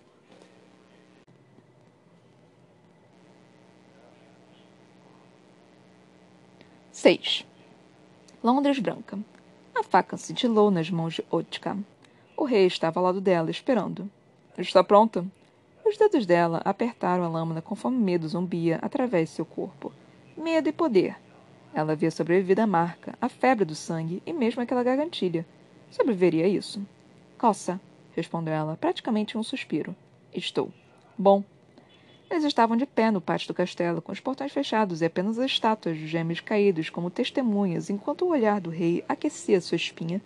Seis. 6.92 7.46
Londres 8.44 8.78
Branca. 8.78 9.18
A 9.80 9.82
faca 9.82 10.18
cintilou 10.18 10.70
nas 10.70 10.90
mãos 10.90 11.14
de 11.14 11.24
Otka. 11.30 11.74
O 12.36 12.44
rei 12.44 12.66
estava 12.66 13.00
ao 13.00 13.04
lado 13.06 13.18
dela, 13.18 13.50
esperando. 13.50 14.10
Está 14.58 14.84
pronta? 14.84 15.24
Os 15.86 15.96
dedos 15.96 16.26
dela 16.26 16.60
apertaram 16.66 17.24
a 17.24 17.28
lâmina 17.28 17.62
conforme 17.62 17.96
medo 17.96 18.28
zombia 18.28 18.78
através 18.82 19.30
de 19.30 19.36
seu 19.36 19.46
corpo. 19.46 19.90
Medo 20.36 20.68
e 20.68 20.72
poder. 20.72 21.16
Ela 21.72 21.92
havia 21.92 22.10
sobrevivido 22.10 22.60
à 22.60 22.66
marca, 22.66 23.14
à 23.18 23.26
febre 23.30 23.64
do 23.64 23.74
sangue 23.74 24.22
e 24.26 24.34
mesmo 24.34 24.60
àquela 24.60 24.82
gargantilha. 24.82 25.46
Sobreviveria 25.90 26.46
isso? 26.46 26.86
Coça, 27.38 27.80
respondeu 28.14 28.52
ela, 28.52 28.76
praticamente 28.76 29.38
um 29.38 29.42
suspiro. 29.42 29.96
Estou. 30.30 30.70
Bom. 31.16 31.42
Eles 32.30 32.44
estavam 32.44 32.76
de 32.76 32.86
pé 32.86 33.10
no 33.10 33.20
pátio 33.20 33.48
do 33.48 33.54
castelo, 33.54 34.00
com 34.00 34.12
os 34.12 34.20
portões 34.20 34.52
fechados 34.52 35.02
e 35.02 35.04
apenas 35.04 35.36
as 35.36 35.46
estátuas 35.46 35.98
de 35.98 36.06
gêmeos 36.06 36.38
caídos 36.38 36.88
como 36.88 37.10
testemunhas, 37.10 37.90
enquanto 37.90 38.24
o 38.24 38.28
olhar 38.28 38.60
do 38.60 38.70
rei 38.70 39.04
aquecia 39.08 39.60
sua 39.60 39.74
espinha 39.74 40.22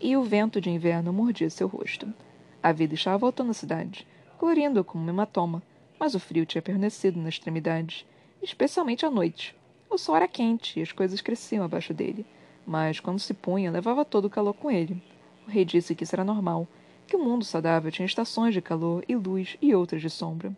e 0.00 0.16
o 0.16 0.24
vento 0.24 0.60
de 0.60 0.68
inverno 0.70 1.12
mordia 1.12 1.48
seu 1.48 1.68
rosto. 1.68 2.12
A 2.60 2.72
vida 2.72 2.94
estava 2.94 3.16
voltando 3.16 3.52
à 3.52 3.54
cidade, 3.54 4.04
colorindo-a 4.38 4.82
como 4.82 5.04
um 5.04 5.08
hematoma, 5.08 5.62
mas 6.00 6.16
o 6.16 6.20
frio 6.20 6.44
tinha 6.44 6.60
permanecido 6.60 7.20
na 7.20 7.28
extremidade, 7.28 8.04
especialmente 8.42 9.06
à 9.06 9.10
noite. 9.10 9.54
O 9.88 9.96
sol 9.96 10.16
era 10.16 10.26
quente 10.26 10.80
e 10.80 10.82
as 10.82 10.90
coisas 10.90 11.20
cresciam 11.20 11.64
abaixo 11.64 11.94
dele, 11.94 12.26
mas 12.66 12.98
quando 12.98 13.20
se 13.20 13.32
punha, 13.32 13.70
levava 13.70 14.04
todo 14.04 14.24
o 14.24 14.30
calor 14.30 14.52
com 14.52 14.68
ele. 14.68 15.00
O 15.46 15.50
rei 15.50 15.64
disse 15.64 15.94
que 15.94 16.02
isso 16.02 16.16
era 16.16 16.24
normal, 16.24 16.66
que 17.06 17.14
o 17.14 17.22
mundo 17.22 17.44
saudável 17.44 17.92
tinha 17.92 18.04
estações 18.04 18.52
de 18.52 18.60
calor 18.60 19.04
e 19.08 19.14
luz 19.14 19.56
e 19.62 19.72
outras 19.72 20.02
de 20.02 20.10
sombra. 20.10 20.52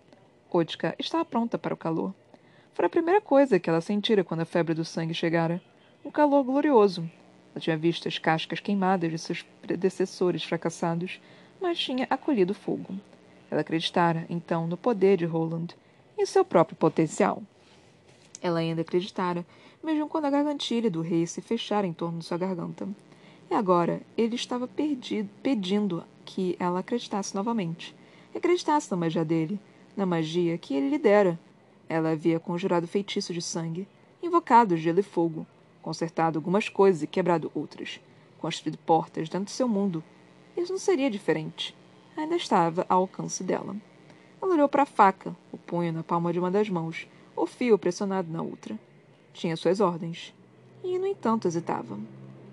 Otka 0.50 0.94
estava 0.98 1.24
pronta 1.24 1.58
para 1.58 1.74
o 1.74 1.76
calor. 1.76 2.14
Foi 2.72 2.86
a 2.86 2.88
primeira 2.88 3.20
coisa 3.20 3.58
que 3.58 3.68
ela 3.68 3.80
sentira 3.80 4.24
quando 4.24 4.40
a 4.40 4.46
febre 4.46 4.74
do 4.74 4.84
sangue 4.84 5.12
chegara. 5.12 5.60
Um 6.04 6.10
calor 6.10 6.42
glorioso. 6.44 7.02
Ela 7.52 7.60
tinha 7.60 7.76
visto 7.76 8.08
as 8.08 8.18
cascas 8.18 8.60
queimadas 8.60 9.10
de 9.10 9.18
seus 9.18 9.42
predecessores 9.62 10.44
fracassados, 10.44 11.20
mas 11.60 11.78
tinha 11.78 12.06
acolhido 12.08 12.54
fogo. 12.54 12.94
Ela 13.50 13.62
acreditara, 13.62 14.26
então, 14.30 14.66
no 14.66 14.76
poder 14.76 15.16
de 15.16 15.24
Roland 15.24 15.68
em 16.16 16.24
seu 16.24 16.44
próprio 16.44 16.76
potencial. 16.76 17.42
Ela 18.40 18.60
ainda 18.60 18.82
acreditara, 18.82 19.44
mesmo 19.82 20.08
quando 20.08 20.26
a 20.26 20.30
gargantilha 20.30 20.90
do 20.90 21.02
rei 21.02 21.26
se 21.26 21.40
fechara 21.40 21.86
em 21.86 21.92
torno 21.92 22.20
de 22.20 22.24
sua 22.24 22.38
garganta. 22.38 22.88
E 23.50 23.54
agora 23.54 24.00
ele 24.16 24.36
estava 24.36 24.68
perdido, 24.68 25.28
pedindo 25.42 26.04
que 26.24 26.56
ela 26.58 26.80
acreditasse 26.80 27.34
novamente. 27.34 27.94
Acreditasse 28.34 28.90
na 28.90 28.96
magia 28.96 29.24
dele, 29.24 29.58
na 29.98 30.06
magia 30.06 30.56
que 30.56 30.74
ele 30.74 30.90
lhe 30.90 30.98
dera. 30.98 31.36
Ela 31.88 32.12
havia 32.12 32.38
conjurado 32.38 32.86
feitiço 32.86 33.34
de 33.34 33.42
sangue. 33.42 33.88
invocado 34.22 34.76
gelo 34.76 35.00
e 35.00 35.02
fogo, 35.02 35.44
consertado 35.82 36.38
algumas 36.38 36.68
coisas 36.68 37.02
e 37.02 37.06
quebrado 37.06 37.50
outras, 37.54 38.00
construído 38.38 38.78
portas 38.78 39.28
dentro 39.28 39.46
do 39.46 39.50
seu 39.50 39.66
mundo. 39.66 40.02
Isso 40.56 40.72
não 40.72 40.78
seria 40.78 41.10
diferente. 41.10 41.74
Ainda 42.16 42.36
estava 42.36 42.86
ao 42.88 43.00
alcance 43.00 43.42
dela. 43.42 43.76
Ela 44.40 44.54
olhou 44.54 44.68
para 44.68 44.84
a 44.84 44.86
faca, 44.86 45.36
o 45.52 45.58
punho 45.58 45.92
na 45.92 46.04
palma 46.04 46.32
de 46.32 46.38
uma 46.38 46.50
das 46.50 46.68
mãos, 46.68 47.08
o 47.34 47.44
fio 47.44 47.76
pressionado 47.76 48.30
na 48.30 48.40
outra. 48.40 48.78
Tinha 49.32 49.56
suas 49.56 49.80
ordens. 49.80 50.32
E, 50.84 50.96
no 50.96 51.06
entanto, 51.06 51.48
hesitava. 51.48 51.98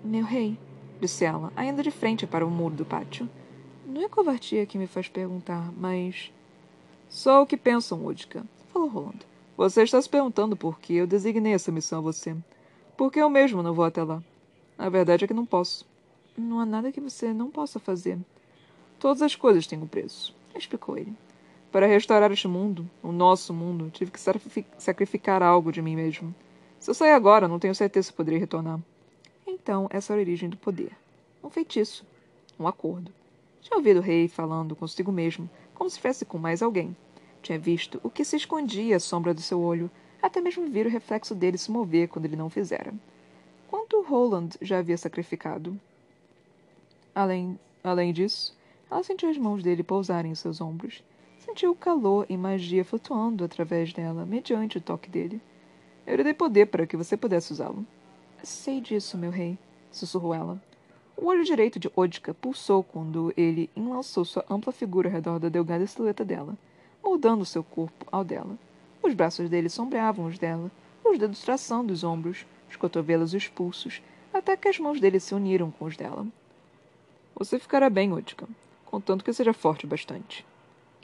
Meu 0.02 0.24
rei, 0.24 0.58
disse 1.00 1.24
ela, 1.24 1.52
ainda 1.54 1.82
de 1.82 1.92
frente 1.92 2.26
para 2.26 2.46
o 2.46 2.50
muro 2.50 2.74
do 2.74 2.84
pátio. 2.84 3.28
Não 3.86 4.02
é 4.02 4.08
covardia 4.08 4.66
que 4.66 4.78
me 4.78 4.88
faz 4.88 5.08
perguntar, 5.08 5.72
mas. 5.76 6.32
Só 7.08 7.42
o 7.42 7.46
que 7.46 7.56
pensam, 7.56 8.04
Udica, 8.04 8.44
falou 8.72 8.88
Roland. 8.88 9.18
Você 9.56 9.82
está 9.82 10.00
se 10.00 10.08
perguntando 10.08 10.56
por 10.56 10.78
que 10.78 10.94
eu 10.94 11.06
designei 11.06 11.54
essa 11.54 11.72
missão 11.72 11.98
a 12.00 12.02
você. 12.02 12.36
Porque 12.96 13.20
eu 13.20 13.30
mesmo 13.30 13.62
não 13.62 13.74
vou 13.74 13.84
até 13.84 14.02
lá. 14.02 14.22
A 14.76 14.88
verdade 14.88 15.24
é 15.24 15.28
que 15.28 15.34
não 15.34 15.46
posso. 15.46 15.86
Não 16.36 16.60
há 16.60 16.66
nada 16.66 16.92
que 16.92 17.00
você 17.00 17.32
não 17.32 17.50
possa 17.50 17.78
fazer. 17.78 18.18
Todas 18.98 19.22
as 19.22 19.34
coisas 19.34 19.66
têm 19.66 19.78
um 19.78 19.86
preço, 19.86 20.34
explicou 20.54 20.98
ele. 20.98 21.14
Para 21.72 21.86
restaurar 21.86 22.30
este 22.32 22.48
mundo, 22.48 22.88
o 23.02 23.12
nosso 23.12 23.52
mundo, 23.52 23.90
tive 23.90 24.10
que 24.10 24.20
sacrificar 24.78 25.42
algo 25.42 25.72
de 25.72 25.82
mim 25.82 25.96
mesmo. 25.96 26.34
Se 26.78 26.90
eu 26.90 26.94
sair 26.94 27.12
agora, 27.12 27.48
não 27.48 27.58
tenho 27.58 27.74
certeza 27.74 28.06
se 28.06 28.12
poderia 28.12 28.38
retornar. 28.38 28.80
Então, 29.46 29.86
essa 29.90 30.12
é 30.12 30.16
a 30.16 30.20
origem 30.20 30.48
do 30.48 30.56
poder. 30.56 30.92
Um 31.42 31.50
feitiço. 31.50 32.04
Um 32.58 32.66
acordo. 32.66 33.12
Tinha 33.60 33.76
ouvido 33.76 33.98
o 33.98 34.02
rei 34.02 34.28
falando 34.28 34.76
consigo 34.76 35.10
mesmo, 35.10 35.50
como 35.76 35.88
se 35.88 35.94
estivesse 35.94 36.24
com 36.24 36.38
mais 36.38 36.62
alguém. 36.62 36.96
Tinha 37.42 37.58
visto 37.58 38.00
o 38.02 38.10
que 38.10 38.24
se 38.24 38.36
escondia 38.36 38.96
à 38.96 39.00
sombra 39.00 39.32
do 39.32 39.40
seu 39.40 39.60
olho, 39.60 39.90
até 40.20 40.40
mesmo 40.40 40.68
vir 40.68 40.86
o 40.86 40.90
reflexo 40.90 41.34
dele 41.34 41.58
se 41.58 41.70
mover 41.70 42.08
quando 42.08 42.24
ele 42.24 42.34
não 42.34 42.50
fizera. 42.50 42.92
Quanto 43.68 44.02
Roland 44.02 44.50
já 44.60 44.78
havia 44.78 44.96
sacrificado? 44.96 45.78
Além, 47.14 47.58
além 47.84 48.12
disso, 48.12 48.56
ela 48.90 49.02
sentiu 49.02 49.28
as 49.28 49.38
mãos 49.38 49.62
dele 49.62 49.82
pousarem 49.82 50.32
em 50.32 50.34
seus 50.34 50.60
ombros. 50.60 51.04
Sentiu 51.38 51.70
o 51.70 51.76
calor 51.76 52.26
e 52.28 52.36
magia 52.36 52.84
flutuando 52.84 53.44
através 53.44 53.92
dela, 53.92 54.26
mediante 54.26 54.78
o 54.78 54.80
toque 54.80 55.08
dele. 55.08 55.40
Eu 56.06 56.16
lhe 56.16 56.24
dei 56.24 56.34
poder 56.34 56.66
para 56.66 56.86
que 56.86 56.96
você 56.96 57.16
pudesse 57.16 57.52
usá-lo. 57.52 57.86
Sei 58.42 58.80
disso, 58.80 59.18
meu 59.18 59.30
rei, 59.30 59.58
sussurrou 59.90 60.34
ela. 60.34 60.60
O 61.16 61.26
olho 61.28 61.44
direito 61.44 61.78
de 61.78 61.90
Odka 61.96 62.34
pulsou 62.34 62.82
quando 62.82 63.32
ele 63.36 63.70
enlaçou 63.74 64.22
sua 64.22 64.44
ampla 64.50 64.70
figura 64.70 65.08
ao 65.08 65.12
redor 65.14 65.38
da 65.38 65.48
delgada 65.48 65.86
silhueta 65.86 66.22
dela, 66.22 66.56
moldando 67.02 67.44
seu 67.44 67.64
corpo 67.64 68.06
ao 68.12 68.22
dela. 68.22 68.58
Os 69.02 69.14
braços 69.14 69.48
dele 69.48 69.70
sombreavam 69.70 70.26
os 70.26 70.38
dela, 70.38 70.70
os 71.02 71.18
dedos 71.18 71.40
traçando 71.40 71.90
os 71.90 72.04
ombros, 72.04 72.44
os 72.68 72.76
cotovelos 72.76 73.32
e 73.32 73.36
os 73.38 73.48
pulsos, 73.48 74.02
até 74.32 74.56
que 74.58 74.68
as 74.68 74.78
mãos 74.78 75.00
dele 75.00 75.18
se 75.18 75.34
uniram 75.34 75.70
com 75.70 75.86
os 75.86 75.96
dela. 75.96 76.26
Você 77.34 77.58
ficará 77.58 77.88
bem, 77.88 78.12
Odka, 78.12 78.46
contanto 78.84 79.24
que 79.24 79.32
seja 79.32 79.54
forte 79.54 79.86
bastante. 79.86 80.44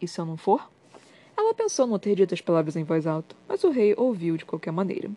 E 0.01 0.07
se 0.07 0.21
eu 0.21 0.27
não 0.27 0.37
for? 0.37 0.71
Ela 1.35 1.55
pensou 1.55 1.87
não 1.87 1.99
ter 1.99 2.15
dito 2.15 2.35
as 2.35 2.41
palavras 2.43 2.77
em 2.77 2.85
voz 2.85 3.07
alta, 3.07 3.35
mas 3.49 3.65
o 3.65 3.71
rei 3.71 3.95
ouviu 3.97 4.37
de 4.37 4.45
qualquer 4.45 4.73
maneira. 4.73 5.11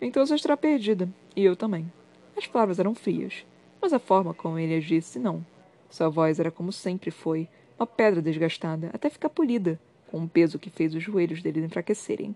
Então 0.00 0.24
você 0.24 0.34
estará 0.34 0.56
perdida, 0.56 1.08
e 1.36 1.44
eu 1.44 1.54
também. 1.54 1.92
As 2.36 2.46
palavras 2.46 2.78
eram 2.78 2.94
frias, 2.94 3.44
mas 3.80 3.92
a 3.92 3.98
forma 3.98 4.34
como 4.34 4.58
ele 4.58 4.76
as 4.76 4.84
disse, 4.84 5.18
não. 5.18 5.44
Sua 5.90 6.08
voz 6.08 6.38
era 6.38 6.50
como 6.50 6.72
sempre 6.72 7.10
foi, 7.10 7.48
uma 7.78 7.86
pedra 7.86 8.20
desgastada, 8.20 8.90
até 8.92 9.08
ficar 9.08 9.28
polida, 9.28 9.80
com 10.10 10.18
um 10.18 10.28
peso 10.28 10.58
que 10.58 10.70
fez 10.70 10.94
os 10.94 11.02
joelhos 11.02 11.42
dele 11.42 11.64
enfraquecerem. 11.64 12.34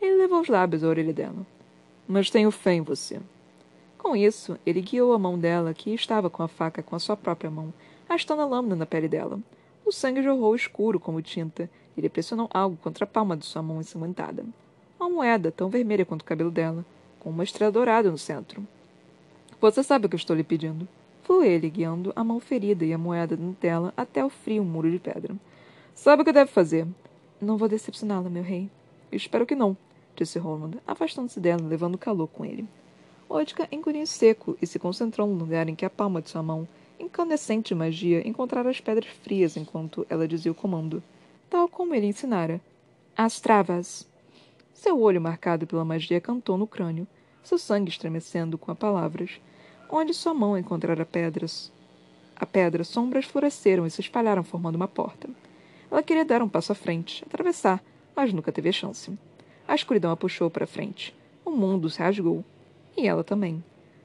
Ele 0.00 0.16
levou 0.16 0.40
os 0.40 0.48
lábios 0.48 0.84
à 0.84 0.88
orelha 0.88 1.12
dela. 1.12 1.46
Mas 2.06 2.30
tenho 2.30 2.50
fé 2.50 2.74
em 2.74 2.82
você. 2.82 3.20
Com 3.98 4.14
isso, 4.14 4.58
ele 4.66 4.82
guiou 4.82 5.14
a 5.14 5.18
mão 5.18 5.38
dela, 5.38 5.72
que 5.72 5.94
estava 5.94 6.28
com 6.28 6.42
a 6.42 6.48
faca 6.48 6.82
com 6.82 6.94
a 6.94 6.98
sua 6.98 7.16
própria 7.16 7.50
mão, 7.50 7.72
arrastando 8.08 8.42
a 8.42 8.44
lâmina 8.44 8.76
na 8.76 8.86
pele 8.86 9.08
dela. 9.08 9.40
O 9.84 9.90
sangue 9.90 10.22
jorrou 10.22 10.54
escuro 10.54 11.00
como 11.00 11.22
tinta. 11.22 11.70
Ele 11.96 12.08
pressionou 12.08 12.48
algo 12.52 12.76
contra 12.82 13.04
a 13.04 13.06
palma 13.06 13.36
de 13.36 13.46
sua 13.46 13.62
mão 13.62 13.80
ensanguentada. 13.80 14.44
Uma 15.00 15.08
moeda, 15.08 15.50
tão 15.50 15.68
vermelha 15.68 16.04
quanto 16.04 16.22
o 16.22 16.26
cabelo 16.26 16.50
dela, 16.50 16.84
com 17.18 17.30
uma 17.30 17.44
estrela 17.44 17.72
dourada 17.72 18.10
no 18.10 18.18
centro. 18.18 18.66
Você 19.64 19.82
sabe 19.82 20.04
o 20.04 20.08
que 20.10 20.16
estou 20.16 20.36
lhe 20.36 20.44
pedindo. 20.44 20.86
Foi 21.22 21.48
ele, 21.48 21.70
guiando 21.70 22.12
a 22.14 22.22
mão 22.22 22.38
ferida 22.38 22.84
e 22.84 22.92
a 22.92 22.98
moeda 22.98 23.34
dela 23.34 23.94
até 23.96 24.22
o 24.22 24.28
frio 24.28 24.62
muro 24.62 24.90
de 24.90 24.98
pedra. 24.98 25.34
Sabe 25.94 26.20
o 26.20 26.24
que 26.26 26.34
deve 26.34 26.50
fazer. 26.50 26.86
Não 27.40 27.56
vou 27.56 27.66
decepcioná-la, 27.66 28.28
meu 28.28 28.42
rei. 28.42 28.70
Espero 29.10 29.46
que 29.46 29.54
não, 29.54 29.74
disse 30.14 30.38
Roland, 30.38 30.72
afastando-se 30.86 31.40
dela, 31.40 31.66
levando 31.66 31.96
calor 31.96 32.28
com 32.28 32.44
ele. 32.44 32.68
Odka 33.26 33.66
engoliu 33.72 34.06
seco 34.06 34.54
e 34.60 34.66
se 34.66 34.78
concentrou 34.78 35.26
no 35.26 35.34
lugar 35.34 35.66
em 35.66 35.74
que 35.74 35.86
a 35.86 35.88
palma 35.88 36.20
de 36.20 36.28
sua 36.28 36.42
mão, 36.42 36.68
incandescente 37.00 37.68
de 37.68 37.74
magia, 37.74 38.28
encontrara 38.28 38.68
as 38.68 38.82
pedras 38.82 39.08
frias 39.22 39.56
enquanto 39.56 40.06
ela 40.10 40.28
dizia 40.28 40.52
o 40.52 40.54
comando, 40.54 41.02
tal 41.48 41.68
como 41.68 41.94
ele 41.94 42.08
ensinara. 42.08 42.60
As 43.16 43.40
travas. 43.40 44.06
Seu 44.74 45.00
olho 45.00 45.22
marcado 45.22 45.66
pela 45.66 45.86
magia 45.86 46.20
cantou 46.20 46.58
no 46.58 46.66
crânio, 46.66 47.06
seu 47.42 47.56
sangue 47.56 47.88
estremecendo 47.88 48.58
com 48.58 48.70
as 48.70 48.76
palavras. 48.76 49.40
Onde 49.88 50.14
sua 50.14 50.34
mão 50.34 50.56
encontrara 50.58 51.04
pedras. 51.04 51.72
A 52.36 52.44
pedra, 52.44 52.82
sombras 52.84 53.24
floresceram 53.24 53.86
e 53.86 53.90
se 53.90 54.00
espalharam 54.00 54.42
formando 54.42 54.76
uma 54.76 54.88
porta. 54.88 55.28
Ela 55.90 56.02
queria 56.02 56.24
dar 56.24 56.42
um 56.42 56.48
passo 56.48 56.72
à 56.72 56.74
frente, 56.74 57.24
atravessar, 57.24 57.82
mas 58.16 58.32
nunca 58.32 58.50
teve 58.50 58.68
a 58.68 58.72
chance. 58.72 59.16
A 59.66 59.74
escuridão 59.74 60.10
a 60.10 60.16
puxou 60.16 60.50
para 60.50 60.66
frente. 60.66 61.14
O 61.44 61.50
mundo 61.50 61.88
se 61.88 62.00
rasgou. 62.00 62.44
E 62.96 63.06
ela 63.06 63.24
também. 63.24 63.62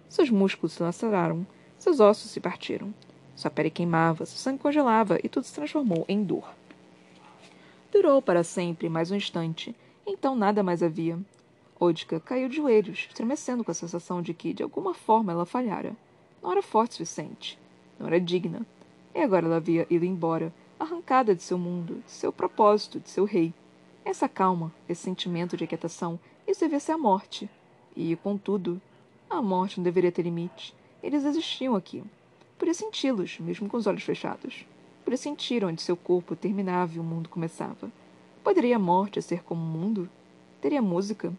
Seus 0.07 0.29
músculos 0.29 0.73
se 0.73 0.83
laceraram, 0.83 1.45
seus 1.77 1.99
ossos 1.99 2.31
se 2.31 2.39
partiram. 2.39 2.93
Sua 3.35 3.49
pele 3.49 3.69
queimava, 3.69 4.25
seu 4.25 4.37
sangue 4.37 4.59
congelava 4.59 5.17
e 5.23 5.29
tudo 5.29 5.45
se 5.45 5.53
transformou 5.53 6.05
em 6.07 6.23
dor. 6.23 6.53
Durou 7.91 8.21
para 8.21 8.43
sempre 8.43 8.89
mais 8.89 9.11
um 9.11 9.15
instante, 9.15 9.75
então 10.05 10.35
nada 10.35 10.61
mais 10.61 10.83
havia. 10.83 11.17
Odka 11.79 12.19
caiu 12.19 12.49
de 12.49 12.57
joelhos, 12.57 13.07
estremecendo 13.07 13.63
com 13.63 13.71
a 13.71 13.73
sensação 13.73 14.21
de 14.21 14.33
que, 14.33 14.53
de 14.53 14.61
alguma 14.61 14.93
forma, 14.93 15.31
ela 15.31 15.45
falhara. 15.45 15.95
Não 16.43 16.51
era 16.51 16.61
forte 16.61 16.91
o 16.91 16.93
suficiente. 16.97 17.57
Não 17.97 18.07
era 18.07 18.19
digna. 18.19 18.65
E 19.15 19.21
agora 19.21 19.45
ela 19.45 19.55
havia 19.55 19.87
ido 19.89 20.03
embora, 20.03 20.53
arrancada 20.77 21.33
de 21.33 21.41
seu 21.41 21.57
mundo, 21.57 22.03
de 22.05 22.11
seu 22.11 22.33
propósito, 22.33 22.99
de 22.99 23.09
seu 23.09 23.23
rei. 23.23 23.53
Essa 24.03 24.27
calma, 24.27 24.73
esse 24.89 25.03
sentimento 25.03 25.55
de 25.55 25.63
aquietação, 25.63 26.19
isso 26.45 26.59
devia 26.59 26.81
ser 26.81 26.91
a 26.91 26.97
morte. 26.97 27.49
E, 27.95 28.13
contudo, 28.17 28.81
a 29.29 29.41
morte 29.41 29.77
não 29.77 29.83
deveria 29.85 30.11
ter 30.11 30.23
limite. 30.23 30.75
Eles 31.01 31.23
existiam 31.23 31.75
aqui. 31.75 32.03
Podia 32.57 32.73
senti-los, 32.73 33.39
mesmo 33.39 33.69
com 33.69 33.77
os 33.77 33.87
olhos 33.87 34.03
fechados. 34.03 34.65
Podia 35.05 35.17
sentir 35.17 35.63
onde 35.63 35.81
seu 35.81 35.95
corpo 35.95 36.35
terminava 36.35 36.93
e 36.93 36.99
o 36.99 37.03
mundo 37.03 37.29
começava. 37.29 37.89
Poderia 38.43 38.75
a 38.75 38.79
morte 38.79 39.21
ser 39.21 39.43
como 39.43 39.61
o 39.61 39.65
mundo? 39.65 40.09
Teria 40.59 40.81
música? 40.81 41.33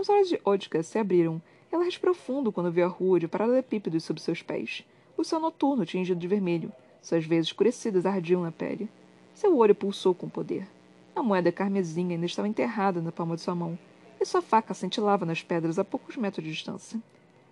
Os 0.00 0.08
olhos 0.08 0.30
de 0.30 0.40
Odka 0.46 0.82
se 0.82 0.98
abriram. 0.98 1.42
Ela 1.70 1.84
respirou 1.84 2.14
fundo 2.14 2.50
quando 2.50 2.72
viu 2.72 2.86
a 2.86 2.88
rua 2.88 3.20
de 3.20 3.28
paralelepípedos 3.28 4.02
sob 4.02 4.18
seus 4.18 4.40
pés. 4.40 4.82
O 5.14 5.22
céu 5.22 5.38
noturno 5.38 5.84
tingido 5.84 6.18
de 6.18 6.26
vermelho. 6.26 6.72
Suas 7.02 7.26
veias 7.26 7.44
escurecidas 7.44 8.06
ardiam 8.06 8.40
na 8.40 8.50
pele. 8.50 8.88
Seu 9.34 9.54
olho 9.58 9.74
pulsou 9.74 10.14
com 10.14 10.26
poder. 10.26 10.66
A 11.14 11.22
moeda 11.22 11.52
carmesim 11.52 12.12
ainda 12.12 12.24
estava 12.24 12.48
enterrada 12.48 13.02
na 13.02 13.12
palma 13.12 13.36
de 13.36 13.42
sua 13.42 13.54
mão, 13.54 13.78
e 14.18 14.24
sua 14.24 14.40
faca 14.40 14.72
cintilava 14.72 15.26
nas 15.26 15.42
pedras 15.42 15.78
a 15.78 15.84
poucos 15.84 16.16
metros 16.16 16.42
de 16.46 16.50
distância. 16.50 16.98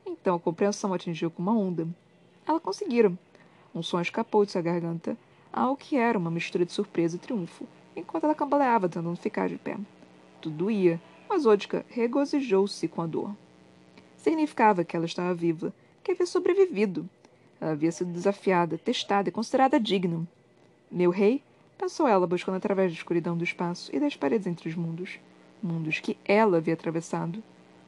Então 0.07 0.37
a 0.37 0.41
compreensão 0.41 0.95
atingiu 0.95 1.31
com 1.31 1.43
uma 1.43 1.53
onda. 1.53 1.87
Ela 2.47 2.59
conseguira. 2.59 3.13
Um 3.75 3.83
som 3.83 4.01
escapou 4.01 4.47
de 4.47 4.53
sua 4.53 4.63
garganta, 4.63 5.19
algo 5.53 5.77
que 5.77 5.97
era 5.99 6.17
uma 6.17 6.31
mistura 6.31 6.65
de 6.65 6.73
surpresa 6.73 7.17
e 7.17 7.19
triunfo, 7.19 7.67
enquanto 7.95 8.25
ela 8.25 8.35
cambaleava 8.35 8.89
tentando 8.89 9.15
ficar 9.17 9.51
de 9.51 9.59
pé. 9.59 9.77
Tudo 10.41 10.57
doía, 10.57 10.99
mas 11.29 11.47
Odka 11.47 11.85
regozijou-se 11.89 12.89
com 12.89 13.03
a 13.03 13.07
dor. 13.07 13.35
Significava 14.17 14.85
que 14.85 14.97
ela 14.97 15.07
estava 15.07 15.35
viva, 15.35 15.73
que 16.03 16.13
havia 16.13 16.27
sobrevivido, 16.27 17.09
ela 17.61 17.73
havia 17.73 17.91
sido 17.91 18.13
desafiada, 18.13 18.79
testada 18.79 19.29
e 19.29 19.33
considerada 19.33 19.81
digna. 19.81 20.27
Meu 20.91 21.11
rei? 21.11 21.43
Pensou 21.77 22.09
ela, 22.09 22.27
buscando 22.27 22.57
através 22.57 22.93
da 22.93 22.97
escuridão 22.97 23.37
do 23.37 23.45
espaço 23.45 23.95
e 23.95 24.01
das 24.01 24.17
paredes 24.17 24.47
entre 24.47 24.69
os 24.69 24.75
mundos. 24.75 25.19
Mundos 25.63 26.01
que 26.01 26.17
ela 26.25 26.59
havia 26.59 26.75
atravessado. 26.75 27.43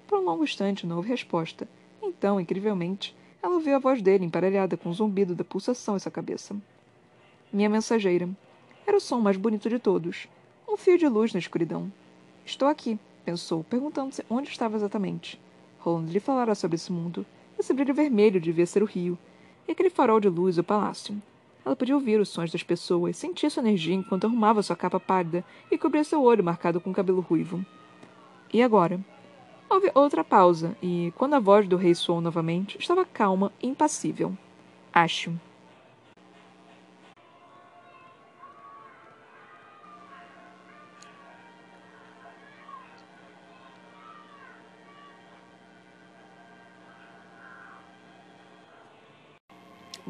Por 0.06 0.18
um 0.18 0.24
longo 0.24 0.44
instante 0.44 0.86
não 0.86 0.96
houve 0.96 1.08
resposta. 1.08 1.68
Então, 2.02 2.40
incrivelmente, 2.40 3.16
ela 3.42 3.54
ouviu 3.54 3.76
a 3.76 3.78
voz 3.78 4.02
dele 4.02 4.24
emparelhada 4.24 4.76
com 4.76 4.88
o 4.88 4.94
zumbido 4.94 5.34
da 5.34 5.44
pulsação 5.44 5.96
em 5.96 5.98
sua 5.98 6.10
cabeça. 6.10 6.54
Minha 7.52 7.68
mensageira. 7.68 8.28
Era 8.86 8.96
o 8.96 9.00
som 9.00 9.20
mais 9.20 9.36
bonito 9.36 9.68
de 9.68 9.78
todos. 9.78 10.28
Um 10.68 10.76
fio 10.76 10.98
de 10.98 11.08
luz 11.08 11.32
na 11.32 11.38
escuridão. 11.38 11.92
Estou 12.44 12.68
aqui, 12.68 12.98
pensou, 13.30 13.62
perguntando-se 13.62 14.24
onde 14.28 14.48
estava 14.48 14.76
exatamente. 14.76 15.40
Roland 15.78 16.10
lhe 16.10 16.18
falara 16.18 16.54
sobre 16.54 16.74
esse 16.74 16.90
mundo. 16.90 17.24
Esse 17.58 17.72
brilho 17.72 17.94
vermelho 17.94 18.40
devia 18.40 18.66
ser 18.66 18.82
o 18.82 18.86
rio, 18.86 19.16
e 19.68 19.72
aquele 19.72 19.90
farol 19.90 20.18
de 20.18 20.28
luz 20.28 20.58
o 20.58 20.64
palácio. 20.64 21.20
Ela 21.64 21.76
podia 21.76 21.94
ouvir 21.94 22.18
os 22.18 22.28
sons 22.28 22.50
das 22.50 22.62
pessoas, 22.62 23.16
sentir 23.16 23.50
sua 23.50 23.62
energia 23.62 23.94
enquanto 23.94 24.26
arrumava 24.26 24.62
sua 24.62 24.74
capa 24.74 24.98
pálida 24.98 25.44
e 25.70 25.78
cobria 25.78 26.02
seu 26.02 26.22
olho 26.22 26.42
marcado 26.42 26.80
com 26.80 26.92
cabelo 26.92 27.20
ruivo. 27.20 27.64
E 28.52 28.62
agora? 28.62 28.98
Houve 29.68 29.92
outra 29.94 30.24
pausa, 30.24 30.76
e 30.82 31.12
quando 31.16 31.34
a 31.34 31.40
voz 31.40 31.68
do 31.68 31.76
rei 31.76 31.94
soou 31.94 32.20
novamente, 32.20 32.78
estava 32.78 33.04
calma 33.04 33.52
e 33.62 33.68
impassível. 33.68 34.36
Acho. 34.92 35.32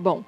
Bom, 0.00 0.24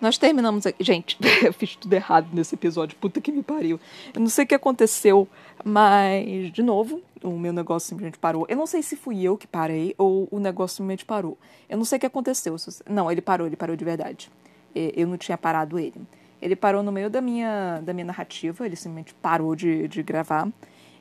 nós 0.00 0.16
terminamos 0.16 0.64
aqui. 0.64 0.82
Gente, 0.82 1.18
eu 1.44 1.52
fiz 1.52 1.76
tudo 1.76 1.92
errado 1.92 2.28
nesse 2.32 2.54
episódio. 2.54 2.96
Puta 2.98 3.20
que 3.20 3.30
me 3.30 3.42
pariu. 3.42 3.78
Eu 4.14 4.20
não 4.20 4.28
sei 4.28 4.44
o 4.44 4.48
que 4.48 4.54
aconteceu, 4.54 5.28
mas, 5.62 6.50
de 6.50 6.62
novo, 6.62 7.02
o 7.22 7.38
meu 7.38 7.52
negócio 7.52 7.90
simplesmente 7.90 8.18
parou. 8.18 8.46
Eu 8.48 8.56
não 8.56 8.66
sei 8.66 8.82
se 8.82 8.96
fui 8.96 9.22
eu 9.22 9.36
que 9.36 9.46
parei 9.46 9.94
ou 9.98 10.26
o 10.30 10.38
negócio 10.38 10.76
simplesmente 10.76 11.04
parou. 11.04 11.36
Eu 11.68 11.76
não 11.76 11.84
sei 11.84 11.98
o 11.98 12.00
que 12.00 12.06
aconteceu. 12.06 12.56
Não, 12.88 13.12
ele 13.12 13.20
parou, 13.20 13.46
ele 13.46 13.56
parou 13.56 13.76
de 13.76 13.84
verdade. 13.84 14.30
Eu 14.74 15.06
não 15.06 15.18
tinha 15.18 15.36
parado 15.36 15.78
ele. 15.78 16.00
Ele 16.40 16.56
parou 16.56 16.82
no 16.82 16.90
meio 16.90 17.10
da 17.10 17.20
minha, 17.20 17.80
da 17.82 17.92
minha 17.92 18.06
narrativa, 18.06 18.64
ele 18.64 18.76
simplesmente 18.76 19.12
parou 19.12 19.54
de, 19.54 19.86
de 19.86 20.02
gravar. 20.02 20.48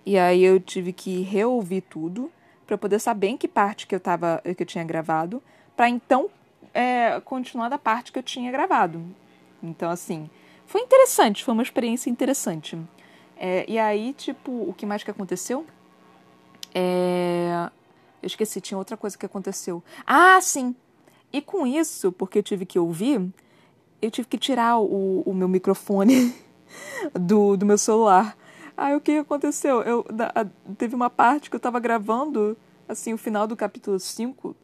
E 0.05 0.17
aí 0.17 0.43
eu 0.43 0.59
tive 0.59 0.91
que 0.91 1.21
reouvir 1.21 1.81
tudo 1.81 2.29
para 2.67 2.77
poder 2.77 2.99
saber 2.99 3.27
em 3.27 3.37
que 3.37 3.47
parte 3.47 3.87
que 3.87 3.95
eu 3.95 3.99
tava, 3.99 4.41
que 4.43 4.63
eu 4.63 4.67
tinha 4.67 4.83
gravado, 4.83 5.41
para 5.77 5.87
então 5.87 6.29
é, 6.73 7.19
continuar 7.21 7.69
da 7.69 7.77
parte 7.77 8.11
que 8.11 8.19
eu 8.19 8.23
tinha 8.23 8.51
gravado. 8.51 9.03
Então, 9.61 9.89
assim, 9.89 10.29
foi 10.65 10.81
interessante, 10.81 11.43
foi 11.43 11.53
uma 11.53 11.63
experiência 11.63 12.09
interessante. 12.09 12.77
É, 13.35 13.65
e 13.67 13.79
aí, 13.79 14.13
tipo, 14.13 14.51
o 14.51 14.73
que 14.73 14.85
mais 14.85 15.03
que 15.03 15.11
aconteceu? 15.11 15.65
É... 16.73 17.69
Eu 18.21 18.27
esqueci, 18.27 18.59
tinha 18.59 18.77
outra 18.77 18.97
coisa 18.97 19.17
que 19.17 19.25
aconteceu. 19.25 19.81
Ah, 20.05 20.39
sim! 20.41 20.75
E 21.31 21.41
com 21.41 21.65
isso, 21.65 22.11
porque 22.11 22.39
eu 22.39 22.43
tive 22.43 22.65
que 22.65 22.77
ouvir, 22.77 23.21
eu 24.01 24.11
tive 24.11 24.27
que 24.27 24.37
tirar 24.37 24.79
o, 24.79 25.21
o 25.25 25.33
meu 25.33 25.47
microfone 25.47 26.35
do, 27.13 27.55
do 27.55 27.65
meu 27.65 27.77
celular. 27.77 28.37
Aí 28.75 28.95
o 28.95 29.01
que 29.01 29.17
aconteceu? 29.17 29.81
Eu, 29.81 30.05
da, 30.11 30.31
teve 30.77 30.95
uma 30.95 31.09
parte 31.09 31.49
que 31.49 31.55
eu 31.55 31.59
tava 31.59 31.79
gravando, 31.79 32.57
assim, 32.87 33.13
o 33.13 33.17
final 33.17 33.47
do 33.47 33.55
capítulo 33.55 33.99
5, 33.99 34.55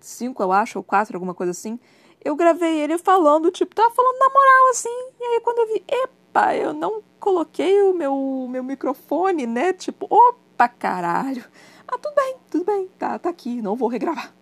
5, 0.00 0.42
eu 0.42 0.52
acho, 0.52 0.78
ou 0.78 0.84
4, 0.84 1.16
alguma 1.16 1.34
coisa 1.34 1.50
assim. 1.50 1.78
Eu 2.24 2.34
gravei 2.36 2.80
ele 2.80 2.98
falando, 2.98 3.50
tipo, 3.50 3.74
tava 3.74 3.94
falando 3.94 4.18
na 4.18 4.28
moral, 4.28 4.70
assim. 4.70 5.08
E 5.20 5.24
aí 5.24 5.40
quando 5.40 5.58
eu 5.58 5.66
vi, 5.74 5.84
epa, 5.86 6.56
eu 6.56 6.72
não 6.72 7.02
coloquei 7.20 7.82
o 7.82 7.94
meu, 7.94 8.46
meu 8.50 8.64
microfone, 8.64 9.46
né? 9.46 9.72
Tipo, 9.72 10.06
opa, 10.10 10.68
caralho. 10.68 11.44
Ah, 11.86 11.98
tudo 11.98 12.14
bem, 12.14 12.36
tudo 12.50 12.64
bem, 12.64 12.88
tá, 12.98 13.18
tá 13.18 13.28
aqui, 13.28 13.60
não 13.60 13.76
vou 13.76 13.88
regravar. 13.88 14.34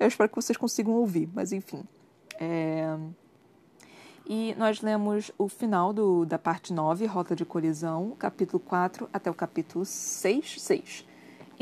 Eu 0.00 0.08
espero 0.08 0.28
que 0.28 0.36
vocês 0.36 0.56
consigam 0.56 0.94
ouvir, 0.94 1.28
mas 1.34 1.52
enfim. 1.52 1.84
É... 2.40 2.96
E 4.26 4.54
nós 4.56 4.80
lemos 4.80 5.32
o 5.36 5.48
final 5.48 5.92
do, 5.92 6.24
da 6.24 6.38
parte 6.38 6.72
9, 6.72 7.04
Rota 7.06 7.34
de 7.34 7.44
Colisão, 7.44 8.14
capítulo 8.18 8.60
4 8.60 9.08
até 9.12 9.30
o 9.30 9.34
capítulo 9.34 9.84
6, 9.84 10.62
6. 10.62 11.11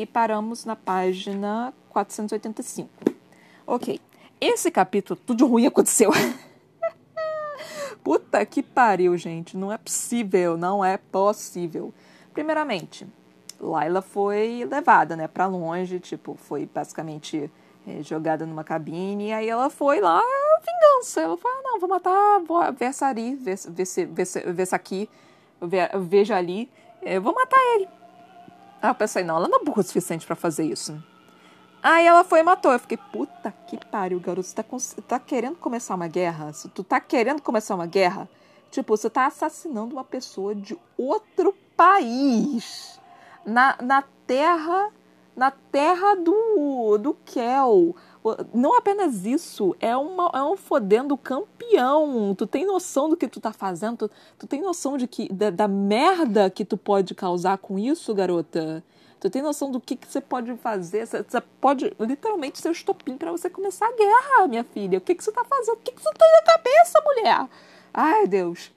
E 0.01 0.07
paramos 0.07 0.65
na 0.65 0.75
página 0.75 1.75
485. 1.91 2.89
Ok. 3.67 4.01
Esse 4.41 4.71
capítulo, 4.71 5.21
tudo 5.27 5.47
ruim 5.47 5.67
aconteceu. 5.67 6.11
Puta 8.03 8.47
que 8.47 8.63
pariu, 8.63 9.15
gente. 9.19 9.59
Não 9.59 9.71
é 9.71 9.77
possível, 9.77 10.57
não 10.57 10.83
é 10.83 10.97
possível. 10.97 11.93
Primeiramente, 12.33 13.07
Laila 13.61 14.01
foi 14.01 14.67
levada, 14.71 15.15
né, 15.17 15.29
para 15.29 15.45
longe, 15.45 16.01
tipo, 16.01 16.35
foi 16.35 16.65
basicamente 16.65 17.53
é, 17.87 18.03
jogada 18.03 18.47
numa 18.47 18.65
cabine, 18.65 19.29
e 19.29 19.33
aí 19.35 19.51
ela 19.51 19.69
foi 19.69 20.01
lá, 20.01 20.23
vingança. 20.65 21.21
Ela 21.21 21.37
falou, 21.37 21.59
ah, 21.59 21.63
não, 21.63 21.79
vou 21.79 21.91
matar, 21.91 22.41
vou 22.41 22.73
ver 22.73 22.87
essa 22.87 23.07
ali, 23.07 23.35
ver, 23.35 23.59
ver, 23.69 23.85
ver, 24.07 24.53
ver 24.55 24.63
essa 24.63 24.77
aqui, 24.77 25.11
veja 26.09 26.39
ali, 26.39 26.71
é, 27.03 27.21
vou 27.21 27.35
matar 27.35 27.61
ele. 27.75 28.00
Aí 28.83 28.91
eu 28.91 28.95
pensei, 28.95 29.23
não, 29.23 29.37
ela 29.37 29.49
não 29.49 29.61
é 29.61 29.65
burra 29.65 29.81
o 29.81 29.83
suficiente 29.83 30.27
para 30.27 30.37
fazer 30.37 30.65
isso. 30.65 31.03
Aí 31.83 32.07
ela 32.07 32.25
foi 32.25 32.41
e 32.41 32.43
matou. 32.43 32.73
Eu 32.73 32.79
fiquei, 32.79 32.97
puta 32.97 33.53
que 33.67 33.79
pariu, 33.87 34.21
garoto. 34.21 34.47
Você 34.47 34.55
tá, 34.55 34.65
tá 35.07 35.19
querendo 35.19 35.57
começar 35.57 35.95
uma 35.95 36.09
guerra? 36.09 36.53
Se 36.53 36.69
tu 36.69 36.85
tá 36.85 37.01
querendo 37.01 37.41
começar 37.41 37.75
uma 37.75 37.87
guerra, 37.87 38.29
tipo, 38.71 38.97
você 38.97 39.09
tá 39.09 39.27
assassinando 39.27 39.95
uma 39.95 40.05
pessoa 40.05 40.55
de 40.55 40.79
outro 40.97 41.55
país. 41.77 43.01
Na, 43.45 43.77
na 43.81 44.03
terra. 44.27 44.91
Na 45.37 45.51
terra 45.51 46.17
do, 46.17 46.99
do 46.99 47.15
Kel. 47.25 47.95
Não 48.53 48.77
apenas 48.77 49.25
isso, 49.25 49.75
é, 49.81 49.97
uma, 49.97 50.31
é 50.35 50.43
um 50.43 50.57
fodendo 50.57 51.17
campeão. 51.17 52.35
Tu 52.35 52.47
tem 52.47 52.67
noção 52.67 53.09
do 53.09 53.17
que 53.17 53.27
tu 53.27 53.41
tá 53.41 53.53
fazendo? 53.53 54.09
Tu, 54.09 54.11
tu 54.41 54.47
tem 54.47 54.61
noção 54.61 54.97
de 54.97 55.07
que 55.07 55.33
da, 55.33 55.51
da 55.51 55.67
merda 55.67 56.51
que 56.51 56.65
tu 56.65 56.77
pode 56.77 57.15
causar 57.15 57.57
com 57.59 57.79
isso, 57.79 58.15
garota? 58.15 58.85
Tu 59.21 59.29
tem 59.29 59.43
noção 59.43 59.71
do 59.71 59.81
que, 59.81 59.97
que 59.97 60.07
você 60.07 60.21
pode 60.21 60.55
fazer? 60.57 61.07
Você, 61.07 61.23
pode 61.61 61.95
literalmente 62.01 62.59
ser 62.59 62.69
o 62.69 62.73
estopim 62.73 63.19
para 63.19 63.31
você 63.31 63.51
começar 63.51 63.87
a 63.87 63.93
guerra, 63.93 64.49
minha 64.49 64.65
filha. 64.65 64.99
O 64.99 65.01
que, 65.01 65.15
que 65.15 65.23
você 65.23 65.31
tá 65.31 65.45
fazendo? 65.45 65.75
O 65.75 65.79
que, 65.79 65.93
que 65.93 66.03
você 66.03 66.13
tem 66.13 66.33
na 66.33 66.43
cabeça, 66.43 67.03
mulher? 67.05 67.49
Ai, 67.93 68.27
Deus. 68.27 68.73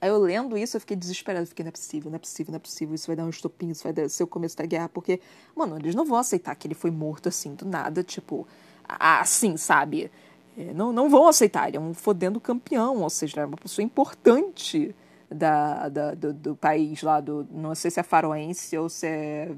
Aí 0.00 0.08
eu 0.08 0.18
lendo 0.18 0.56
isso, 0.58 0.76
eu 0.76 0.80
fiquei 0.80 0.96
desesperada. 0.96 1.46
Fiquei, 1.46 1.64
não 1.64 1.68
é 1.68 1.72
possível, 1.72 2.10
não 2.10 2.16
é 2.16 2.18
possível, 2.18 2.52
não 2.52 2.56
é 2.56 2.60
possível. 2.60 2.94
Isso 2.94 3.06
vai 3.06 3.16
dar 3.16 3.24
um 3.24 3.30
estopim, 3.30 3.70
isso 3.70 3.82
vai 3.84 4.08
ser 4.08 4.22
o 4.22 4.26
começo 4.26 4.56
da 4.56 4.66
guerra. 4.66 4.88
Porque, 4.88 5.20
mano, 5.54 5.76
eles 5.76 5.94
não 5.94 6.04
vão 6.04 6.18
aceitar 6.18 6.54
que 6.56 6.66
ele 6.66 6.74
foi 6.74 6.90
morto 6.90 7.28
assim, 7.28 7.54
do 7.54 7.64
nada, 7.64 8.02
tipo, 8.02 8.46
assim, 8.88 9.56
sabe? 9.56 10.10
É, 10.56 10.72
não, 10.72 10.92
não 10.92 11.08
vão 11.08 11.26
aceitar. 11.28 11.68
Ele 11.68 11.76
é 11.76 11.80
um 11.80 11.94
fodendo 11.94 12.40
campeão, 12.40 13.02
ou 13.02 13.10
seja, 13.10 13.40
é 13.40 13.46
uma 13.46 13.56
pessoa 13.56 13.84
importante 13.84 14.94
da, 15.30 15.88
da 15.88 16.14
do, 16.14 16.32
do, 16.32 16.56
país 16.56 17.02
lá, 17.02 17.20
do, 17.20 17.46
não 17.50 17.74
sei 17.74 17.90
se 17.90 18.00
é 18.00 18.02
faroense 18.02 18.76
ou 18.78 18.88
se 18.88 19.06
é 19.06 19.48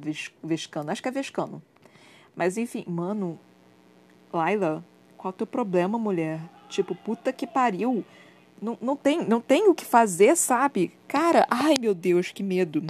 vescano, 0.42 0.90
acho 0.90 1.02
que 1.02 1.08
é 1.08 1.12
vescano. 1.12 1.62
Mas 2.34 2.56
enfim, 2.56 2.84
mano, 2.86 3.38
Laila, 4.32 4.84
qual 5.16 5.30
é 5.30 5.34
o 5.34 5.36
teu 5.36 5.46
problema, 5.46 5.98
mulher? 5.98 6.40
Tipo, 6.68 6.94
puta 6.94 7.32
que 7.32 7.46
pariu. 7.46 8.04
Não, 8.60 8.78
não, 8.80 8.96
tem, 8.96 9.26
não 9.26 9.40
tem 9.40 9.68
o 9.68 9.74
que 9.74 9.84
fazer, 9.84 10.36
sabe? 10.36 10.92
Cara, 11.06 11.46
ai 11.50 11.76
meu 11.78 11.94
Deus, 11.94 12.32
que 12.32 12.42
medo. 12.42 12.82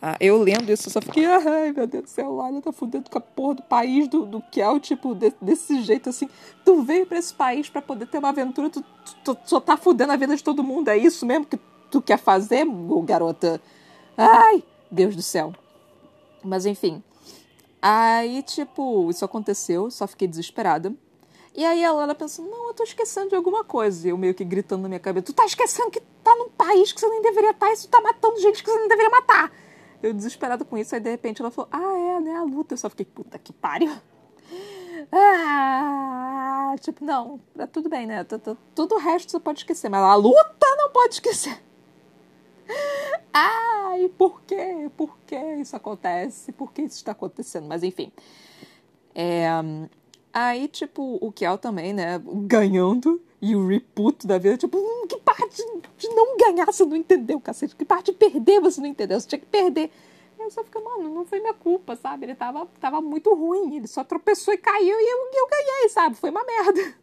Ah, 0.00 0.16
eu 0.18 0.42
lendo 0.42 0.70
isso, 0.72 0.88
eu 0.88 0.92
só 0.92 1.00
fiquei, 1.00 1.24
ai 1.26 1.70
meu 1.72 1.86
Deus 1.86 2.04
do 2.04 2.10
céu, 2.10 2.34
Laila 2.34 2.60
tá 2.60 2.72
fudendo 2.72 3.08
com 3.08 3.18
a 3.18 3.20
porra 3.20 3.54
do 3.54 3.62
país 3.62 4.08
do, 4.08 4.26
do 4.26 4.40
Kel, 4.50 4.80
tipo, 4.80 5.14
de, 5.14 5.32
desse 5.40 5.80
jeito 5.82 6.08
assim. 6.08 6.28
Tu 6.64 6.82
veio 6.82 7.06
pra 7.06 7.18
esse 7.18 7.32
país 7.32 7.68
para 7.68 7.80
poder 7.80 8.06
ter 8.06 8.18
uma 8.18 8.30
aventura, 8.30 8.68
tu, 8.68 8.82
tu, 8.82 9.34
tu, 9.34 9.38
só 9.44 9.60
tá 9.60 9.76
fudendo 9.76 10.12
a 10.12 10.16
vida 10.16 10.34
de 10.34 10.42
todo 10.42 10.64
mundo, 10.64 10.88
é 10.88 10.96
isso 10.96 11.24
mesmo 11.24 11.46
que 11.46 11.58
tu 11.90 12.02
quer 12.02 12.18
fazer, 12.18 12.66
garota? 13.04 13.60
Ai, 14.16 14.64
Deus 14.90 15.14
do 15.14 15.22
céu. 15.22 15.52
Mas 16.42 16.66
enfim. 16.66 17.02
Aí, 17.80 18.42
tipo, 18.42 19.10
isso 19.10 19.24
aconteceu, 19.24 19.90
só 19.90 20.06
fiquei 20.06 20.26
desesperada. 20.26 20.92
E 21.54 21.64
aí 21.64 21.82
ela, 21.82 22.02
ela 22.02 22.14
pensou, 22.14 22.46
não, 22.46 22.68
eu 22.68 22.74
tô 22.74 22.82
esquecendo 22.82 23.28
de 23.28 23.36
alguma 23.36 23.62
coisa. 23.62 24.06
E 24.06 24.10
eu 24.10 24.16
meio 24.16 24.34
que 24.34 24.44
gritando 24.44 24.82
na 24.82 24.88
minha 24.88 25.00
cabeça, 25.00 25.26
tu 25.26 25.32
tá 25.32 25.44
esquecendo 25.44 25.90
que 25.90 26.00
tá 26.22 26.34
num 26.36 26.48
país 26.48 26.92
que 26.92 27.00
você 27.00 27.08
nem 27.08 27.20
deveria 27.20 27.50
estar 27.50 27.66
tá, 27.66 27.72
e 27.72 27.76
tu 27.76 27.88
tá 27.88 28.00
matando 28.00 28.40
gente 28.40 28.62
que 28.62 28.70
você 28.70 28.78
não 28.78 28.88
deveria 28.88 29.10
matar. 29.10 29.52
Eu 30.02 30.12
desesperada 30.12 30.64
com 30.64 30.76
isso, 30.78 30.94
aí 30.94 31.00
de 31.00 31.10
repente 31.10 31.40
ela 31.40 31.50
falou, 31.50 31.68
ah, 31.70 31.98
é, 31.98 32.20
né, 32.20 32.36
a 32.36 32.42
luta. 32.42 32.74
Eu 32.74 32.78
só 32.78 32.88
fiquei, 32.88 33.04
puta 33.04 33.38
que 33.38 33.52
pariu. 33.52 33.92
Ah, 35.10 36.74
tipo, 36.80 37.04
não, 37.04 37.40
tá 37.54 37.66
tudo 37.66 37.88
bem, 37.88 38.06
né? 38.06 38.24
Tudo 38.74 38.94
o 38.94 38.98
resto 38.98 39.30
você 39.30 39.40
pode 39.40 39.60
esquecer, 39.60 39.88
mas 39.88 40.00
a 40.00 40.14
luta 40.14 40.66
não 40.76 40.90
pode 40.90 41.14
esquecer. 41.14 41.62
Ai, 43.32 44.08
por 44.16 44.42
quê? 44.42 44.90
Por 44.96 45.18
que 45.26 45.36
isso 45.36 45.74
acontece? 45.76 46.52
Por 46.52 46.72
que 46.72 46.82
isso 46.82 46.96
está 46.96 47.12
acontecendo? 47.12 47.66
Mas 47.66 47.82
enfim. 47.82 48.12
É, 49.14 49.48
aí, 50.32 50.68
tipo, 50.68 51.18
o 51.20 51.30
Kel 51.32 51.58
também, 51.58 51.92
né, 51.92 52.20
ganhando, 52.46 53.20
e 53.42 53.56
o 53.56 53.66
reputo 53.66 54.26
da 54.26 54.38
vida, 54.38 54.56
tipo, 54.56 54.78
hum, 54.78 55.06
que 55.08 55.18
parte 55.18 55.64
de 55.98 56.08
não 56.10 56.36
ganhar 56.36 56.66
você 56.66 56.84
não 56.84 56.96
entendeu, 56.96 57.40
cacete? 57.40 57.74
Que 57.74 57.84
parte 57.84 58.12
de 58.12 58.16
perder 58.18 58.60
você 58.60 58.80
não 58.80 58.86
entendeu? 58.86 59.18
Você 59.18 59.26
tinha 59.26 59.40
que 59.40 59.46
perder. 59.46 59.90
Aí 60.38 60.46
eu 60.46 60.50
só 60.50 60.62
fico, 60.62 60.82
mano, 60.82 61.12
não 61.12 61.24
foi 61.24 61.40
minha 61.40 61.52
culpa, 61.52 61.96
sabe? 61.96 62.26
Ele 62.26 62.36
tava, 62.36 62.66
tava 62.80 63.00
muito 63.00 63.34
ruim, 63.34 63.76
ele 63.76 63.88
só 63.88 64.04
tropeçou 64.04 64.54
e 64.54 64.58
caiu 64.58 64.96
e 64.96 65.10
eu, 65.10 65.18
eu 65.34 65.48
ganhei, 65.48 65.88
sabe? 65.88 66.14
Foi 66.14 66.30
uma 66.30 66.44
merda. 66.44 66.94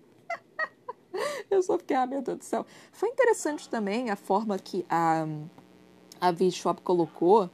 Eu 1.50 1.64
só 1.64 1.78
fiquei, 1.78 1.98
ah, 1.98 2.06
meu 2.06 2.22
Deus 2.22 2.38
do 2.38 2.44
céu. 2.44 2.66
Foi 2.92 3.10
interessante 3.10 3.68
também 3.68 4.12
a 4.12 4.16
forma 4.16 4.58
que 4.60 4.86
a, 4.88 5.26
a 6.22 6.32
V-Shop 6.32 6.82
colocou, 6.84 7.50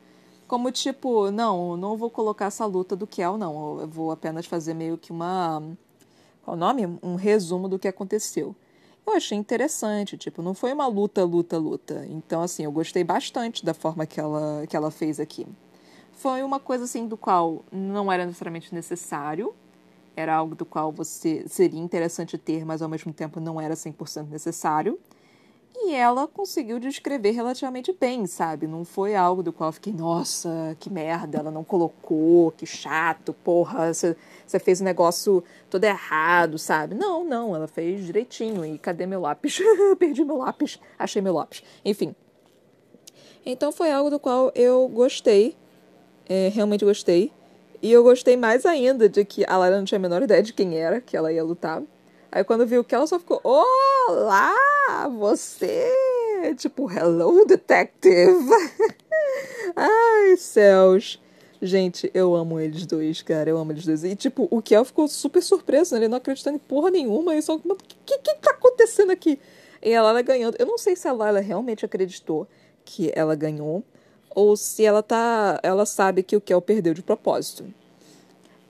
como 0.48 0.72
tipo, 0.72 1.32
não, 1.32 1.76
não 1.76 1.98
vou 1.98 2.10
colocar 2.10 2.46
essa 2.46 2.66
luta 2.66 2.96
do 2.96 3.08
Kel, 3.08 3.38
não. 3.38 3.82
Eu 3.82 3.88
vou 3.88 4.12
apenas 4.12 4.46
fazer 4.46 4.74
meio 4.74 4.98
que 4.98 5.12
uma. 5.12 5.62
Qual 6.44 6.56
o 6.56 6.60
nome? 6.60 6.86
Um 7.02 7.16
resumo 7.16 7.68
do 7.68 7.80
que 7.80 7.88
aconteceu. 7.88 8.56
Eu 9.06 9.14
achei 9.16 9.38
interessante, 9.38 10.18
tipo, 10.18 10.42
não 10.42 10.56
foi 10.56 10.74
uma 10.74 10.88
luta, 10.88 11.24
luta, 11.24 11.58
luta. 11.58 12.06
Então, 12.10 12.42
assim, 12.42 12.64
eu 12.64 12.72
gostei 12.72 13.04
bastante 13.04 13.64
da 13.64 13.74
forma 13.74 14.06
que 14.06 14.20
ela, 14.20 14.66
que 14.68 14.76
ela 14.76 14.90
fez 14.90 15.20
aqui. 15.20 15.46
foi 16.14 16.42
uma 16.42 16.60
coisa 16.60 16.86
assim 16.86 17.08
do 17.08 17.16
qual 17.18 17.64
não 17.72 18.12
era 18.12 18.26
necessariamente 18.26 18.74
necessário, 18.74 19.54
era 20.16 20.34
algo 20.36 20.56
do 20.56 20.66
qual 20.66 20.92
você 20.92 21.46
seria 21.48 21.80
interessante 21.80 22.38
ter, 22.38 22.66
mas 22.66 22.82
ao 22.82 22.90
mesmo 22.90 23.14
tempo 23.14 23.40
não 23.40 23.62
era 23.62 23.76
100% 23.76 24.30
necessário. 24.30 25.00
E 25.78 25.94
ela 25.94 26.26
conseguiu 26.26 26.80
descrever 26.80 27.32
relativamente 27.32 27.92
bem, 27.92 28.26
sabe? 28.26 28.66
Não 28.66 28.86
foi 28.86 29.14
algo 29.14 29.44
do 29.44 29.52
qual 29.52 29.70
eu 29.70 29.74
fiquei, 29.74 29.92
nossa, 29.92 30.76
que 30.80 30.90
merda, 30.90 31.40
ela 31.40 31.52
não 31.52 31.66
colocou, 31.66 32.52
que 32.52 32.66
chato, 32.66 33.34
porra, 33.34 33.94
você, 33.94 34.16
fez 34.60 34.80
o 34.80 34.84
um 34.84 34.86
negócio 34.86 35.44
todo 35.70 35.84
errado, 35.84 36.58
sabe? 36.58 36.96
Não, 36.96 37.26
não, 37.26 37.54
ela 37.54 37.68
fez 37.68 38.06
direitinho. 38.06 38.66
E 38.66 38.78
cadê 38.78 39.06
meu 39.06 39.20
lápis? 39.20 39.60
Perdi 40.00 40.24
meu 40.24 40.38
lápis, 40.38 40.80
achei 40.98 41.22
meu 41.22 41.34
lápis. 41.34 41.62
Enfim. 41.84 42.16
Então 43.46 43.72
foi 43.72 43.92
algo 43.92 44.10
do 44.10 44.20
qual 44.20 44.52
eu 44.56 44.88
gostei, 44.88 45.58
é, 46.28 46.50
realmente 46.54 46.86
gostei. 46.86 47.32
E 47.82 47.92
eu 47.92 48.02
gostei 48.02 48.38
mais 48.38 48.66
ainda 48.66 49.10
de 49.10 49.24
que 49.26 49.46
a 49.46 49.58
Lara 49.58 49.78
não 49.78 49.86
tinha 49.86 50.00
a 50.00 50.02
menor 50.02 50.24
ideia 50.24 50.42
de 50.42 50.54
quem 50.54 50.78
era 50.78 51.02
que 51.02 51.16
ela 51.16 51.32
ia 51.32 51.44
lutar. 51.44 51.84
Aí 52.36 52.44
quando 52.44 52.68
viu 52.68 52.84
que 52.84 52.94
ela 52.94 53.08
só 53.08 53.18
ficou, 53.18 53.40
olá, 53.42 54.54
você! 55.18 55.90
Tipo, 56.58 56.92
hello, 56.92 57.46
detective! 57.46 58.50
Ai, 59.74 60.36
céus! 60.36 61.18
Gente, 61.62 62.12
eu 62.14 62.36
amo 62.36 62.60
eles 62.60 62.86
dois, 62.86 63.22
cara. 63.22 63.50
Eu 63.50 63.58
amo 63.58 63.72
eles 63.72 63.86
dois. 63.86 64.04
E, 64.04 64.18
tipo, 64.18 64.50
o 64.52 64.62
Kel 64.62 64.84
ficou 64.84 65.08
super 65.08 65.42
surpreso, 65.42 65.96
né? 65.96 66.02
Ele 66.02 66.08
não 66.10 66.18
acreditando 66.18 66.58
em 66.58 66.60
porra 66.60 66.92
nenhuma. 66.92 67.34
E 67.38 67.42
só, 67.42 67.56
o 67.56 67.76
que, 68.06 68.18
que 68.18 68.36
tá 68.36 68.52
acontecendo 68.52 69.14
aqui? 69.14 69.40
E 69.82 69.96
a 69.96 70.04
Lara 70.04 70.22
ganhando. 70.22 70.58
Eu 70.60 70.66
não 70.66 70.78
sei 70.78 70.98
se 70.98 71.08
a 71.08 71.14
Lara 71.14 71.40
realmente 71.40 71.86
acreditou 71.86 72.46
que 72.84 73.14
ela 73.16 73.34
ganhou. 73.34 73.82
Ou 74.32 74.58
se 74.58 74.84
ela 74.84 75.02
tá. 75.02 75.58
Ela 75.64 75.86
sabe 75.86 76.22
que 76.22 76.36
o 76.36 76.42
Kel 76.42 76.62
perdeu 76.62 76.94
de 76.94 77.02
propósito. 77.02 77.64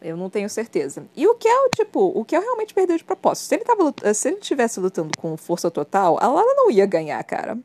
Eu 0.05 0.15
não 0.15 0.29
tenho 0.29 0.47
certeza. 0.47 1.07
E 1.15 1.25
o 1.27 1.33
Kel, 1.33 1.69
tipo, 1.75 1.99
o 1.99 2.23
Kel 2.23 2.39
realmente 2.39 2.75
perdeu 2.75 2.95
de 2.95 3.03
propósito. 3.03 3.47
Se 3.47 3.55
ele, 3.55 3.63
tava, 3.63 4.13
se 4.13 4.27
ele 4.27 4.37
tivesse 4.37 4.79
lutando 4.79 5.09
com 5.17 5.35
força 5.35 5.71
total, 5.71 6.19
a 6.21 6.27
Lara 6.27 6.53
não 6.53 6.69
ia 6.69 6.85
ganhar, 6.85 7.23
cara. 7.23 7.57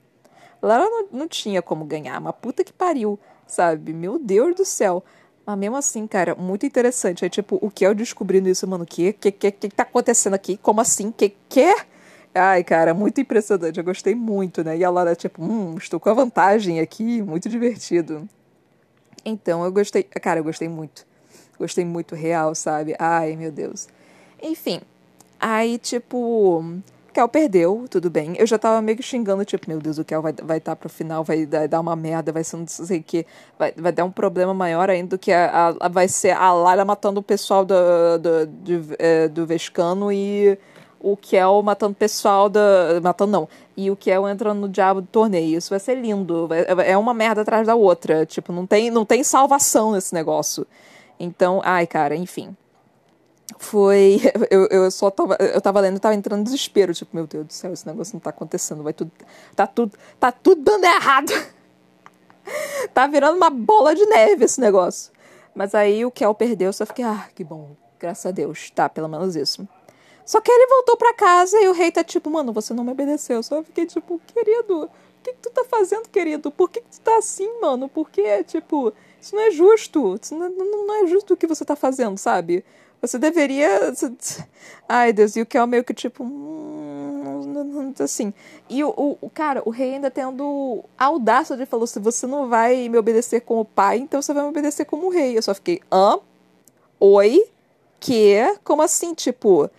A 0.62 0.66
Lara 0.66 0.84
não, 0.88 1.06
não 1.12 1.28
tinha 1.28 1.60
como 1.60 1.84
ganhar. 1.84 2.18
Uma 2.18 2.32
puta 2.32 2.64
que 2.64 2.72
pariu, 2.72 3.20
sabe? 3.46 3.92
Meu 3.92 4.18
Deus 4.18 4.56
do 4.56 4.64
céu. 4.64 5.04
Mas 5.44 5.58
mesmo 5.58 5.76
assim, 5.76 6.06
cara, 6.06 6.34
muito 6.34 6.64
interessante. 6.64 7.24
Aí, 7.24 7.28
tipo, 7.28 7.58
o 7.60 7.70
Kel 7.70 7.94
descobrindo 7.94 8.48
isso, 8.48 8.66
mano, 8.66 8.84
o 8.84 8.86
que, 8.86 9.12
que, 9.12 9.30
que, 9.30 9.52
que 9.52 9.68
tá 9.68 9.82
acontecendo 9.82 10.32
aqui? 10.32 10.56
Como 10.56 10.80
assim? 10.80 11.12
Que, 11.12 11.36
que? 11.46 11.76
Ai, 12.34 12.64
cara, 12.64 12.94
muito 12.94 13.20
impressionante. 13.20 13.76
Eu 13.76 13.84
gostei 13.84 14.14
muito, 14.14 14.64
né? 14.64 14.78
E 14.78 14.82
a 14.82 14.88
Lara, 14.88 15.14
tipo, 15.14 15.44
hum, 15.44 15.74
estou 15.76 16.00
com 16.00 16.08
a 16.08 16.14
vantagem 16.14 16.80
aqui. 16.80 17.20
Muito 17.20 17.50
divertido. 17.50 18.26
Então, 19.26 19.62
eu 19.62 19.70
gostei. 19.70 20.04
Cara, 20.04 20.40
eu 20.40 20.44
gostei 20.44 20.70
muito. 20.70 21.09
Gostei 21.60 21.84
muito 21.84 22.14
real, 22.14 22.54
sabe? 22.54 22.96
Ai, 22.98 23.36
meu 23.36 23.52
Deus. 23.52 23.86
Enfim. 24.42 24.80
Aí, 25.38 25.76
tipo. 25.76 26.64
Kel 27.12 27.28
perdeu, 27.28 27.84
tudo 27.90 28.08
bem. 28.08 28.34
Eu 28.38 28.46
já 28.46 28.56
tava 28.56 28.80
meio 28.80 28.96
que 28.96 29.02
xingando, 29.02 29.44
tipo, 29.44 29.68
meu 29.68 29.78
Deus, 29.78 29.98
o 29.98 30.04
Kel 30.04 30.22
vai 30.22 30.30
estar 30.30 30.44
vai 30.44 30.60
tá 30.60 30.74
pro 30.74 30.88
final, 30.88 31.22
vai 31.22 31.44
dar 31.44 31.80
uma 31.80 31.94
merda, 31.94 32.32
vai 32.32 32.42
ser 32.42 32.56
não 32.56 32.66
sei 32.66 33.02
que. 33.02 33.26
Vai, 33.58 33.72
vai 33.76 33.92
dar 33.92 34.06
um 34.06 34.10
problema 34.10 34.54
maior 34.54 34.88
ainda 34.88 35.10
do 35.10 35.18
que 35.18 35.32
a, 35.32 35.74
a, 35.78 35.88
vai 35.88 36.08
ser 36.08 36.30
a 36.30 36.50
Lara 36.50 36.82
matando 36.82 37.20
o 37.20 37.22
pessoal 37.22 37.62
do, 37.62 37.74
do, 38.18 38.46
do, 38.46 38.96
é, 38.98 39.28
do 39.28 39.44
Vescano 39.44 40.10
e 40.10 40.56
o 40.98 41.14
Kel 41.14 41.60
matando 41.62 41.92
o 41.92 41.96
pessoal 41.96 42.48
da. 42.48 43.00
Matando 43.02 43.32
não. 43.32 43.48
E 43.76 43.90
o 43.90 43.96
Kel 43.96 44.26
entrando 44.26 44.60
no 44.60 44.68
diabo 44.68 45.02
do 45.02 45.08
torneio. 45.08 45.58
Isso 45.58 45.68
vai 45.68 45.80
ser 45.80 45.96
lindo. 45.96 46.48
É 46.86 46.96
uma 46.96 47.12
merda 47.12 47.42
atrás 47.42 47.66
da 47.66 47.74
outra. 47.74 48.24
Tipo, 48.24 48.50
não 48.50 48.66
tem, 48.66 48.90
não 48.90 49.04
tem 49.04 49.22
salvação 49.22 49.92
nesse 49.92 50.14
negócio. 50.14 50.66
Então, 51.20 51.60
ai, 51.62 51.86
cara, 51.86 52.16
enfim. 52.16 52.56
Foi. 53.58 54.18
Eu, 54.50 54.66
eu 54.68 54.90
só 54.90 55.10
tava. 55.10 55.36
Eu 55.38 55.60
tava 55.60 55.80
lendo 55.80 56.00
tava 56.00 56.14
entrando 56.14 56.40
em 56.40 56.44
desespero. 56.44 56.94
Tipo, 56.94 57.14
meu 57.14 57.26
Deus 57.26 57.46
do 57.46 57.52
céu, 57.52 57.72
esse 57.72 57.86
negócio 57.86 58.14
não 58.14 58.20
tá 58.20 58.30
acontecendo. 58.30 58.82
Vai 58.82 58.94
tudo. 58.94 59.12
Tá 59.54 59.66
tudo. 59.66 59.96
Tá 60.18 60.32
tudo 60.32 60.62
dando 60.62 60.84
errado. 60.84 61.30
tá 62.94 63.06
virando 63.06 63.36
uma 63.36 63.50
bola 63.50 63.94
de 63.94 64.04
neve 64.06 64.46
esse 64.46 64.60
negócio. 64.60 65.12
Mas 65.54 65.74
aí 65.74 66.04
o 66.04 66.10
Kel 66.10 66.34
perdeu, 66.34 66.72
só 66.72 66.86
fiquei, 66.86 67.04
ah, 67.04 67.28
que 67.34 67.44
bom. 67.44 67.76
Graças 67.98 68.24
a 68.26 68.30
Deus. 68.30 68.70
Tá, 68.70 68.88
pelo 68.88 69.08
menos 69.08 69.36
isso. 69.36 69.68
Só 70.24 70.40
que 70.40 70.50
ele 70.50 70.66
voltou 70.68 70.96
pra 70.96 71.12
casa 71.12 71.60
e 71.60 71.68
o 71.68 71.72
rei 71.72 71.90
tá 71.90 72.04
tipo, 72.04 72.30
mano, 72.30 72.52
você 72.52 72.72
não 72.72 72.84
me 72.84 72.92
obedeceu. 72.92 73.42
Só 73.42 73.62
fiquei 73.62 73.84
tipo, 73.84 74.20
querido, 74.26 74.84
o 74.84 74.90
que, 75.22 75.32
que 75.32 75.38
tu 75.38 75.50
tá 75.50 75.64
fazendo, 75.64 76.08
querido? 76.08 76.50
Por 76.50 76.70
que, 76.70 76.80
que 76.80 76.88
tu 76.88 77.00
tá 77.00 77.18
assim, 77.18 77.60
mano? 77.60 77.88
Porque, 77.88 78.42
tipo, 78.44 78.92
isso 79.20 79.34
não 79.34 79.42
é 79.42 79.50
justo. 79.50 80.18
Isso 80.20 80.34
não, 80.34 80.48
não, 80.48 81.04
é 81.04 81.06
justo 81.06 81.34
o 81.34 81.36
que 81.36 81.46
você 81.46 81.64
tá 81.64 81.76
fazendo, 81.76 82.16
sabe? 82.16 82.64
Você 83.00 83.18
deveria. 83.18 83.92
Ai, 84.88 85.12
Deus, 85.12 85.36
e 85.36 85.42
o 85.42 85.46
Kel 85.46 85.66
meio 85.66 85.84
que 85.84 85.94
tipo. 85.94 86.24
Hum, 86.24 87.94
assim. 87.98 88.32
E 88.68 88.82
o, 88.84 89.18
o, 89.20 89.30
cara, 89.30 89.62
o 89.64 89.70
rei 89.70 89.94
ainda 89.94 90.10
tendo 90.10 90.84
audácia 90.98 91.56
de 91.56 91.66
falar: 91.66 91.86
se 91.86 91.98
você 91.98 92.26
não 92.26 92.48
vai 92.48 92.88
me 92.88 92.98
obedecer 92.98 93.40
como 93.40 93.64
pai, 93.64 93.98
então 93.98 94.20
você 94.20 94.32
vai 94.32 94.42
me 94.42 94.50
obedecer 94.50 94.84
como 94.84 95.10
rei. 95.10 95.36
Eu 95.36 95.42
só 95.42 95.54
fiquei: 95.54 95.80
hã? 95.92 96.18
Oi? 96.98 97.46
Que? 97.98 98.56
Como 98.64 98.82
assim? 98.82 99.14
Tipo. 99.14 99.70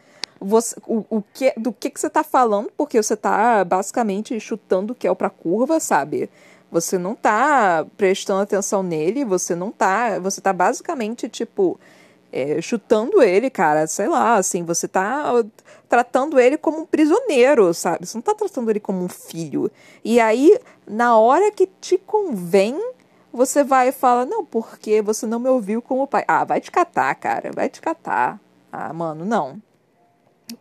Você, 0.43 0.75
o, 0.87 1.05
o 1.07 1.21
que, 1.21 1.53
do 1.55 1.71
que, 1.71 1.91
que 1.91 1.99
você 1.99 2.09
tá 2.09 2.23
falando? 2.23 2.71
Porque 2.75 3.01
você 3.01 3.15
tá 3.15 3.63
basicamente 3.63 4.39
chutando 4.39 4.93
o 4.93 4.95
Kel 4.95 5.15
pra 5.15 5.29
curva, 5.29 5.79
sabe? 5.79 6.31
Você 6.71 6.97
não 6.97 7.13
tá 7.13 7.85
prestando 7.97 8.41
atenção 8.41 8.81
nele, 8.81 9.25
você 9.25 9.53
não 9.53 9.71
tá. 9.71 10.17
Você 10.19 10.39
tá 10.39 10.53
basicamente, 10.53 11.27
tipo, 11.27 11.77
é, 12.31 12.61
chutando 12.61 13.21
ele, 13.21 13.49
cara, 13.49 13.85
sei 13.87 14.07
lá, 14.07 14.35
assim, 14.35 14.63
você 14.63 14.87
tá 14.87 15.43
tratando 15.89 16.39
ele 16.39 16.57
como 16.57 16.79
um 16.79 16.85
prisioneiro, 16.85 17.73
sabe? 17.73 18.05
Você 18.05 18.17
não 18.17 18.21
tá 18.21 18.33
tratando 18.33 18.69
ele 18.69 18.79
como 18.79 19.03
um 19.03 19.09
filho. 19.09 19.69
E 20.03 20.19
aí, 20.19 20.57
na 20.87 21.17
hora 21.17 21.51
que 21.51 21.67
te 21.67 21.97
convém, 21.97 22.79
você 23.33 23.63
vai 23.63 23.89
e 23.89 23.91
fala, 23.91 24.25
não, 24.25 24.45
porque 24.45 25.01
você 25.01 25.25
não 25.25 25.39
me 25.39 25.49
ouviu 25.49 25.81
como 25.81 26.07
pai. 26.07 26.23
Ah, 26.27 26.45
vai 26.45 26.61
te 26.61 26.71
catar, 26.71 27.13
cara, 27.15 27.51
vai 27.53 27.67
te 27.67 27.81
catar. 27.81 28.39
Ah, 28.71 28.93
mano, 28.93 29.25
não. 29.25 29.61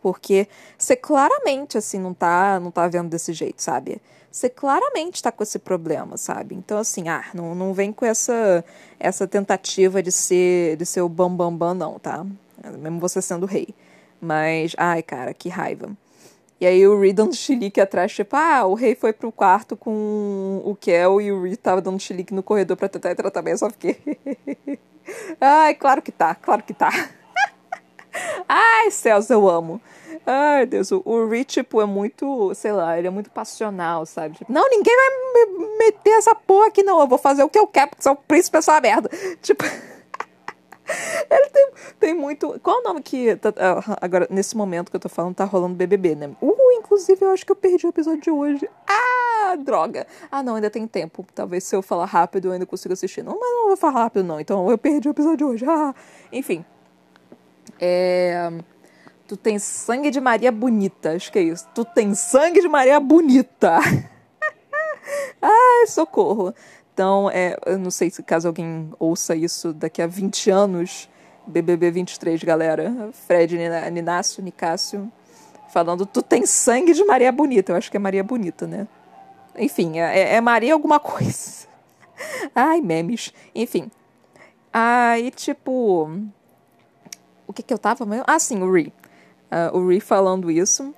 Porque 0.01 0.47
você 0.77 0.95
claramente, 0.95 1.77
assim, 1.77 1.99
não 1.99 2.13
tá, 2.13 2.59
não 2.59 2.71
tá 2.71 2.87
vendo 2.87 3.09
desse 3.09 3.31
jeito, 3.33 3.61
sabe? 3.61 4.01
Você 4.31 4.49
claramente 4.49 5.15
está 5.15 5.31
com 5.31 5.43
esse 5.43 5.59
problema, 5.59 6.15
sabe? 6.15 6.55
Então, 6.55 6.77
assim, 6.77 7.09
ah, 7.09 7.25
não, 7.33 7.53
não 7.53 7.73
vem 7.73 7.91
com 7.91 8.05
essa 8.05 8.63
essa 8.99 9.27
tentativa 9.27 10.01
de 10.01 10.11
ser, 10.11 10.77
de 10.77 10.85
ser 10.85 11.01
o 11.01 11.09
bambambam, 11.09 11.57
bam, 11.57 11.75
bam, 11.77 11.91
não, 11.91 11.99
tá? 11.99 12.25
Mesmo 12.79 12.99
você 12.99 13.21
sendo 13.21 13.45
rei. 13.45 13.69
Mas, 14.21 14.73
ai, 14.77 15.01
cara, 15.01 15.33
que 15.33 15.49
raiva. 15.49 15.89
E 16.61 16.65
aí 16.65 16.87
o 16.87 16.99
Reed 16.99 17.15
dando 17.15 17.33
chilique 17.35 17.81
atrás, 17.81 18.13
tipo, 18.13 18.35
ah, 18.35 18.65
o 18.67 18.75
rei 18.75 18.93
foi 18.93 19.11
pro 19.11 19.31
quarto 19.31 19.75
com 19.75 20.61
o 20.63 20.75
Kel 20.75 21.19
e 21.19 21.31
o 21.31 21.41
Reed 21.41 21.57
tava 21.57 21.81
dando 21.81 21.99
chilique 21.99 22.33
no 22.35 22.43
corredor 22.43 22.77
pra 22.77 22.87
tentar 22.87 23.11
entrar 23.11 23.31
também, 23.31 23.57
só 23.57 23.67
fiquei... 23.71 23.99
ai, 25.41 25.73
claro 25.73 26.03
que 26.03 26.11
tá, 26.11 26.35
claro 26.35 26.61
que 26.61 26.73
tá. 26.73 26.91
ai, 28.47 28.91
céus, 28.91 29.31
eu 29.31 29.49
amo. 29.49 29.81
Ai, 30.25 30.65
Deus, 30.65 30.91
o, 30.91 31.01
o 31.03 31.27
Rich, 31.27 31.53
tipo, 31.53 31.81
é 31.81 31.85
muito, 31.85 32.53
sei 32.53 32.71
lá, 32.71 32.97
ele 32.97 33.07
é 33.07 33.09
muito 33.09 33.29
passional, 33.31 34.05
sabe? 34.05 34.37
Tipo, 34.37 34.51
não, 34.51 34.69
ninguém 34.69 34.95
vai 34.95 35.07
me 35.47 35.77
meter 35.77 36.11
essa 36.11 36.35
porra 36.35 36.67
aqui, 36.67 36.83
não. 36.83 36.99
Eu 36.99 37.07
vou 37.07 37.17
fazer 37.17 37.43
o 37.43 37.49
que 37.49 37.57
eu 37.57 37.67
quero, 37.67 37.89
porque 37.89 38.03
sou 38.03 38.13
o 38.13 38.15
príncipe, 38.15 38.57
essa 38.57 38.79
merda. 38.79 39.09
Tipo. 39.41 39.63
Ele 41.29 41.49
tem, 41.49 41.69
tem 41.99 42.13
muito. 42.13 42.59
Qual 42.61 42.77
é 42.77 42.79
o 42.81 42.83
nome 42.83 43.01
que. 43.01 43.35
Tá, 43.37 43.53
ah, 43.57 43.97
agora, 44.01 44.27
nesse 44.29 44.55
momento 44.55 44.89
que 44.89 44.95
eu 44.95 44.99
tô 44.99 45.09
falando, 45.09 45.35
tá 45.35 45.45
rolando 45.45 45.75
BBB, 45.75 46.15
né? 46.15 46.31
Uh, 46.41 46.71
inclusive, 46.77 47.23
eu 47.23 47.31
acho 47.31 47.45
que 47.45 47.51
eu 47.51 47.55
perdi 47.55 47.85
o 47.85 47.89
episódio 47.89 48.21
de 48.21 48.31
hoje. 48.31 48.69
Ah, 48.87 49.55
droga. 49.55 50.05
Ah, 50.31 50.43
não, 50.43 50.55
ainda 50.55 50.69
tem 50.69 50.85
tempo. 50.87 51.25
Talvez 51.33 51.63
se 51.63 51.75
eu 51.75 51.81
falar 51.81 52.05
rápido 52.05 52.47
eu 52.47 52.51
ainda 52.51 52.65
consiga 52.65 52.93
assistir. 52.93 53.23
Não, 53.23 53.37
mas 53.39 53.49
não 53.49 53.67
vou 53.67 53.77
falar 53.77 54.03
rápido, 54.03 54.23
não. 54.23 54.39
Então 54.39 54.69
eu 54.69 54.77
perdi 54.77 55.07
o 55.07 55.11
episódio 55.11 55.37
de 55.37 55.43
hoje. 55.43 55.65
Ah, 55.67 55.93
enfim. 56.31 56.63
É. 57.79 58.51
Tu 59.31 59.37
tem 59.37 59.57
sangue 59.57 60.11
de 60.11 60.19
Maria 60.19 60.51
bonita. 60.51 61.13
Acho 61.13 61.31
que 61.31 61.39
é 61.39 61.43
isso. 61.43 61.65
Tu 61.73 61.85
tem 61.85 62.13
sangue 62.13 62.59
de 62.59 62.67
Maria 62.67 62.99
bonita. 62.99 63.79
Ai, 65.41 65.87
socorro. 65.87 66.53
Então, 66.93 67.31
é, 67.31 67.55
eu 67.65 67.79
não 67.79 67.89
sei 67.89 68.09
se 68.09 68.21
caso 68.23 68.49
alguém 68.49 68.91
ouça 68.99 69.33
isso 69.33 69.71
daqui 69.71 70.01
a 70.01 70.05
20 70.05 70.49
anos, 70.49 71.09
BBB 71.47 71.91
23, 71.91 72.43
galera. 72.43 73.09
Fred, 73.25 73.57
Ninácio, 73.89 74.43
Nicásio, 74.43 75.09
falando, 75.71 76.05
tu 76.05 76.21
tem 76.21 76.45
sangue 76.45 76.91
de 76.91 77.05
Maria 77.05 77.31
Bonita. 77.31 77.71
Eu 77.71 77.77
acho 77.77 77.89
que 77.89 77.95
é 77.95 78.01
Maria 78.01 78.25
Bonita, 78.25 78.67
né? 78.67 78.85
Enfim, 79.57 79.97
é, 79.97 80.35
é 80.35 80.41
Maria 80.41 80.73
alguma 80.73 80.99
coisa. 80.99 81.67
Ai, 82.53 82.81
memes. 82.81 83.31
Enfim. 83.55 83.89
Aí, 84.73 85.31
tipo. 85.31 86.11
O 87.47 87.53
que 87.53 87.63
que 87.63 87.73
eu 87.73 87.77
tava? 87.77 88.05
Ah, 88.27 88.37
sim, 88.37 88.61
o 88.61 88.73
Ri 88.73 88.91
uh, 89.51 89.77
o 89.77 89.87
Ree 89.87 89.99
falando 89.99 90.49
isso. 90.49 90.93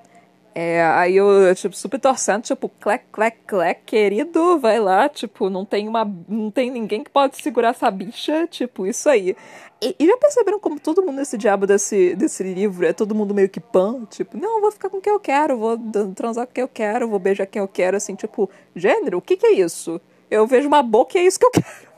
É, 0.56 0.84
aí 0.84 1.16
eu, 1.16 1.26
tipo, 1.56 1.76
super 1.76 2.00
torcendo, 2.00 2.44
tipo, 2.44 2.70
clec, 2.70 3.06
clec, 3.12 3.38
clec, 3.48 3.82
querido, 3.86 4.60
vai 4.60 4.80
lá, 4.80 5.10
tipo, 5.10 5.50
não 5.50 5.66
tem 5.66 5.88
uma. 5.88 6.06
Não 6.28 6.52
tem 6.52 6.70
ninguém 6.70 7.04
que 7.04 7.10
pode 7.10 7.42
segurar 7.42 7.70
essa 7.70 7.90
bicha, 7.90 8.46
tipo, 8.48 8.86
isso 8.86 9.10
aí. 9.10 9.36
E, 9.82 9.96
e 10.00 10.06
já 10.06 10.16
perceberam 10.16 10.60
como 10.60 10.80
todo 10.80 11.02
mundo 11.02 11.16
nesse 11.16 11.38
diabo 11.38 11.66
desse, 11.66 12.16
desse 12.16 12.44
livro 12.44 12.86
é 12.86 12.94
todo 12.94 13.16
mundo 13.16 13.34
meio 13.34 13.50
que 13.50 13.60
pan? 13.60 14.06
Tipo, 14.06 14.38
não, 14.38 14.62
vou 14.62 14.72
ficar 14.72 14.90
com 14.90 15.02
quem 15.02 15.12
eu 15.12 15.20
quero, 15.20 15.58
vou 15.58 15.78
transar 16.16 16.46
com 16.46 16.54
quem 16.54 16.62
eu 16.62 16.68
quero, 16.68 17.08
vou 17.08 17.20
beijar 17.20 17.48
quem 17.48 17.60
eu 17.60 17.68
quero, 17.68 17.98
assim, 17.98 18.14
tipo, 18.16 18.50
gênero, 18.76 19.18
o 19.18 19.22
que 19.22 19.36
que 19.36 19.48
é 19.48 19.54
isso? 19.54 20.00
Eu 20.30 20.46
vejo 20.46 20.68
uma 20.68 20.84
boca 20.84 21.18
e 21.18 21.22
é 21.22 21.26
isso 21.26 21.40
que 21.40 21.46
eu 21.46 21.52
quero. 21.52 21.93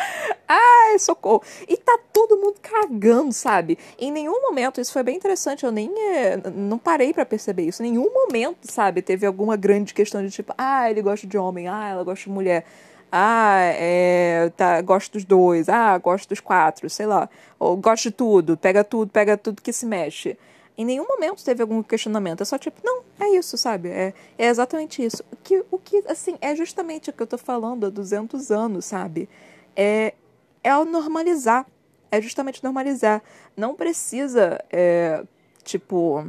Ai, 0.48 0.98
socorro. 0.98 1.42
E 1.68 1.76
tá 1.76 1.98
todo 2.12 2.36
mundo 2.36 2.56
cagando, 2.60 3.32
sabe? 3.32 3.78
Em 3.98 4.10
nenhum 4.10 4.40
momento, 4.42 4.80
isso 4.80 4.92
foi 4.92 5.02
bem 5.02 5.16
interessante, 5.16 5.64
eu 5.64 5.70
nem 5.70 5.90
é, 6.14 6.36
não 6.54 6.78
parei 6.78 7.12
para 7.12 7.24
perceber 7.24 7.62
isso. 7.62 7.82
Em 7.82 7.90
nenhum 7.90 8.12
momento, 8.12 8.70
sabe, 8.70 9.02
teve 9.02 9.26
alguma 9.26 9.56
grande 9.56 9.94
questão 9.94 10.24
de 10.24 10.30
tipo, 10.30 10.52
ah, 10.58 10.90
ele 10.90 11.02
gosta 11.02 11.26
de 11.26 11.38
homem, 11.38 11.68
ah, 11.68 11.88
ela 11.90 12.04
gosta 12.04 12.24
de 12.24 12.30
mulher. 12.30 12.64
Ah, 13.12 13.58
é, 13.74 14.52
tá, 14.56 14.80
gosto 14.82 15.12
dos 15.14 15.24
dois, 15.24 15.68
ah, 15.68 15.98
gosto 15.98 16.28
dos 16.28 16.40
quatro, 16.40 16.88
sei 16.88 17.06
lá. 17.06 17.28
Ou 17.58 17.76
gosto 17.76 18.04
de 18.04 18.10
tudo, 18.12 18.56
pega 18.56 18.84
tudo, 18.84 19.10
pega 19.10 19.36
tudo 19.36 19.62
que 19.62 19.72
se 19.72 19.84
mexe. 19.84 20.38
Em 20.78 20.84
nenhum 20.84 21.06
momento 21.06 21.44
teve 21.44 21.60
algum 21.60 21.82
questionamento. 21.82 22.42
É 22.42 22.44
só 22.44 22.56
tipo, 22.56 22.80
não, 22.84 23.02
é 23.18 23.36
isso, 23.36 23.58
sabe? 23.58 23.90
É, 23.90 24.14
é 24.38 24.46
exatamente 24.46 25.04
isso. 25.04 25.22
O 25.30 25.36
que, 25.36 25.64
o 25.70 25.78
que, 25.78 26.02
assim, 26.08 26.36
é 26.40 26.54
justamente 26.54 27.10
o 27.10 27.12
que 27.12 27.22
eu 27.22 27.26
tô 27.26 27.36
falando 27.36 27.86
há 27.86 27.90
200 27.90 28.50
anos, 28.50 28.86
sabe? 28.86 29.28
É, 29.76 30.14
é 30.62 30.76
o 30.76 30.84
normalizar. 30.84 31.66
É 32.10 32.20
justamente 32.20 32.62
normalizar. 32.64 33.22
Não 33.56 33.74
precisa, 33.74 34.58
é, 34.70 35.22
tipo, 35.62 36.24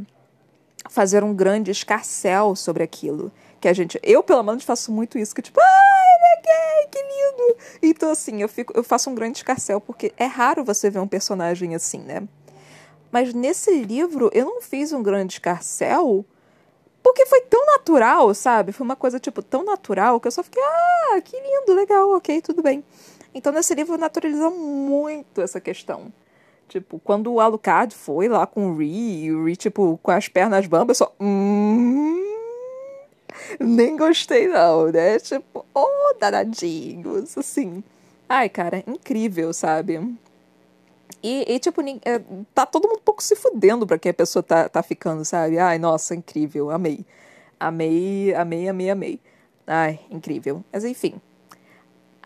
fazer 0.90 1.24
um 1.24 1.34
grande 1.34 1.72
escarcel 1.72 2.56
sobre 2.56 2.84
aquilo. 2.84 3.32
Que 3.60 3.68
a 3.68 3.74
gente. 3.74 4.00
Eu, 4.04 4.24
pelo 4.24 4.44
menos, 4.44 4.64
faço 4.64 4.92
muito 4.92 5.18
isso, 5.18 5.34
que 5.34 5.42
tipo, 5.42 5.60
ah, 5.60 6.04
ele 6.16 6.26
é 6.26 6.42
gay, 6.42 6.88
que 6.92 7.00
lindo! 7.00 7.58
Então, 7.82 8.12
assim, 8.12 8.42
eu, 8.42 8.50
fico, 8.50 8.74
eu 8.76 8.84
faço 8.84 9.10
um 9.10 9.16
grande 9.16 9.38
escarcel, 9.38 9.80
porque 9.80 10.12
é 10.18 10.26
raro 10.26 10.64
você 10.64 10.90
ver 10.90 11.00
um 11.00 11.08
personagem 11.08 11.76
assim, 11.76 12.00
né? 12.00 12.28
Mas 13.12 13.34
nesse 13.34 13.84
livro, 13.84 14.30
eu 14.34 14.46
não 14.46 14.62
fiz 14.62 14.94
um 14.94 15.04
grande 15.04 15.34
escarcel 15.34 16.26
porque 17.04 17.26
foi 17.26 17.42
tão 17.42 17.66
natural, 17.66 18.34
sabe? 18.34 18.72
Foi 18.72 18.86
uma 18.86 18.96
coisa, 18.96 19.20
tipo, 19.20 19.42
tão 19.42 19.64
natural 19.64 20.20
que 20.20 20.28
eu 20.28 20.32
só 20.32 20.44
fiquei, 20.44 20.62
ah, 20.62 21.22
que 21.22 21.36
lindo, 21.36 21.74
legal, 21.74 22.12
ok, 22.12 22.42
tudo 22.42 22.62
bem. 22.62 22.84
Então, 23.34 23.52
nesse 23.54 23.74
livro, 23.74 23.98
naturaliza 23.98 24.50
muito 24.50 25.42
essa 25.42 25.60
questão. 25.62 26.12
Tipo, 26.68 27.00
quando 27.00 27.34
o 27.34 27.40
Alucard 27.40 27.94
foi 27.94 28.28
lá 28.28 28.46
com 28.48 28.72
o 28.72 28.78
Ree, 28.78 29.26
e 29.26 29.32
o 29.32 29.46
Ree, 29.46 29.56
tipo, 29.56 30.00
com 30.02 30.12
as 30.12 30.28
pernas 30.28 30.68
bambas, 30.68 30.98
só. 30.98 31.14
Hum, 31.20 32.18
nem 33.60 33.98
gostei, 33.98 34.48
não, 34.48 34.92
né? 34.92 35.20
Tipo, 35.20 35.66
oh, 35.74 36.14
danadinhos, 36.20 37.38
assim. 37.38 37.84
Ai, 38.28 38.50
cara, 38.50 38.84
incrível, 38.88 39.54
sabe? 39.54 40.00
E, 41.24 41.54
e, 41.54 41.60
tipo, 41.60 41.82
é, 41.82 42.22
tá 42.54 42.66
todo 42.66 42.88
mundo 42.88 43.00
um 43.00 43.04
pouco 43.04 43.22
se 43.22 43.36
fudendo 43.36 43.86
pra 43.86 44.00
quem 44.00 44.10
a 44.10 44.14
pessoa 44.14 44.42
tá, 44.42 44.68
tá 44.70 44.82
ficando, 44.82 45.24
sabe? 45.26 45.60
Ai, 45.60 45.78
nossa, 45.78 46.16
incrível, 46.16 46.72
amei. 46.72 47.06
Amei, 47.60 48.34
amei, 48.34 48.68
amei, 48.70 48.90
amei. 48.90 49.20
Ai, 49.68 50.00
incrível. 50.10 50.64
Mas 50.72 50.84
enfim. 50.84 51.22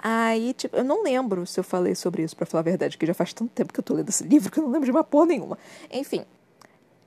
Aí, 0.08 0.54
tipo, 0.54 0.78
eu 0.78 0.84
não 0.84 1.02
lembro 1.02 1.48
se 1.48 1.60
eu 1.60 1.64
falei 1.64 1.96
sobre 1.96 2.22
isso, 2.22 2.36
para 2.36 2.46
falar 2.46 2.60
a 2.60 2.64
verdade, 2.64 2.96
que 2.96 3.08
já 3.08 3.14
faz 3.16 3.34
tanto 3.34 3.50
tempo 3.56 3.74
que 3.74 3.80
eu 3.80 3.84
tô 3.84 3.96
lendo 3.96 4.10
esse 4.10 4.24
livro 4.24 4.52
que 4.52 4.60
eu 4.60 4.64
não 4.64 4.70
lembro 4.70 4.86
de 4.86 4.92
uma 4.92 5.04
porra 5.04 5.26
nenhuma. 5.26 5.58
Enfim. 5.92 6.24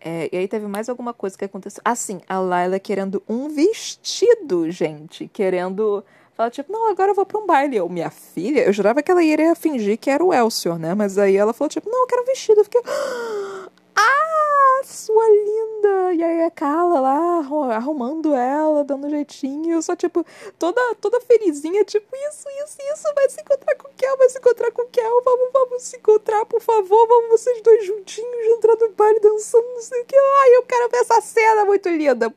É, 0.00 0.28
e 0.32 0.36
aí 0.36 0.48
teve 0.48 0.66
mais 0.66 0.88
alguma 0.88 1.14
coisa 1.14 1.38
que 1.38 1.44
aconteceu. 1.44 1.80
Ah, 1.84 1.94
sim, 1.94 2.20
a 2.28 2.40
Laila 2.40 2.80
querendo 2.80 3.22
um 3.28 3.48
vestido, 3.50 4.68
gente. 4.72 5.28
Querendo. 5.28 6.04
Fala, 6.34 6.50
tipo, 6.50 6.72
não, 6.72 6.90
agora 6.90 7.12
eu 7.12 7.14
vou 7.14 7.24
pra 7.24 7.38
um 7.38 7.46
baile. 7.46 7.76
Eu, 7.76 7.88
minha 7.88 8.10
filha, 8.10 8.62
eu 8.62 8.72
jurava 8.72 9.00
que 9.00 9.12
ela 9.12 9.22
iria 9.22 9.54
fingir 9.54 9.96
que 9.96 10.10
era 10.10 10.24
o 10.24 10.34
Elcio, 10.34 10.76
né? 10.76 10.92
Mas 10.92 11.18
aí 11.18 11.36
ela 11.36 11.52
falou, 11.52 11.68
tipo, 11.68 11.88
não, 11.88 12.00
eu 12.02 12.06
quero 12.08 12.22
um 12.22 12.26
vestido. 12.26 12.58
Eu 12.58 12.64
fiquei. 12.64 12.82
Ah, 14.00 14.80
sua 14.84 15.28
linda! 15.28 16.14
E 16.14 16.22
aí 16.22 16.44
a 16.44 16.50
Carla 16.52 17.00
lá 17.00 17.74
arrumando 17.74 18.32
ela, 18.32 18.84
dando 18.84 19.08
um 19.08 19.10
jeitinho. 19.10 19.72
Eu 19.72 19.82
só, 19.82 19.96
tipo, 19.96 20.24
toda, 20.56 20.80
toda 21.00 21.20
felizinha, 21.20 21.84
tipo, 21.84 22.06
isso, 22.28 22.48
isso, 22.64 22.78
isso. 22.92 23.14
Vai 23.14 23.28
se 23.28 23.40
encontrar 23.40 23.74
com 23.74 23.88
o 23.88 23.90
Kel, 23.96 24.16
vai 24.16 24.28
se 24.28 24.38
encontrar 24.38 24.70
com 24.70 24.82
o 24.82 24.86
Kel. 24.86 25.22
Vamos, 25.24 25.48
vamos 25.52 25.82
se 25.82 25.96
encontrar, 25.96 26.46
por 26.46 26.60
favor. 26.60 27.08
Vamos 27.08 27.40
vocês 27.40 27.60
dois 27.60 27.84
juntinhos 27.84 28.46
entrar 28.56 28.76
no 28.76 28.90
baile 28.90 29.18
dançando, 29.18 29.66
não 29.66 29.82
sei 29.82 30.02
o 30.02 30.04
que. 30.04 30.16
Ai, 30.16 30.56
eu 30.56 30.62
quero 30.62 30.88
ver 30.90 30.98
essa 30.98 31.20
cena 31.20 31.64
muito 31.64 31.88
linda. 31.88 32.32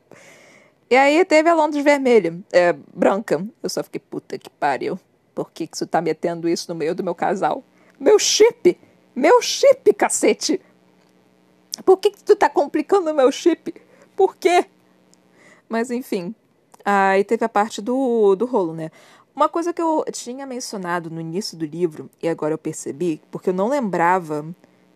E 0.90 0.96
aí 0.96 1.24
teve 1.24 1.48
a 1.48 1.54
Londres 1.54 1.84
vermelha, 1.84 2.36
é, 2.52 2.72
branca. 2.72 3.46
Eu 3.62 3.68
só 3.68 3.84
fiquei, 3.84 4.00
puta 4.00 4.36
que 4.36 4.50
pariu. 4.50 4.98
Por 5.32 5.52
que, 5.52 5.68
que 5.68 5.78
você 5.78 5.86
tá 5.86 6.00
metendo 6.00 6.48
isso 6.48 6.68
no 6.68 6.74
meio 6.74 6.92
do 6.94 7.04
meu 7.04 7.14
casal? 7.14 7.62
Meu 8.00 8.18
chip! 8.18 8.78
Meu 9.14 9.40
chip, 9.40 9.94
cacete! 9.94 10.60
Por 11.84 11.96
que, 11.96 12.10
que 12.10 12.22
tu 12.22 12.36
tá 12.36 12.48
complicando 12.48 13.10
o 13.10 13.14
meu 13.14 13.30
chip? 13.32 13.74
Por 14.14 14.36
quê? 14.36 14.66
Mas 15.68 15.90
enfim. 15.90 16.34
Aí 16.84 17.24
teve 17.24 17.44
a 17.44 17.48
parte 17.48 17.80
do, 17.80 18.34
do 18.34 18.44
rolo, 18.44 18.74
né? 18.74 18.90
Uma 19.34 19.48
coisa 19.48 19.72
que 19.72 19.80
eu 19.80 20.04
tinha 20.12 20.46
mencionado 20.46 21.10
no 21.10 21.20
início 21.20 21.56
do 21.56 21.64
livro, 21.64 22.10
e 22.22 22.28
agora 22.28 22.52
eu 22.52 22.58
percebi, 22.58 23.22
porque 23.30 23.48
eu 23.48 23.54
não 23.54 23.68
lembrava, 23.68 24.44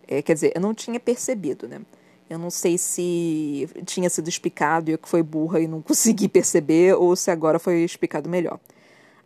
é, 0.06 0.20
quer 0.20 0.34
dizer, 0.34 0.52
eu 0.54 0.60
não 0.60 0.74
tinha 0.74 1.00
percebido, 1.00 1.66
né? 1.66 1.80
Eu 2.28 2.38
não 2.38 2.50
sei 2.50 2.76
se 2.76 3.68
tinha 3.86 4.10
sido 4.10 4.28
explicado 4.28 4.90
e 4.90 4.92
eu 4.92 4.98
que 4.98 5.08
foi 5.08 5.22
burra 5.22 5.60
e 5.60 5.66
não 5.66 5.80
consegui 5.82 6.28
perceber, 6.28 6.94
ou 6.94 7.16
se 7.16 7.30
agora 7.30 7.58
foi 7.58 7.82
explicado 7.82 8.28
melhor. 8.28 8.60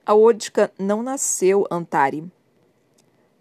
A 0.07 0.14
Odica 0.14 0.72
não 0.78 1.03
nasceu 1.03 1.66
Antari. 1.70 2.24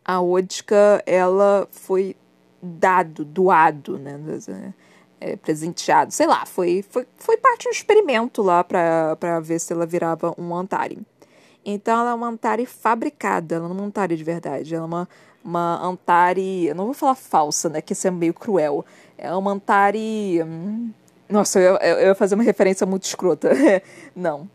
A 0.03 0.19
Odica, 0.21 1.03
ela 1.05 1.67
foi 1.71 2.15
dado, 2.61 3.23
doado, 3.25 3.97
né? 3.97 4.19
É, 5.21 5.35
presenteado, 5.35 6.13
sei 6.13 6.25
lá, 6.25 6.45
foi, 6.45 6.81
foi, 6.89 7.05
foi 7.17 7.35
parte 7.35 7.63
de 7.63 7.67
um 7.67 7.71
experimento 7.71 8.41
lá 8.41 8.63
para 8.63 9.41
ver 9.41 9.59
se 9.59 9.73
ela 9.73 9.85
virava 9.85 10.33
um 10.37 10.55
Antari. 10.55 10.97
Então 11.65 11.99
ela 11.99 12.11
é 12.11 12.13
uma 12.13 12.29
Antari 12.29 12.65
fabricada, 12.65 13.55
ela 13.55 13.67
não 13.67 13.75
é 13.75 13.79
uma 13.79 13.87
Antari 13.87 14.15
de 14.15 14.23
verdade, 14.23 14.73
ela 14.73 14.85
é 14.85 14.87
uma, 14.87 15.09
uma 15.43 15.85
Antari, 15.85 16.67
eu 16.67 16.75
não 16.75 16.85
vou 16.85 16.93
falar 16.93 17.15
falsa, 17.15 17.67
né, 17.67 17.81
que 17.81 17.91
isso 17.91 18.07
é 18.07 18.11
meio 18.11 18.33
cruel, 18.33 18.85
é 19.17 19.29
uma 19.35 19.51
Antari, 19.51 20.41
hum, 20.41 20.89
nossa, 21.27 21.59
eu, 21.59 21.75
eu, 21.75 21.97
eu 21.97 22.07
ia 22.07 22.15
fazer 22.15 22.35
uma 22.35 22.43
referência 22.43 22.87
muito 22.87 23.03
escrota, 23.03 23.51
não, 24.15 24.47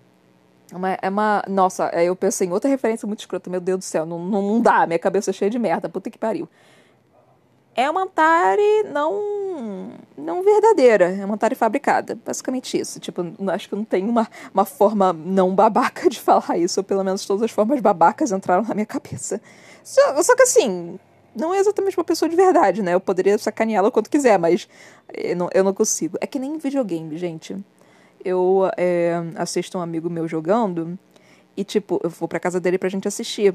é 0.73 0.77
uma, 0.77 0.99
é 1.03 1.09
uma. 1.11 1.45
Nossa, 1.47 1.89
eu 2.03 2.17
pensei 2.17 2.49
em 2.49 2.53
outra 2.53 2.69
referência 2.69 3.07
muito 3.07 3.21
escrota. 3.21 3.49
Meu 3.49 3.61
Deus 3.61 3.79
do 3.79 3.85
céu, 3.85 4.05
não, 4.05 4.19
não, 4.19 4.43
não 4.43 4.61
dá. 4.61 4.87
Minha 4.87 4.99
cabeça 4.99 5.31
é 5.31 5.33
cheia 5.33 5.51
de 5.51 5.59
merda. 5.59 5.89
Puta 5.89 6.11
que 6.11 6.19
pariu 6.19 6.49
é 7.75 7.91
uma 7.91 8.03
Antari 8.03 8.85
não 8.93 9.93
não 10.17 10.43
verdadeira, 10.43 11.07
é 11.07 11.25
uma 11.25 11.35
Antari 11.35 11.55
fabricada, 11.55 12.19
basicamente 12.25 12.79
isso. 12.79 13.01
Tipo, 13.01 13.23
acho 13.51 13.69
que 13.69 13.75
não 13.75 13.85
tem 13.85 14.09
uma, 14.09 14.29
uma 14.53 14.65
forma 14.65 15.13
não 15.13 15.55
babaca 15.55 16.09
de 16.09 16.19
falar 16.21 16.57
isso, 16.57 16.81
ou 16.81 16.85
pelo 16.85 17.05
menos 17.05 17.27
todas 17.27 17.43
as 17.43 17.51
formas 17.51 17.81
babacas 17.81 18.33
entraram 18.33 18.63
na 18.63 18.75
minha 18.75 18.87
cabeça. 18.87 19.41
Só, 19.83 20.23
só 20.23 20.35
que 20.37 20.43
assim, 20.43 20.99
não 21.35 21.53
é 21.53 21.59
exatamente 21.59 21.99
uma 21.99 22.05
pessoa 22.05 22.29
de 22.29 22.37
verdade, 22.37 22.83
né? 22.83 22.95
Eu 22.95 23.01
poderia 23.01 23.37
sacaneá-la 23.37 23.91
quanto 23.91 24.09
quiser, 24.09 24.39
mas 24.39 24.69
eu 25.13 25.37
não, 25.37 25.51
eu 25.53 25.65
não 25.65 25.75
consigo. 25.75 26.17
É 26.21 26.27
que 26.27 26.39
nem 26.39 26.57
videogame, 26.59 27.17
gente. 27.19 27.57
Eu 28.25 28.71
é, 28.77 29.15
assisto 29.37 29.77
um 29.77 29.81
amigo 29.81 30.09
meu 30.09 30.27
jogando 30.29 30.99
e, 31.57 31.65
tipo, 31.65 32.01
eu 32.03 32.09
vou 32.09 32.29
pra 32.29 32.41
casa 32.41 32.61
dele 32.61 32.79
pra 32.79 32.89
gente 32.89 33.07
assistir. 33.09 33.55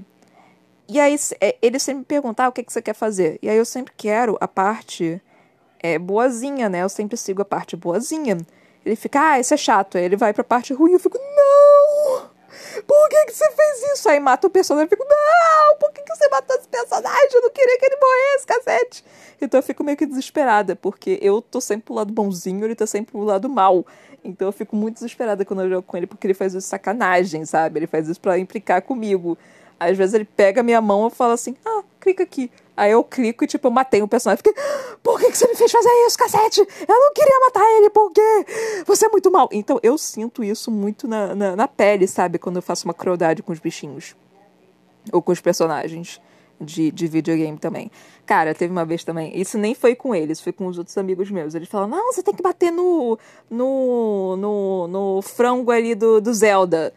E 0.89 0.99
aí 0.99 1.15
é, 1.39 1.55
ele 1.61 1.77
sempre 1.77 1.99
me 1.99 2.05
pergunta, 2.05 2.43
ah, 2.43 2.49
o 2.49 2.51
que, 2.51 2.63
que 2.63 2.73
você 2.73 2.81
quer 2.81 2.95
fazer? 2.95 3.37
E 3.43 3.47
aí 3.49 3.55
eu 3.55 3.65
sempre 3.65 3.93
quero 3.95 4.35
a 4.41 4.47
parte 4.47 5.21
é, 5.79 5.99
boazinha, 5.99 6.67
né? 6.67 6.81
Eu 6.81 6.89
sempre 6.89 7.15
sigo 7.15 7.43
a 7.43 7.45
parte 7.45 7.75
boazinha. 7.75 8.37
Ele 8.83 8.95
fica, 8.95 9.33
ah, 9.33 9.39
isso 9.39 9.53
é 9.53 9.57
chato. 9.57 9.99
Aí 9.99 10.03
ele 10.03 10.17
vai 10.17 10.33
pra 10.33 10.43
parte 10.43 10.73
ruim. 10.73 10.93
Eu 10.93 10.99
fico, 10.99 11.19
não! 11.19 12.29
Por 12.87 13.09
que, 13.09 13.25
que 13.25 13.33
você 13.33 13.51
fez 13.51 13.83
isso? 13.93 14.09
Aí 14.09 14.19
mata 14.19 14.47
o 14.47 14.49
personagem. 14.49 14.85
Eu 14.85 14.89
fico, 14.89 15.07
não! 15.07 15.77
Por 15.77 15.91
que, 15.91 16.01
que 16.01 16.15
você 16.15 16.27
matou 16.27 16.55
esse 16.57 16.67
personagem? 16.67 17.29
Eu 17.35 17.41
não 17.43 17.51
queria 17.51 17.77
que 17.77 17.85
ele 17.85 17.97
morresse, 17.97 18.47
cacete! 18.47 19.05
Então 19.39 19.59
eu 19.59 19.63
fico 19.63 19.83
meio 19.83 19.95
que 19.95 20.07
desesperada, 20.07 20.75
porque 20.75 21.19
eu 21.21 21.39
tô 21.39 21.61
sempre 21.61 21.85
pro 21.85 21.93
lado 21.93 22.11
bonzinho, 22.11 22.65
ele 22.65 22.75
tá 22.75 22.87
sempre 22.87 23.11
pro 23.11 23.23
lado 23.23 23.47
mal. 23.47 23.85
Então 24.23 24.47
eu 24.47 24.51
fico 24.51 24.75
muito 24.75 24.95
desesperada 24.95 25.45
quando 25.45 25.61
eu 25.61 25.69
jogo 25.69 25.83
com 25.83 25.95
ele, 25.95 26.07
porque 26.07 26.25
ele 26.25 26.33
faz 26.33 26.55
isso 26.55 26.67
sacanagem, 26.67 27.45
sabe? 27.45 27.79
Ele 27.79 27.87
faz 27.87 28.09
isso 28.09 28.19
pra 28.19 28.39
implicar 28.39 28.81
comigo. 28.81 29.37
Às 29.79 29.97
vezes 29.97 30.13
ele 30.13 30.25
pega 30.25 30.61
a 30.61 30.63
minha 30.63 30.81
mão 30.81 31.07
e 31.07 31.11
fala 31.11 31.33
assim: 31.33 31.55
ah, 31.65 31.83
clica 31.99 32.23
aqui. 32.23 32.51
Aí 32.75 32.91
eu 32.91 33.03
clico 33.03 33.43
e, 33.43 33.47
tipo, 33.47 33.67
eu 33.67 33.71
matei 33.71 34.01
o 34.01 34.05
um 34.05 34.07
personagem. 34.07 34.41
Fiquei, 34.43 34.53
por 35.03 35.19
que, 35.19 35.31
que 35.31 35.37
você 35.37 35.47
me 35.47 35.55
fez 35.55 35.71
fazer 35.71 35.89
isso, 36.07 36.17
cacete? 36.17 36.59
Eu 36.61 36.99
não 36.99 37.13
queria 37.13 37.39
matar 37.41 37.63
ele, 37.77 37.89
por 37.89 38.09
quê? 38.11 38.45
Você 38.85 39.05
é 39.05 39.09
muito 39.09 39.29
mal. 39.29 39.49
Então 39.51 39.79
eu 39.83 39.97
sinto 39.97 40.43
isso 40.43 40.71
muito 40.71 41.07
na, 41.07 41.35
na, 41.35 41.55
na 41.55 41.67
pele, 41.67 42.07
sabe? 42.07 42.39
Quando 42.39 42.55
eu 42.55 42.61
faço 42.61 42.85
uma 42.85 42.93
crueldade 42.93 43.43
com 43.43 43.51
os 43.51 43.59
bichinhos. 43.59 44.15
Ou 45.11 45.21
com 45.21 45.31
os 45.31 45.41
personagens. 45.41 46.21
de, 46.59 46.91
de 46.91 47.07
videogame 47.07 47.57
também. 47.57 47.89
Cara, 48.25 48.53
teve 48.53 48.71
uma 48.71 48.85
vez 48.85 49.03
também, 49.03 49.39
isso 49.39 49.57
nem 49.57 49.73
foi 49.73 49.95
com 49.95 50.13
eles, 50.13 50.41
foi 50.41 50.51
com 50.51 50.67
os 50.67 50.77
outros 50.77 50.97
amigos 50.97 51.31
meus. 51.31 51.55
Eles 51.55 51.69
falaram, 51.69 51.89
não, 51.91 52.13
você 52.13 52.21
tem 52.21 52.33
que 52.33 52.43
bater 52.43 52.71
no, 52.71 53.17
no, 53.49 54.35
no, 54.35 54.87
no 54.87 55.21
frango 55.21 55.71
ali 55.71 55.95
do, 55.95 56.19
do 56.21 56.33
Zelda. 56.33 56.93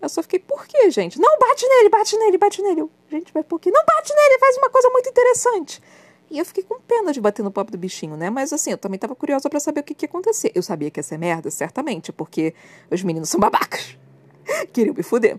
Eu 0.00 0.08
só 0.08 0.22
fiquei, 0.22 0.38
por 0.38 0.66
quê, 0.66 0.90
gente? 0.90 1.20
Não, 1.20 1.38
bate 1.38 1.66
nele, 1.66 1.88
bate 1.88 2.16
nele, 2.16 2.38
bate 2.38 2.62
nele. 2.62 2.80
Eu, 2.82 2.90
gente, 3.10 3.32
mas 3.34 3.44
por 3.44 3.58
quê? 3.58 3.70
Não 3.70 3.84
bate 3.84 4.14
nele, 4.14 4.38
faz 4.38 4.56
uma 4.56 4.70
coisa 4.70 4.88
muito 4.90 5.08
interessante. 5.08 5.82
E 6.30 6.38
eu 6.38 6.44
fiquei 6.44 6.62
com 6.62 6.78
pena 6.80 7.12
de 7.12 7.20
bater 7.20 7.42
no 7.42 7.50
pop 7.50 7.70
do 7.70 7.78
bichinho, 7.78 8.16
né? 8.16 8.28
Mas 8.30 8.52
assim, 8.52 8.70
eu 8.70 8.78
também 8.78 8.98
tava 8.98 9.14
curiosa 9.14 9.48
para 9.48 9.58
saber 9.58 9.80
o 9.80 9.82
que, 9.82 9.94
que 9.94 10.04
ia 10.04 10.08
acontecer. 10.08 10.52
Eu 10.54 10.62
sabia 10.62 10.90
que 10.90 11.00
ia 11.00 11.02
ser 11.02 11.18
merda, 11.18 11.50
certamente, 11.50 12.12
porque 12.12 12.54
os 12.90 13.02
meninos 13.02 13.30
são 13.30 13.40
babacas. 13.40 13.96
Queriam 14.72 14.94
me 14.94 15.02
fuder. 15.02 15.38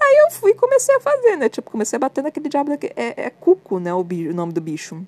Aí 0.00 0.16
eu 0.24 0.30
fui 0.32 0.50
e 0.50 0.54
comecei 0.54 0.94
a 0.96 1.00
fazer, 1.00 1.36
né? 1.36 1.48
Tipo, 1.48 1.70
comecei 1.70 1.96
a 1.96 2.00
bater 2.00 2.24
naquele 2.24 2.48
diabo 2.48 2.70
daquele. 2.70 2.94
É, 2.96 3.26
é 3.26 3.30
cuco, 3.30 3.78
né? 3.78 3.94
O, 3.94 4.02
bicho, 4.02 4.30
o 4.30 4.34
nome 4.34 4.52
do 4.52 4.60
bicho. 4.60 5.06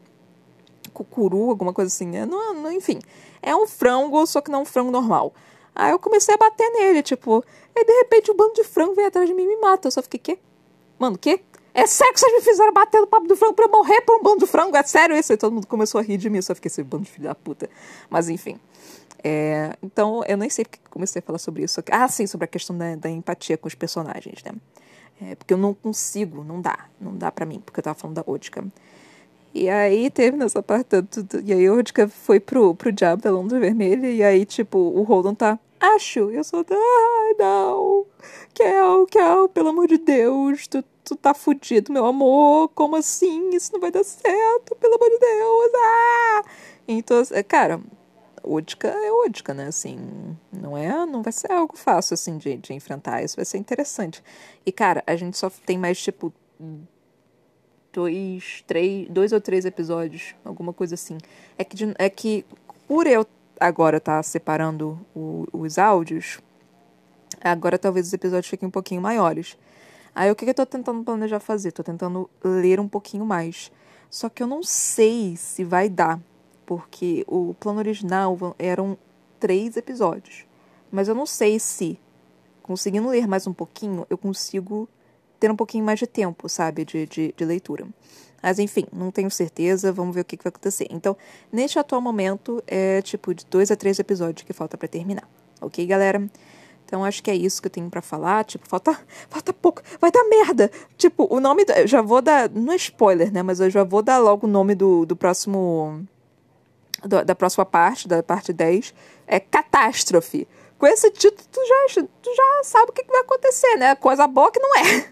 Cucuru, 0.93 1.51
alguma 1.51 1.73
coisa 1.73 1.89
assim. 1.89 2.17
É, 2.17 2.25
não, 2.25 2.55
não, 2.55 2.71
enfim. 2.71 3.01
É 3.43 3.57
um 3.57 3.67
frango, 3.67 4.25
só 4.27 4.41
que 4.41 4.51
não 4.51 4.63
um 4.63 4.65
frango 4.65 4.91
normal. 4.91 5.35
Aí 5.75 5.91
eu 5.91 5.99
comecei 5.99 6.35
a 6.35 6.39
bater 6.39 6.69
nele, 6.71 7.03
tipo. 7.03 7.45
Aí 7.75 7.85
de 7.85 7.93
repente 7.93 8.31
o 8.31 8.35
um 8.35 8.37
bando 8.37 8.55
de 8.55 8.65
frango 8.65 8.95
vem 8.95 9.07
atrás 9.07 9.29
de 9.29 9.35
mim 9.35 9.45
e 9.45 9.47
me 9.47 9.57
mata. 9.57 9.89
Eu 9.89 9.93
só 9.93 10.03
fiquei, 10.03 10.21
quê? 10.21 10.39
Mano, 10.99 11.19
quê? 11.19 11.41
É 11.75 11.87
sério 11.87 12.13
que 12.13 12.21
vocês 12.21 12.33
me 12.35 12.41
fizeram 12.43 12.73
bater 12.73 13.01
no 13.01 13.07
papo 13.07 13.27
do 13.27 13.35
frango 13.35 13.55
pra 13.55 13.67
morrer 13.67 14.03
por 14.03 14.17
um 14.17 14.23
bando 14.23 14.41
de 14.41 14.47
frango? 14.47 14.77
É 14.77 14.83
sério 14.83 15.17
isso? 15.17 15.33
E 15.33 15.37
todo 15.37 15.53
mundo 15.53 15.67
começou 15.67 15.99
a 15.99 16.03
rir 16.03 16.19
de 16.19 16.29
mim. 16.29 16.37
Eu 16.37 16.43
só 16.43 16.55
fiquei 16.55 16.69
esse 16.69 16.83
bando 16.83 17.05
de 17.05 17.11
filho 17.11 17.25
da 17.25 17.35
puta. 17.35 17.71
Mas 18.11 18.29
enfim. 18.29 18.61
É, 19.25 19.75
então, 19.83 20.23
eu 20.27 20.37
nem 20.37 20.51
sei 20.51 20.65
porque 20.65 20.81
comecei 20.91 21.21
a 21.21 21.23
falar 21.23 21.39
sobre 21.39 21.63
isso. 21.63 21.83
Ah, 21.91 22.09
sim, 22.09 22.27
sobre 22.27 22.45
a 22.45 22.49
questão 22.49 22.77
da, 22.77 22.95
da 22.97 23.09
empatia 23.09 23.57
com 23.57 23.69
os 23.69 23.75
personagens, 23.75 24.43
né? 24.43 24.53
É, 25.21 25.35
porque 25.35 25.55
eu 25.55 25.59
não 25.59 25.73
consigo, 25.73 26.45
não 26.45 26.61
dá. 26.61 26.89
Não 27.01 27.17
dá 27.17 27.31
pra 27.31 27.47
mim, 27.47 27.61
porque 27.65 27.81
eu 27.81 27.85
tava 27.85 27.99
falando 27.99 28.17
da 28.17 28.25
Odka. 28.27 28.65
E 29.55 29.69
aí 29.69 30.11
teve 30.11 30.37
nessa 30.37 30.63
parte. 30.63 30.89
E 31.45 31.53
aí 31.53 31.67
a 31.67 31.73
Odka 31.73 32.09
foi 32.09 32.41
pro, 32.41 32.75
pro 32.75 32.93
diabo 32.93 33.23
da 33.23 33.31
Londres 33.31 33.61
Vermelha. 33.61 34.11
E 34.11 34.23
aí, 34.23 34.45
tipo, 34.47 34.79
o 34.79 35.03
Holden 35.03 35.35
tá. 35.35 35.59
Acho, 35.79 36.31
eu 36.31 36.43
sou. 36.43 36.65
Ai, 36.71 37.35
não. 37.39 38.07
Kel, 38.55 39.07
Kel, 39.07 39.49
pelo 39.49 39.69
amor 39.71 39.89
de 39.89 39.99
Deus, 39.99 40.67
tu, 40.67 40.83
tu 41.05 41.17
tá 41.17 41.35
fudido, 41.35 41.93
meu 41.93 42.07
amor. 42.07 42.69
Como 42.71 42.97
assim? 42.97 43.51
Isso 43.51 43.73
não 43.73 43.81
vai 43.81 43.91
dar 43.91 44.05
certo, 44.05 44.75
pelo 44.77 44.95
amor 44.95 45.11
de 45.11 45.19
Deus. 45.19 45.73
Ah! 45.75 46.43
Então, 46.89 47.23
é, 47.33 47.43
cara, 47.43 47.81
Odica 48.43 48.89
é 48.89 49.13
Odica, 49.13 49.55
né? 49.55 49.67
Assim, 49.67 49.99
não 50.53 50.77
é, 50.77 51.07
não 51.07 51.23
vai 51.23 51.33
ser 51.33 51.51
algo 51.53 51.77
fácil 51.77 52.15
assim 52.15 52.39
de, 52.39 52.57
de 52.57 52.73
enfrentar. 52.73 53.23
Isso 53.23 53.37
vai 53.37 53.45
ser 53.45 53.59
interessante. 53.59 54.23
E 54.65 54.73
cara, 54.73 55.03
a 55.07 55.15
gente 55.17 55.37
só 55.37 55.51
tem 55.65 55.79
mais 55.79 56.01
tipo 56.03 56.33
dois, 57.93 58.65
três, 58.67 59.09
dois 59.09 59.33
ou 59.33 59.41
três 59.41 59.65
episódios, 59.65 60.35
alguma 60.45 60.73
coisa 60.73 60.95
assim. 60.95 61.19
É 61.59 61.65
que 61.65 61.77
é 61.99 62.11
que 62.11 62.45
por 62.89 63.07
eu 63.07 63.27
agora 63.61 63.99
estar 63.99 64.17
tá 64.17 64.23
separando 64.23 64.99
o, 65.15 65.47
os 65.53 65.79
áudios, 65.79 66.41
agora 67.41 67.79
talvez 67.79 68.07
os 68.07 68.13
episódios 68.13 68.49
fiquem 68.49 68.69
um 68.69 68.73
pouquinho 68.73 69.01
maiores. 69.01 69.57
Aí 70.15 70.31
o 70.31 70.35
que, 70.35 70.45
que 70.45 70.51
eu 70.51 70.55
tô 70.55 70.67
tentando 70.67 71.03
planejar 71.03 71.41
fazer? 71.41 71.73
Tô 71.73 71.83
tentando 71.83 72.29
ler 72.43 72.79
um 72.79 72.89
pouquinho 72.89 73.25
mais. 73.25 73.73
Só 74.11 74.29
que 74.29 74.43
eu 74.43 74.47
não 74.47 74.63
sei 74.63 75.37
se 75.37 75.65
vai 75.65 75.89
dar 75.89 76.21
porque 76.67 77.25
o 77.27 77.55
plano 77.55 77.79
original 77.79 78.39
eram 78.59 78.97
três 79.41 79.77
episódios. 79.77 80.45
Mas 80.91 81.09
eu 81.09 81.15
não 81.15 81.25
sei 81.25 81.59
se, 81.59 81.99
conseguindo 82.63 83.09
ler 83.09 83.27
mais 83.27 83.47
um 83.47 83.53
pouquinho, 83.53 84.07
eu 84.11 84.19
consigo 84.19 84.89
ter 85.43 85.51
um 85.51 85.57
pouquinho 85.57 85.85
mais 85.85 85.99
de 85.99 86.07
tempo, 86.07 86.49
sabe, 86.49 86.85
de, 86.85 87.05
de, 87.07 87.35
de 87.37 87.45
leitura. 87.45 87.85
Mas 88.41 88.61
enfim, 88.61 88.87
não 88.93 89.11
tenho 89.11 89.29
certeza, 89.29 89.93
vamos 89.93 90.15
ver 90.15 90.21
o 90.21 90.25
que, 90.25 90.37
que 90.37 90.45
vai 90.45 90.51
acontecer. 90.51 90.87
Então, 90.89 91.17
neste 91.51 91.81
atual 91.81 92.01
momento, 92.01 92.63
é 92.65 93.03
tipo 93.03 93.35
de 93.35 93.45
dois 93.47 93.69
a 93.73 93.77
três 93.77 93.99
episódios 93.99 94.47
que 94.47 94.53
falta 94.53 94.79
para 94.79 94.87
terminar. 94.87 95.29
Ok, 95.61 95.85
galera? 95.85 96.25
Então 96.85 97.05
acho 97.05 97.21
que 97.25 97.31
é 97.31 97.35
isso 97.35 97.61
que 97.61 97.67
eu 97.67 97.73
tenho 97.73 97.91
para 97.91 98.01
falar. 98.01 98.45
Tipo, 98.45 98.69
falta, 98.69 98.97
falta 99.29 99.53
pouco. 99.53 99.83
Vai 100.01 100.13
dar 100.13 100.23
merda. 100.29 100.71
Tipo, 100.97 101.27
o 101.29 101.41
nome. 101.41 101.65
Do, 101.65 101.73
já 101.87 102.03
vou 102.03 102.23
dar. 102.23 102.49
Não 102.51 102.73
é 102.73 102.77
spoiler, 102.77 103.33
né? 103.33 103.43
Mas 103.43 103.59
eu 103.59 103.69
já 103.71 103.83
vou 103.83 104.03
dar 104.03 104.19
logo 104.19 104.47
o 104.47 104.51
nome 104.51 104.77
do, 104.77 105.05
do 105.05 105.17
próximo 105.17 106.07
da 107.25 107.35
próxima 107.35 107.67
parte, 107.67 108.07
da 108.07 108.23
parte 108.23 108.53
10, 108.53 108.95
é 109.27 109.41
Catástrofe. 109.41 110.47
Com 110.79 110.87
esse 110.87 111.11
título, 111.13 111.49
tu 111.51 111.61
já, 111.65 112.03
tu 112.21 112.35
já 112.35 112.61
sabe 112.65 112.91
o 112.91 112.93
que, 112.93 113.05
vai 113.05 113.21
acontecer, 113.21 113.77
né? 113.77 113.95
Coisa 113.95 114.27
boa 114.27 114.51
que 114.51 114.61
não 114.61 114.77
é. 114.77 115.12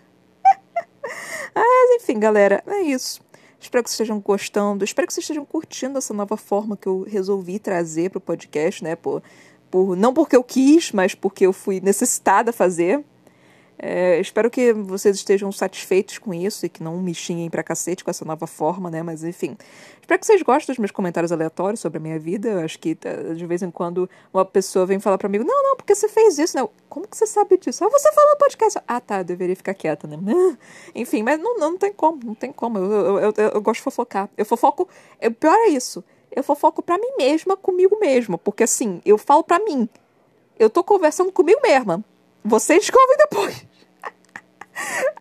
Mas, 1.54 2.02
enfim, 2.02 2.18
galera, 2.18 2.62
é 2.66 2.80
isso. 2.82 3.20
Espero 3.60 3.84
que 3.84 3.90
vocês 3.90 4.00
estejam 4.00 4.20
gostando. 4.20 4.84
Espero 4.84 5.06
que 5.06 5.12
vocês 5.12 5.24
estejam 5.24 5.44
curtindo 5.44 5.98
essa 5.98 6.14
nova 6.14 6.36
forma 6.36 6.76
que 6.76 6.86
eu 6.86 7.02
resolvi 7.02 7.58
trazer 7.58 8.10
para 8.10 8.18
o 8.18 8.20
podcast, 8.20 8.82
né? 8.82 8.96
Por, 8.96 9.22
por, 9.70 9.96
não 9.96 10.14
porque 10.14 10.34
eu 10.34 10.42
quis, 10.42 10.92
mas 10.92 11.14
porque 11.14 11.46
eu 11.46 11.52
fui 11.52 11.80
necessitada 11.80 12.50
a 12.50 12.52
fazer. 12.52 13.04
É, 13.82 14.20
espero 14.20 14.50
que 14.50 14.74
vocês 14.74 15.16
estejam 15.16 15.50
satisfeitos 15.50 16.18
com 16.18 16.34
isso 16.34 16.66
e 16.66 16.68
que 16.68 16.82
não 16.82 16.98
me 16.98 17.14
xinguem 17.14 17.48
pra 17.48 17.62
cacete 17.62 18.04
com 18.04 18.10
essa 18.10 18.26
nova 18.26 18.46
forma, 18.46 18.90
né? 18.90 19.02
Mas 19.02 19.24
enfim. 19.24 19.56
Espero 19.98 20.20
que 20.20 20.26
vocês 20.26 20.42
gostem 20.42 20.74
dos 20.74 20.78
meus 20.78 20.90
comentários 20.90 21.32
aleatórios 21.32 21.80
sobre 21.80 21.96
a 21.96 22.00
minha 22.00 22.18
vida. 22.18 22.50
Eu 22.50 22.60
acho 22.60 22.78
que 22.78 22.94
tá, 22.94 23.10
de 23.34 23.46
vez 23.46 23.62
em 23.62 23.70
quando 23.70 24.08
uma 24.34 24.44
pessoa 24.44 24.84
vem 24.84 25.00
falar 25.00 25.16
pra 25.16 25.30
mim: 25.30 25.38
Não, 25.38 25.62
não, 25.62 25.76
porque 25.76 25.94
você 25.94 26.10
fez 26.10 26.38
isso, 26.38 26.58
né? 26.58 26.68
Como 26.90 27.08
que 27.08 27.16
você 27.16 27.26
sabe 27.26 27.56
disso? 27.56 27.82
Ah, 27.82 27.88
você 27.88 28.12
falou 28.12 28.32
no 28.32 28.36
podcast. 28.36 28.78
Ah, 28.86 29.00
tá, 29.00 29.20
eu 29.20 29.24
deveria 29.24 29.56
ficar 29.56 29.72
quieta, 29.72 30.06
né? 30.06 30.18
enfim, 30.94 31.22
mas 31.22 31.40
não, 31.40 31.56
não, 31.56 31.70
não 31.70 31.78
tem 31.78 31.92
como, 31.92 32.20
não 32.22 32.34
tem 32.34 32.52
como. 32.52 32.78
Eu, 32.78 33.18
eu, 33.18 33.34
eu, 33.34 33.48
eu 33.54 33.62
gosto 33.62 33.78
de 33.78 33.84
fofocar. 33.84 34.28
Eu 34.36 34.44
fofoco. 34.44 34.86
O 35.22 35.30
pior 35.30 35.54
é 35.54 35.68
isso. 35.68 36.04
Eu 36.30 36.44
fofoco 36.44 36.82
pra 36.82 36.98
mim 36.98 37.16
mesma, 37.16 37.56
comigo 37.56 37.98
mesma. 37.98 38.36
Porque 38.36 38.64
assim, 38.64 39.00
eu 39.06 39.16
falo 39.16 39.42
pra 39.42 39.58
mim. 39.58 39.88
Eu 40.58 40.68
tô 40.68 40.84
conversando 40.84 41.32
comigo 41.32 41.60
mesma. 41.62 42.04
Vocês 42.44 42.80
descobrem 42.80 43.16
depois. 43.16 43.69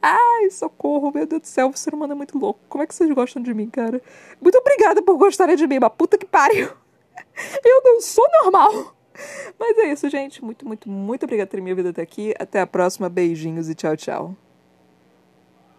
Ai, 0.02 0.50
socorro, 0.50 1.12
meu 1.14 1.26
Deus 1.26 1.42
do 1.42 1.48
céu, 1.48 1.70
o 1.70 1.78
ser 1.78 1.94
humano 1.94 2.14
é 2.14 2.16
muito 2.16 2.38
louco. 2.38 2.60
Como 2.70 2.84
é 2.84 2.88
que 2.88 2.96
vocês 2.96 3.12
gostam 3.12 3.42
de 3.42 3.54
mim, 3.54 3.70
cara? 3.70 4.02
Muito 4.42 4.58
obrigada 4.58 5.02
por 5.02 5.18
gostarem 5.18 5.56
de 5.56 5.68
mim, 5.68 5.80
mas 5.80 5.92
puta 5.98 6.18
que 6.18 6.26
pariu. 6.26 6.70
Eu 7.64 7.82
não 7.84 8.02
sou 8.02 8.26
normal. 8.44 8.96
Mas 9.60 9.78
é 9.78 9.92
isso, 9.92 10.10
gente. 10.10 10.44
Muito, 10.44 10.66
muito, 10.66 10.90
muito 10.90 11.24
obrigada 11.24 11.48
por 11.48 11.58
ter 11.58 11.62
minha 11.62 11.76
vida 11.76 11.90
até 11.90 12.02
aqui. 12.02 12.34
Até 12.40 12.62
a 12.62 12.68
próxima. 12.68 13.10
Beijinhos 13.10 13.70
e 13.70 13.76
tchau, 13.76 13.96
tchau. 13.98 14.49